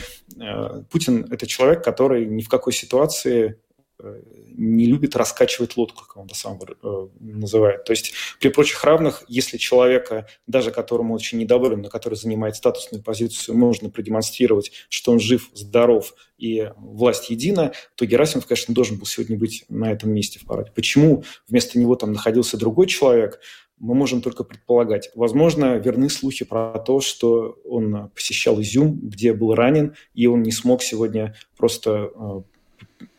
э, 0.41 0.83
Путин– 0.91 1.25
это 1.31 1.47
человек, 1.47 1.85
который 1.85 2.27
ни 2.27 2.43
в 2.43 2.49
какой 2.49 2.73
ситуации 2.73 3.61
не 3.99 4.87
любит 4.87 5.17
раскачивать 5.17 5.77
лодку, 5.77 6.05
как 6.05 6.17
он 6.17 6.27
это 6.27 6.35
сам 6.35 6.59
э, 6.61 7.09
называет. 7.21 7.85
То 7.85 7.93
есть 7.93 8.13
при 8.41 8.49
прочих 8.49 8.83
равных, 8.85 9.25
если 9.29 9.57
человека, 9.57 10.27
даже 10.47 10.71
которому 10.71 11.15
очень 11.15 11.39
недоволен, 11.39 11.83
но 11.83 11.89
который 11.89 12.15
занимает 12.15 12.57
статусную 12.57 13.03
позицию, 13.03 13.57
можно 13.57 13.89
продемонстрировать, 13.89 14.73
что 14.89 15.13
он 15.13 15.21
жив, 15.21 15.51
здоров 15.55 16.15
и 16.37 16.71
власть 16.77 17.31
едина, 17.31 17.73
то 17.95 18.05
Герасимов, 18.05 18.47
конечно, 18.47 18.75
должен 18.75 18.99
был 18.99 19.07
сегодня 19.07 19.39
быть 19.39 19.65
на 19.69 19.91
этом 19.91 20.13
месте 20.13 20.39
в 20.39 20.45
параде. 20.45 20.73
Почему 20.75 21.25
вместо 21.49 21.79
него 21.79 21.97
там 21.97 22.13
находился 22.13 22.59
другой 22.59 22.87
человек, 22.87 23.41
мы 23.79 23.95
можем 23.95 24.23
только 24.23 24.43
предполагать. 24.43 25.11
Возможно, 25.15 25.77
верны 25.77 26.09
слухи 26.09 26.45
про 26.45 26.79
то, 26.79 27.01
что 27.01 27.59
он 27.65 28.11
посещал 28.15 28.61
Изюм, 28.61 28.99
где 29.03 29.35
был 29.35 29.55
ранен, 29.55 29.95
и 30.15 30.27
он 30.27 30.43
не 30.43 30.53
смог 30.53 30.83
сегодня 30.83 31.35
просто 31.57 32.11
э, 32.15 32.43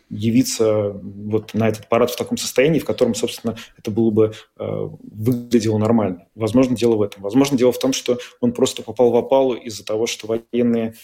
явиться 0.09 0.91
вот 0.93 1.53
на 1.53 1.67
этот 1.67 1.89
парад 1.89 2.11
в 2.11 2.17
таком 2.17 2.37
состоянии, 2.37 2.79
в 2.79 2.85
котором, 2.85 3.15
собственно, 3.15 3.57
это 3.77 3.91
было 3.91 4.09
бы 4.09 4.33
э, 4.57 4.89
выглядело 5.01 5.77
нормально. 5.77 6.27
Возможно, 6.35 6.75
дело 6.75 6.95
в 6.95 7.01
этом. 7.01 7.23
Возможно, 7.23 7.57
дело 7.57 7.71
в 7.71 7.79
том, 7.79 7.93
что 7.93 8.17
он 8.39 8.53
просто 8.53 8.83
попал 8.83 9.11
в 9.11 9.15
опалу 9.17 9.53
из-за 9.53 9.85
того, 9.85 10.07
что 10.07 10.27
военные 10.27 10.95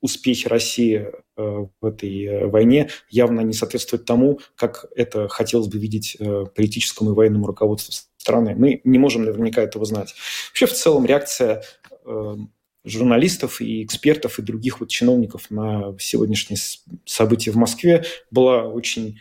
успехи 0.00 0.48
России 0.48 1.06
э, 1.36 1.66
в 1.80 1.84
этой 1.84 2.24
э, 2.24 2.46
войне 2.46 2.88
явно 3.10 3.40
не 3.42 3.52
соответствуют 3.52 4.06
тому, 4.06 4.40
как 4.56 4.86
это 4.96 5.28
хотелось 5.28 5.68
бы 5.68 5.78
видеть 5.78 6.16
э, 6.18 6.46
политическому 6.54 7.12
и 7.12 7.14
военному 7.14 7.46
руководству 7.46 7.92
страны. 8.16 8.54
Мы 8.56 8.80
не 8.84 8.98
можем 8.98 9.24
наверняка 9.24 9.62
этого 9.62 9.84
знать. 9.84 10.14
Вообще, 10.50 10.66
в 10.66 10.72
целом, 10.72 11.06
реакция 11.06 11.62
э, 12.04 12.36
журналистов 12.84 13.60
и 13.60 13.84
экспертов 13.84 14.38
и 14.38 14.42
других 14.42 14.80
вот 14.80 14.88
чиновников 14.88 15.50
на 15.50 15.96
сегодняшние 15.98 16.58
события 17.04 17.50
в 17.50 17.56
Москве 17.56 18.04
была 18.30 18.64
очень 18.64 19.18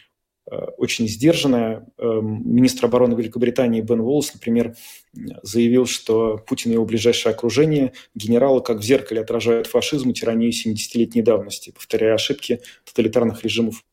э, 0.50 0.56
очень 0.78 1.08
сдержанная. 1.08 1.88
Эм, 1.98 2.42
министр 2.46 2.86
обороны 2.86 3.16
Великобритании 3.16 3.82
Бен 3.82 4.00
Уоллес, 4.00 4.34
например, 4.34 4.76
заявил, 5.44 5.86
что 5.86 6.38
Путин 6.38 6.72
и 6.72 6.76
его 6.76 6.86
ближайшее 6.86 7.34
окружение 7.34 7.94
генералы 8.16 8.62
как 8.62 8.80
в 8.80 8.84
зеркале 8.84 9.22
отражают 9.22 9.68
фашизм 9.68 10.10
и 10.10 10.14
тиранию 10.14 10.52
70-летней 10.52 11.22
давности, 11.22 11.72
повторяя 11.72 12.16
ошибки 12.16 12.62
тоталитарных 12.86 13.44
режимов 13.44 13.84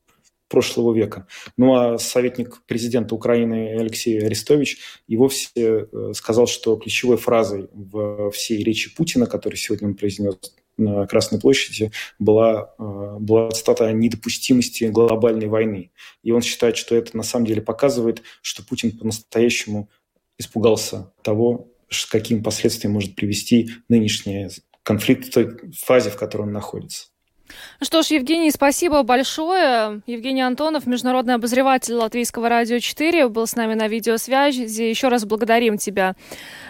прошлого 0.47 0.93
века. 0.93 1.27
Ну 1.57 1.75
а 1.75 1.97
советник 1.97 2.61
президента 2.65 3.15
Украины 3.15 3.77
Алексей 3.79 4.19
Арестович 4.19 4.79
и 5.07 5.17
вовсе 5.17 5.49
э, 5.55 6.11
сказал, 6.13 6.47
что 6.47 6.75
ключевой 6.77 7.17
фразой 7.17 7.69
в 7.73 8.31
всей 8.31 8.63
речи 8.63 8.93
Путина, 8.95 9.25
которую 9.25 9.57
сегодня 9.57 9.87
он 9.87 9.95
произнес 9.95 10.37
на 10.77 11.07
Красной 11.07 11.39
площади, 11.39 11.91
была, 12.19 12.73
э, 12.77 13.17
была 13.19 13.49
цитата 13.51 13.87
о 13.87 13.91
недопустимости 13.91 14.85
глобальной 14.85 15.47
войны. 15.47 15.91
И 16.23 16.31
он 16.31 16.41
считает, 16.41 16.77
что 16.77 16.95
это 16.95 17.17
на 17.17 17.23
самом 17.23 17.45
деле 17.45 17.61
показывает, 17.61 18.21
что 18.41 18.63
Путин 18.63 18.97
по-настоящему 18.97 19.89
испугался 20.37 21.11
того, 21.23 21.71
с 21.89 22.05
каким 22.05 22.43
последствиям 22.43 22.93
может 22.93 23.15
привести 23.15 23.69
нынешний 23.89 24.49
конфликт 24.83 25.25
в 25.25 25.31
той 25.31 25.73
фазе, 25.73 26.09
в 26.09 26.15
которой 26.15 26.43
он 26.43 26.53
находится. 26.53 27.07
Ну 27.79 27.85
что 27.85 28.01
ж, 28.01 28.07
Евгений, 28.07 28.51
спасибо 28.51 29.03
большое. 29.03 30.01
Евгений 30.07 30.41
Антонов, 30.41 30.85
международный 30.85 31.35
обозреватель 31.35 31.93
Латвийского 31.93 32.49
радио 32.49 32.79
4, 32.79 33.27
был 33.29 33.47
с 33.47 33.55
нами 33.55 33.73
на 33.73 33.87
видеосвязи. 33.87 34.61
Еще 34.61 35.07
раз 35.07 35.25
благодарим 35.25 35.77
тебя 35.77 36.15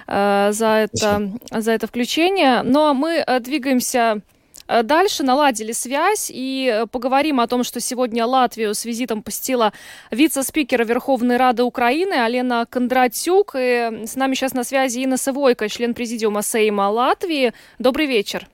э, 0.07 0.49
за, 0.51 0.67
это, 0.67 1.31
за 1.51 1.71
это 1.71 1.87
включение. 1.87 2.61
Но 2.63 2.71
ну, 2.71 2.85
а 2.87 2.93
мы 2.93 3.23
э, 3.25 3.39
двигаемся 3.39 4.21
э, 4.67 4.83
Дальше 4.83 5.23
наладили 5.23 5.71
связь 5.71 6.29
и 6.33 6.71
э, 6.71 6.87
поговорим 6.87 7.39
о 7.39 7.47
том, 7.47 7.63
что 7.63 7.79
сегодня 7.79 8.25
Латвию 8.25 8.73
с 8.73 8.85
визитом 8.85 9.23
посетила 9.23 9.73
вице-спикер 10.11 10.85
Верховной 10.85 11.37
Рады 11.37 11.63
Украины 11.63 12.13
Алена 12.13 12.65
Кондратюк. 12.65 13.55
И 13.57 14.05
с 14.05 14.15
нами 14.15 14.35
сейчас 14.35 14.53
на 14.53 14.63
связи 14.63 14.99
Инна 14.99 15.17
Савойко, 15.17 15.69
член 15.69 15.93
президиума 15.93 16.41
Сейма 16.41 16.89
Латвии. 16.89 17.53
Добрый 17.79 18.07
вечер. 18.07 18.47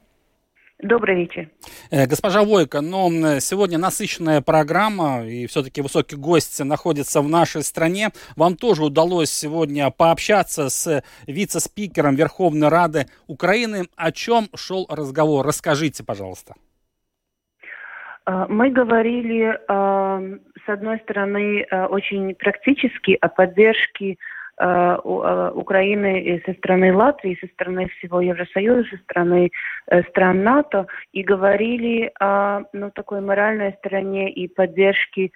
Добрый 0.84 1.16
вечер. 1.16 1.48
Э, 1.92 2.06
госпожа 2.08 2.44
Войко, 2.44 2.82
но 2.82 3.10
сегодня 3.40 3.78
насыщенная 3.78 4.42
программа, 4.42 5.26
и 5.26 5.48
все-таки 5.48 5.82
высокий 5.82 6.18
гость 6.18 6.60
находится 6.62 7.22
в 7.22 7.30
нашей 7.30 7.64
стране. 7.64 8.10
Вам 8.36 8.58
тоже 8.58 8.84
удалось 8.84 9.32
сегодня 9.32 9.90
пообщаться 9.92 10.68
с 10.68 11.02
вице-спикером 11.26 12.16
Верховной 12.16 12.68
Рады 12.68 13.06
Украины. 13.28 13.86
О 13.96 14.12
чем 14.12 14.50
шел 14.56 14.86
разговор? 14.90 15.46
Расскажите, 15.46 16.04
пожалуйста. 16.04 16.54
А, 18.26 18.48
мы 18.50 18.70
говорили, 18.70 19.58
а, 19.70 20.22
с 20.66 20.70
одной 20.70 21.00
стороны, 21.00 21.66
очень 21.90 22.36
практически 22.36 23.18
о 23.22 23.30
поддержке 23.30 24.06
Э, 24.06 24.18
э, 24.18 24.18
Украины 24.60 26.42
со 26.46 26.54
стороны 26.54 26.96
Латвии, 26.96 27.38
со 27.42 27.48
стороны 27.48 27.88
всего 27.98 28.22
Евросоюза, 28.22 28.88
со 28.90 28.98
стороны 28.98 29.50
э, 29.88 30.04
стран 30.04 30.44
НАТО 30.44 30.86
и 31.12 31.24
говорили 31.24 32.12
о 32.20 32.62
ну, 32.72 32.92
такой 32.92 33.22
моральной 33.22 33.74
стороне 33.80 34.32
и 34.32 34.48
поддержке 34.48 35.32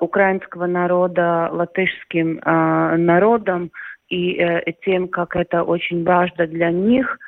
украинского 0.00 0.66
народа 0.66 1.48
латышским 1.52 2.40
народом 2.44 3.70
и 4.08 4.38
тем, 4.84 5.08
как 5.08 5.36
это 5.36 5.62
очень 5.62 6.04
важно 6.04 6.46
для 6.46 6.70
них– 6.70 7.18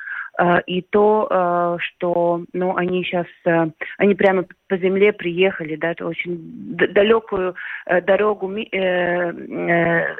и 0.65 0.81
то, 0.81 1.27
э, 1.29 1.77
что 1.79 2.43
ну, 2.53 2.75
они 2.75 3.03
сейчас, 3.03 3.25
э, 3.45 3.67
они 3.97 4.15
прямо 4.15 4.45
по 4.67 4.77
земле 4.77 5.11
приехали, 5.13 5.75
да, 5.75 5.91
это 5.91 6.07
очень 6.07 6.37
далекую 6.75 7.55
дорогу 8.03 8.47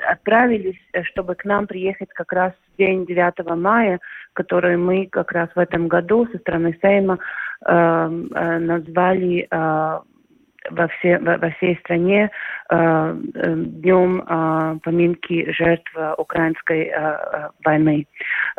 отправились, 0.09 0.79
чтобы 1.03 1.35
к 1.35 1.45
нам 1.45 1.67
приехать 1.67 2.09
как 2.09 2.33
раз 2.33 2.51
в 2.73 2.77
день 2.77 3.05
9 3.05 3.55
мая, 3.55 3.99
который 4.33 4.75
мы 4.77 5.07
как 5.07 5.31
раз 5.31 5.49
в 5.55 5.59
этом 5.59 5.87
году 5.87 6.27
со 6.31 6.37
стороны 6.39 6.77
Сейма 6.81 7.17
назвали 7.61 9.47
во, 10.69 10.87
все, 10.87 11.17
во, 11.17 11.37
во 11.37 11.49
всей 11.51 11.77
стране 11.77 12.29
э, 12.69 12.75
э, 12.75 13.53
днем 13.55 14.21
э, 14.21 14.79
поминки 14.83 15.51
жертв 15.51 15.91
украинской 16.17 16.85
э, 16.85 16.91
э, 16.93 17.49
войны. 17.63 18.07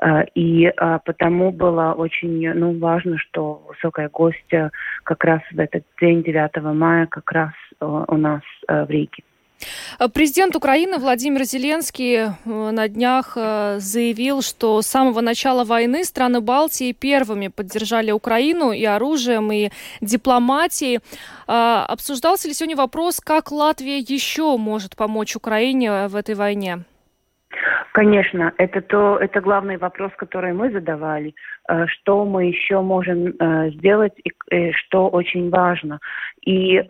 Э, 0.01 0.25
и 0.35 0.67
э, 0.67 0.99
потому 1.05 1.53
было 1.53 1.95
очень 1.97 2.53
ну, 2.55 2.79
важно, 2.79 3.19
что 3.19 3.65
высокая 3.69 4.09
гостья 4.09 4.71
как 5.05 5.25
раз 5.25 5.41
в 5.53 5.59
этот 5.59 5.85
день, 6.01 6.23
9 6.23 6.63
мая, 6.75 7.07
как 7.07 7.31
раз 7.33 7.53
э, 7.81 7.85
у 7.85 8.17
нас 8.17 8.43
э, 8.69 8.85
в 8.85 8.91
Риге. 8.91 9.23
Э, 9.99 10.09
президент 10.09 10.57
Украины 10.57 10.99
Владимир 10.99 11.45
Зеленский 11.45 12.17
э, 12.17 12.31
на 12.45 12.89
днях 12.89 13.37
э, 13.37 13.77
заявил, 13.79 14.43
что 14.43 14.83
с 14.83 14.87
самого 14.87 15.21
начала 15.21 15.65
войны 15.65 16.05
страны 16.05 16.41
Балтии 16.41 16.93
первыми 16.93 17.49
поддержали 17.49 18.11
Украину 18.11 18.73
и 18.73 18.85
оружием, 18.85 19.53
и 19.53 19.71
дипломатией. 20.01 21.01
Обсуждался 21.47 22.49
ли 22.49 22.55
сегодня 22.55 22.77
вопрос, 22.77 23.21
как 23.21 23.51
Латвия 23.53 23.99
еще 23.99 24.57
может 24.57 24.97
помочь 24.97 25.37
Украине 25.37 26.09
в 26.09 26.17
этой 26.17 26.35
войне? 26.35 26.79
Конечно, 27.93 28.53
это 28.57 28.81
то, 28.81 29.19
это 29.19 29.41
главный 29.41 29.77
вопрос, 29.77 30.13
который 30.17 30.53
мы 30.55 30.71
задавали. 30.71 31.35
Что 31.87 32.25
мы 32.25 32.47
еще 32.47 32.81
можем 32.81 33.35
сделать 33.75 34.15
и 34.51 34.73
что 34.73 35.09
очень 35.09 35.51
важно. 35.51 36.01
И 36.47 36.83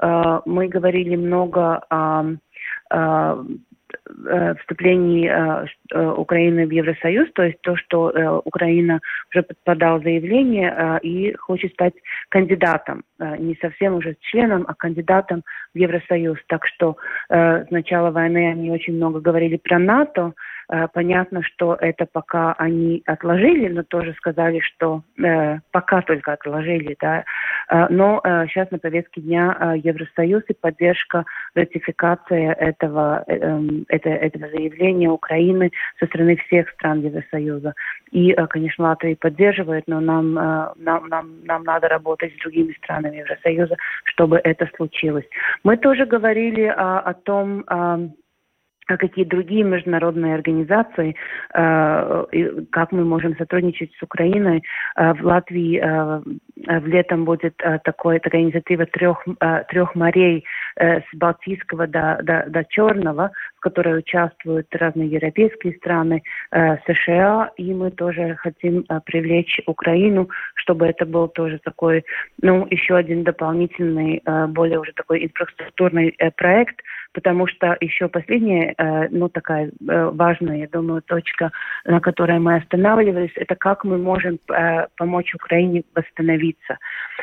мы 0.46 0.68
говорили 0.68 1.16
много 1.16 1.82
о 1.90 2.24
вступлении 4.60 5.28
э, 5.28 5.66
Украины 6.12 6.66
в 6.66 6.70
Евросоюз, 6.70 7.30
то 7.34 7.42
есть 7.42 7.60
то, 7.62 7.76
что 7.76 8.42
Украина 8.44 9.00
уже 9.30 9.44
подала 9.64 9.98
заявление 10.00 10.98
и 11.02 11.34
хочет 11.34 11.72
стать 11.72 11.94
кандидатом, 12.28 13.04
не 13.38 13.56
совсем 13.60 13.94
уже 13.94 14.16
членом, 14.20 14.64
а 14.66 14.74
кандидатом 14.74 15.42
в 15.74 15.78
Евросоюз. 15.78 16.38
Так 16.46 16.66
что 16.66 16.96
с 17.28 17.66
начала 17.70 18.10
войны 18.10 18.50
они 18.50 18.70
очень 18.70 18.94
много 18.94 19.20
говорили 19.20 19.56
про 19.56 19.78
НАТО, 19.78 20.32
Э, 20.32 20.36
понятно, 20.92 21.42
что 21.42 21.76
это 21.78 22.06
пока 22.06 22.54
они 22.54 23.02
отложили, 23.06 23.68
но 23.68 23.82
тоже 23.82 24.14
сказали, 24.14 24.60
что 24.60 25.02
э, 25.22 25.58
пока 25.70 26.02
только 26.02 26.32
отложили, 26.32 26.96
да. 27.00 27.24
Э, 27.68 27.86
но 27.90 28.20
э, 28.24 28.46
сейчас 28.48 28.70
на 28.70 28.78
повестке 28.78 29.20
дня 29.20 29.56
э, 29.58 29.78
Евросоюз 29.82 30.44
и 30.48 30.54
поддержка, 30.54 31.24
ратификация 31.54 32.52
этого, 32.52 33.24
э, 33.26 33.36
эм, 33.36 33.84
это, 33.88 34.08
этого 34.08 34.48
заявления 34.48 35.10
Украины 35.10 35.70
со 35.98 36.06
стороны 36.06 36.36
всех 36.36 36.68
стран 36.70 37.00
Евросоюза. 37.00 37.74
И, 38.10 38.32
э, 38.32 38.46
конечно, 38.46 38.84
Латвия 38.84 39.16
поддерживает, 39.16 39.84
но 39.86 40.00
нам, 40.00 40.38
э, 40.38 40.72
нам, 40.76 41.08
нам, 41.08 41.44
нам 41.44 41.64
надо 41.64 41.88
работать 41.88 42.32
с 42.34 42.42
другими 42.42 42.72
странами 42.82 43.18
Евросоюза, 43.18 43.76
чтобы 44.04 44.40
это 44.42 44.68
случилось. 44.76 45.26
Мы 45.64 45.76
тоже 45.76 46.06
говорили 46.06 46.64
о, 46.64 46.98
о 47.00 47.14
том, 47.14 47.64
а 48.88 48.96
какие 48.96 49.24
другие 49.24 49.62
международные 49.62 50.34
организации, 50.34 51.14
э, 51.54 52.24
как 52.70 52.92
мы 52.92 53.04
можем 53.04 53.36
сотрудничать 53.36 53.92
с 53.98 54.02
Украиной. 54.02 54.62
Э, 54.96 55.14
в 55.14 55.24
Латвии 55.24 55.80
э, 55.80 56.80
в 56.80 56.86
летом 56.86 57.24
будет 57.24 57.56
такой, 57.84 58.20
такая 58.20 58.42
инициатива 58.42 58.86
трех, 58.86 59.24
трех 59.68 59.94
морей 59.96 60.44
с 60.76 61.02
Балтийского 61.12 61.86
до, 61.88 62.20
до, 62.22 62.44
до 62.48 62.64
Черного, 62.64 63.32
в 63.56 63.60
которой 63.60 63.98
участвуют 63.98 64.68
разные 64.72 65.08
европейские 65.08 65.74
страны, 65.74 66.22
США, 66.52 67.50
и 67.56 67.74
мы 67.74 67.90
тоже 67.90 68.36
хотим 68.36 68.84
привлечь 69.06 69.60
Украину, 69.66 70.28
чтобы 70.54 70.86
это 70.86 71.04
был 71.04 71.26
тоже 71.26 71.58
такой, 71.64 72.04
ну, 72.40 72.66
еще 72.70 72.94
один 72.94 73.24
дополнительный, 73.24 74.22
более 74.48 74.78
уже 74.78 74.92
такой 74.92 75.24
инфраструктурный 75.24 76.16
проект, 76.36 76.80
потому 77.12 77.46
что 77.46 77.76
еще 77.80 78.08
последняя, 78.08 78.74
э, 78.76 79.08
ну, 79.10 79.28
такая 79.28 79.68
э, 79.68 80.10
важная, 80.12 80.58
я 80.58 80.68
думаю, 80.68 81.02
точка, 81.02 81.52
на 81.84 82.00
которой 82.00 82.38
мы 82.38 82.56
останавливались, 82.56 83.32
это 83.36 83.54
как 83.54 83.84
мы 83.84 83.98
можем 83.98 84.38
э, 84.48 84.86
помочь 84.96 85.34
Украине 85.34 85.84
восстановиться. 85.94 86.78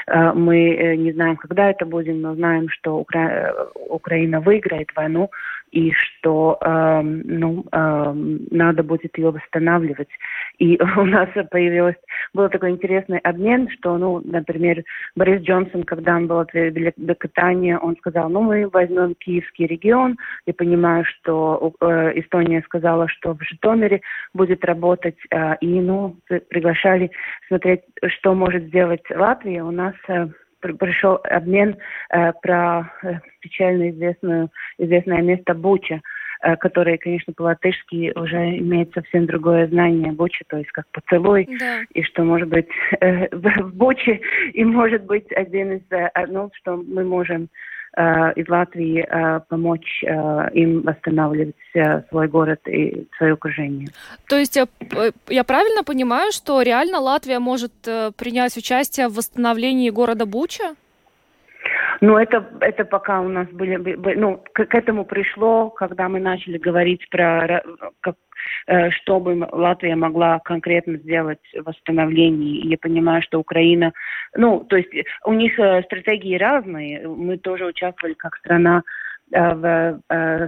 Мы 0.08 0.96
не 0.98 1.12
знаем, 1.12 1.36
когда 1.36 1.70
это 1.70 1.86
будет, 1.86 2.16
но 2.16 2.36
знаем, 2.36 2.70
что 2.70 2.98
Укра... 2.98 3.54
Украина 3.90 4.40
выиграет 4.40 4.90
войну, 4.96 5.30
и 5.72 5.92
что 5.92 6.58
э, 6.62 7.02
ну, 7.04 7.66
э, 7.72 8.14
надо 8.52 8.84
будет 8.84 9.18
ее 9.18 9.32
восстанавливать. 9.32 10.10
И 10.58 10.80
у 10.98 11.06
нас 11.06 11.30
появилось, 11.52 11.96
был 12.34 12.50
такой 12.50 12.72
интересный 12.72 13.20
обмен, 13.20 13.70
что, 13.70 13.98
ну, 13.98 14.22
например, 14.24 14.84
Борис 15.16 15.42
Джонсон, 15.42 15.84
когда 15.84 16.16
он 16.16 16.28
был 16.28 16.40
от 16.40 16.54
Великобритании, 16.54 17.74
он 17.74 17.96
сказал, 17.98 18.30
ну, 18.30 18.42
мы 18.42 18.68
возьмем 18.70 19.16
киевский 19.16 19.68
регион. 19.80 20.18
Я 20.46 20.54
понимаю, 20.54 21.06
что 21.06 21.74
э, 21.82 22.20
Эстония 22.20 22.62
сказала, 22.64 23.08
что 23.08 23.34
в 23.34 23.42
Житомире 23.42 24.02
будет 24.34 24.64
работать, 24.66 25.18
э, 25.32 25.56
и, 25.62 25.68
ну, 25.68 26.18
приглашали 26.50 27.12
смотреть, 27.48 27.82
что 28.08 28.34
может 28.34 28.64
сделать 28.64 29.04
Латвия. 29.10 29.64
У 29.64 29.72
нас 29.72 29.96
э, 30.08 30.28
пришел 30.62 31.20
обмен 31.24 31.78
э, 32.12 32.34
про 32.42 32.92
э, 33.04 33.20
печально 33.40 33.90
известную, 33.92 34.50
известное 34.78 35.22
место 35.22 35.54
Буча, 35.54 36.02
которое, 36.62 36.98
конечно, 36.98 37.34
по-латышски 37.34 38.14
уже 38.18 38.58
имеет 38.60 38.94
совсем 38.94 39.26
другое 39.26 39.68
знание 39.68 40.14
Буча, 40.14 40.46
то 40.48 40.56
есть 40.56 40.72
как 40.72 40.86
поцелуй, 40.94 41.46
да. 41.60 41.82
и 41.94 42.02
что 42.04 42.24
может 42.24 42.48
быть 42.48 42.70
э, 43.02 43.28
в 43.36 43.76
Буче, 43.76 44.22
и 44.54 44.64
может 44.64 45.04
быть 45.04 45.30
один 45.34 45.74
из, 45.74 45.82
э, 45.92 46.10
ну, 46.28 46.50
что 46.56 46.78
мы 46.78 47.04
можем 47.04 47.50
Э, 48.00 48.32
из 48.38 48.48
Латвии 48.48 49.06
э, 49.06 49.42
помочь 49.50 50.02
э, 50.06 50.50
им 50.54 50.84
восстанавливать 50.84 51.56
свой 52.08 52.30
город 52.30 52.62
и 52.66 53.06
свое 53.18 53.34
окружение. 53.34 53.90
То 54.30 54.38
есть 54.38 54.58
я 55.28 55.44
правильно 55.44 55.84
понимаю, 55.84 56.32
что 56.32 56.62
реально 56.62 57.00
Латвия 57.00 57.40
может 57.40 57.74
принять 58.18 58.56
участие 58.56 59.10
в 59.10 59.16
восстановлении 59.16 59.90
города 59.90 60.26
Буча? 60.26 60.76
Ну, 62.00 62.16
это, 62.18 62.46
это 62.62 62.86
пока 62.86 63.20
у 63.20 63.28
нас 63.28 63.50
были, 63.50 63.76
ну, 64.16 64.42
к, 64.54 64.66
к 64.66 64.76
этому 64.76 65.04
пришло, 65.04 65.70
когда 65.70 66.08
мы 66.08 66.22
начали 66.22 66.58
говорить 66.58 67.02
про 67.10 67.62
как, 68.00 68.16
Э, 68.16 68.29
чтобы 68.92 69.48
Латвия 69.52 69.96
могла 69.96 70.40
конкретно 70.40 70.98
сделать 70.98 71.40
восстановление. 71.54 72.62
Я 72.70 72.78
понимаю, 72.78 73.22
что 73.22 73.40
Украина, 73.40 73.94
ну, 74.36 74.66
то 74.68 74.78
есть 74.78 74.90
у 75.26 75.34
них 75.34 75.60
э, 75.60 75.84
стратегии 75.84 76.38
разные. 76.38 77.08
Мы 77.08 77.38
тоже 77.38 77.66
участвовали 77.66 78.14
как 78.14 78.36
страна 78.38 78.84
Э, 78.84 79.09
в 79.32 80.02
э, 80.10 80.48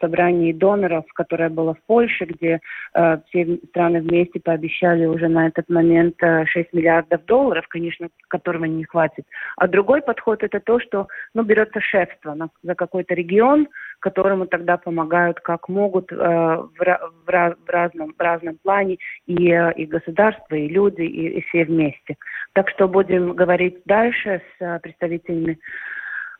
собрании 0.00 0.52
доноров, 0.52 1.04
которое 1.14 1.48
было 1.48 1.74
в 1.74 1.82
Польше, 1.86 2.24
где 2.26 2.60
э, 2.94 3.18
все 3.28 3.58
страны 3.68 4.00
вместе 4.00 4.40
пообещали 4.40 5.06
уже 5.06 5.28
на 5.28 5.46
этот 5.46 5.68
момент 5.68 6.16
6 6.20 6.72
миллиардов 6.72 7.24
долларов, 7.24 7.66
конечно, 7.68 8.08
которого 8.28 8.64
не 8.64 8.84
хватит. 8.84 9.24
А 9.56 9.66
другой 9.66 10.02
подход 10.02 10.42
это 10.42 10.60
то, 10.60 10.78
что 10.80 11.08
ну, 11.34 11.42
берется 11.42 11.80
шефство 11.80 12.34
на, 12.34 12.50
за 12.62 12.74
какой-то 12.74 13.14
регион, 13.14 13.68
которому 14.00 14.46
тогда 14.46 14.76
помогают 14.76 15.40
как 15.40 15.68
могут 15.68 16.10
в, 16.10 16.16
в, 16.16 17.08
в, 17.26 17.68
разном, 17.68 18.14
в 18.16 18.20
разном 18.20 18.58
плане 18.58 18.98
и, 19.26 19.48
и 19.76 19.86
государство, 19.86 20.54
и 20.54 20.68
люди, 20.68 21.02
и, 21.02 21.38
и 21.38 21.40
все 21.42 21.64
вместе. 21.64 22.16
Так 22.52 22.68
что 22.70 22.88
будем 22.88 23.32
говорить 23.34 23.82
дальше 23.86 24.42
с 24.58 24.78
представителями 24.80 25.58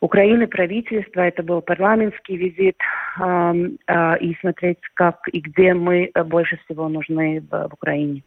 Украины, 0.00 0.46
правительства. 0.46 1.22
Это 1.22 1.42
был 1.42 1.60
парламентский 1.60 2.36
визит 2.36 2.76
э, 3.18 4.18
и 4.20 4.36
смотреть, 4.40 4.78
как 4.94 5.28
и 5.32 5.40
где 5.40 5.74
мы 5.74 6.10
больше 6.26 6.58
всего 6.64 6.88
нужны 6.88 7.40
в, 7.50 7.68
в 7.68 7.74
Украине. 7.74 8.22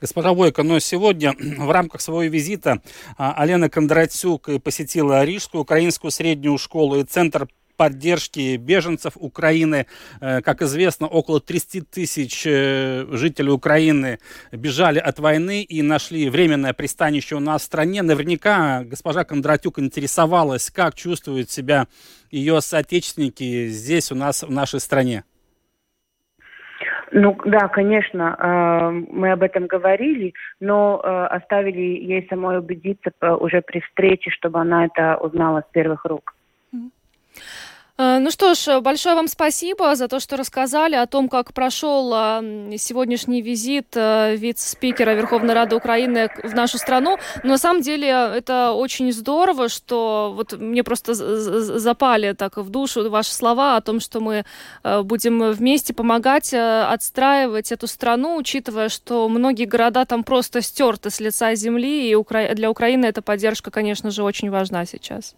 Госпожа 0.00 0.32
Войко, 0.32 0.62
но 0.62 0.78
сегодня 0.78 1.34
в 1.38 1.70
рамках 1.70 2.00
своего 2.00 2.32
визита 2.32 2.80
Алена 3.18 3.68
Кондратюк 3.68 4.48
посетила 4.62 5.24
Рижскую 5.24 5.62
украинскую 5.62 6.10
среднюю 6.10 6.56
школу 6.58 6.96
и 6.96 7.04
Центр 7.04 7.48
поддержки 7.76 8.56
беженцев 8.56 9.12
Украины. 9.16 9.86
Э, 10.20 10.40
как 10.40 10.62
известно, 10.62 11.06
около 11.06 11.40
30 11.40 11.90
тысяч 11.90 12.46
э, 12.46 13.06
жителей 13.10 13.50
Украины 13.50 14.18
бежали 14.52 14.98
от 14.98 15.18
войны 15.18 15.62
и 15.62 15.82
нашли 15.82 16.28
временное 16.30 16.72
пристанище 16.72 17.36
у 17.36 17.40
нас 17.40 17.62
в 17.62 17.64
стране. 17.66 18.02
Наверняка 18.02 18.82
госпожа 18.84 19.24
Кондратюк 19.24 19.78
интересовалась, 19.78 20.70
как 20.70 20.94
чувствуют 20.94 21.50
себя 21.50 21.86
ее 22.30 22.60
соотечественники 22.60 23.68
здесь 23.68 24.10
у 24.12 24.14
нас 24.14 24.42
в 24.42 24.50
нашей 24.50 24.80
стране. 24.80 25.24
Ну 27.12 27.38
да, 27.44 27.68
конечно, 27.68 28.36
э, 28.38 28.90
мы 28.90 29.32
об 29.32 29.42
этом 29.42 29.66
говорили, 29.66 30.34
но 30.60 31.00
оставили 31.00 31.80
ей 31.80 32.26
самой 32.28 32.58
убедиться 32.58 33.10
уже 33.36 33.62
при 33.62 33.80
встрече, 33.80 34.30
чтобы 34.30 34.60
она 34.60 34.86
это 34.86 35.16
узнала 35.16 35.62
с 35.68 35.72
первых 35.72 36.04
рук. 36.04 36.34
Э, 36.72 36.78
ну 37.98 38.30
что 38.30 38.54
ж, 38.54 38.80
большое 38.80 39.14
вам 39.14 39.26
спасибо 39.26 39.94
за 39.94 40.06
то, 40.08 40.20
что 40.20 40.36
рассказали 40.36 40.96
о 40.96 41.06
том, 41.06 41.28
как 41.30 41.54
прошел 41.54 42.12
э, 42.14 42.76
сегодняшний 42.76 43.40
визит 43.40 43.96
э, 43.96 44.36
вице-спикера 44.36 45.14
Верховной 45.14 45.54
Рады 45.54 45.76
Украины 45.76 46.28
в 46.44 46.54
нашу 46.54 46.76
страну. 46.76 47.16
Но 47.42 47.50
на 47.50 47.58
самом 47.58 47.80
деле 47.80 48.08
это 48.08 48.72
очень 48.72 49.10
здорово, 49.12 49.70
что 49.70 50.34
вот 50.36 50.52
мне 50.52 50.84
просто 50.84 51.14
запали 51.14 52.34
так 52.34 52.58
в 52.58 52.68
душу 52.68 53.08
ваши 53.08 53.32
слова 53.32 53.76
о 53.76 53.80
том, 53.80 54.00
что 54.00 54.20
мы 54.20 54.44
будем 55.04 55.52
вместе 55.52 55.94
помогать 55.94 56.52
отстраивать 56.52 57.72
эту 57.72 57.86
страну, 57.86 58.36
учитывая, 58.36 58.90
что 58.90 59.26
многие 59.28 59.64
города 59.64 60.04
там 60.04 60.22
просто 60.22 60.60
стерты 60.60 61.08
с 61.08 61.18
лица 61.20 61.54
земли, 61.54 62.10
и 62.10 62.54
для 62.54 62.70
Украины 62.70 63.06
эта 63.06 63.22
поддержка, 63.22 63.70
конечно 63.70 64.10
же, 64.10 64.22
очень 64.22 64.50
важна 64.50 64.84
сейчас. 64.84 65.34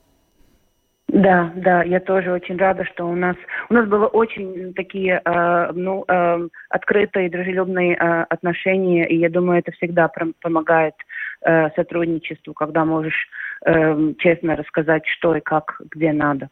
Да, 1.08 1.50
да, 1.56 1.82
я 1.84 2.00
тоже 2.00 2.30
очень 2.32 2.58
рада, 2.58 2.84
что 2.84 3.06
у 3.06 3.14
нас 3.14 3.36
у 3.70 3.74
нас 3.74 3.88
было 3.88 4.06
очень 4.06 4.74
такие 4.74 5.22
э, 5.24 5.72
ну 5.72 6.04
э, 6.06 6.48
открытые, 6.68 7.30
дружелюбные 7.30 7.94
э, 7.94 8.22
отношения, 8.28 9.08
и 9.08 9.16
я 9.16 9.30
думаю, 9.30 9.60
это 9.60 9.72
всегда 9.72 10.10
помогает 10.42 10.94
э, 11.42 11.70
сотрудничеству, 11.76 12.52
когда 12.52 12.84
можешь 12.84 13.26
э, 13.64 14.12
честно 14.18 14.54
рассказать, 14.54 15.06
что 15.06 15.34
и 15.34 15.40
как, 15.40 15.80
где 15.90 16.12
надо. 16.12 16.50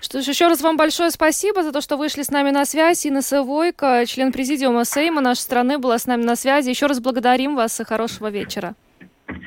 Что 0.00 0.22
ж, 0.22 0.28
еще 0.28 0.46
раз 0.46 0.62
вам 0.62 0.76
большое 0.76 1.10
спасибо 1.10 1.62
за 1.62 1.72
то, 1.72 1.80
что 1.80 1.96
вышли 1.96 2.22
с 2.22 2.30
нами 2.30 2.50
на 2.50 2.64
связь. 2.64 3.04
Инна 3.04 3.22
Савойко, 3.22 4.04
член 4.06 4.32
президиума 4.32 4.84
Сейма 4.84 5.20
нашей 5.20 5.40
страны, 5.40 5.78
была 5.78 5.98
с 5.98 6.06
нами 6.06 6.22
на 6.22 6.36
связи. 6.36 6.70
Еще 6.70 6.86
раз 6.86 7.00
благодарим 7.00 7.56
вас 7.56 7.80
и 7.80 7.84
хорошего 7.84 8.30
вечера. 8.30 8.74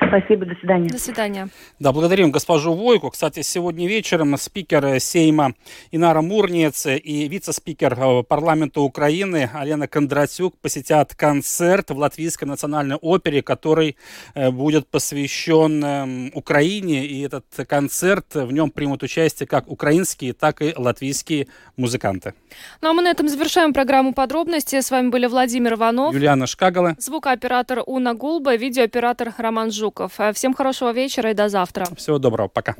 Спасибо, 0.08 0.46
до 0.46 0.54
свидания. 0.56 0.88
До 0.88 0.98
свидания. 0.98 1.48
Да, 1.78 1.92
благодарим 1.92 2.30
госпожу 2.30 2.72
Войку. 2.72 3.10
Кстати, 3.10 3.42
сегодня 3.42 3.86
вечером 3.86 4.36
спикер 4.36 4.98
Сейма 5.00 5.54
Инара 5.92 6.20
Мурнец 6.20 6.86
и 6.86 7.28
вице-спикер 7.28 7.96
э, 7.98 8.22
парламента 8.24 8.80
Украины 8.80 9.48
Алена 9.52 9.86
Кондратюк 9.86 10.58
посетят 10.58 11.14
концерт 11.14 11.90
в 11.90 11.98
Латвийской 11.98 12.44
национальной 12.46 12.96
опере, 12.96 13.42
который 13.42 13.96
э, 14.34 14.50
будет 14.50 14.88
посвящен 14.88 15.84
эм, 15.84 16.30
Украине. 16.34 17.06
И 17.06 17.20
этот 17.20 17.44
концерт, 17.68 18.34
в 18.34 18.50
нем 18.50 18.70
примут 18.70 19.02
участие 19.02 19.46
как 19.46 19.70
украинские, 19.70 20.32
так 20.32 20.60
и 20.60 20.74
латвийские 20.76 21.48
музыканты. 21.76 22.34
Ну 22.80 22.90
а 22.90 22.92
мы 22.94 23.02
на 23.02 23.10
этом 23.10 23.28
завершаем 23.28 23.72
программу 23.72 24.12
подробности. 24.12 24.80
С 24.80 24.90
вами 24.90 25.10
были 25.10 25.26
Владимир 25.26 25.74
Иванов, 25.74 26.14
Юлиана 26.14 26.46
Шкагала, 26.46 26.96
звукооператор 26.98 27.82
Уна 27.86 28.14
Гулба, 28.14 28.56
видеооператор 28.56 29.34
Роман 29.38 29.67
Жуков. 29.70 30.18
Э, 30.18 30.32
всем 30.32 30.54
хорошего 30.54 30.92
вечера 30.92 31.30
и 31.30 31.34
до 31.34 31.48
завтра. 31.48 31.86
Всего 31.96 32.18
доброго, 32.18 32.48
пока. 32.48 32.76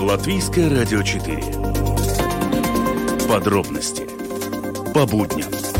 Латвийское 0.00 0.68
радио 0.68 1.02
4. 1.02 1.42
Подробности 3.28 4.06
по 4.92 5.06
будням. 5.06 5.71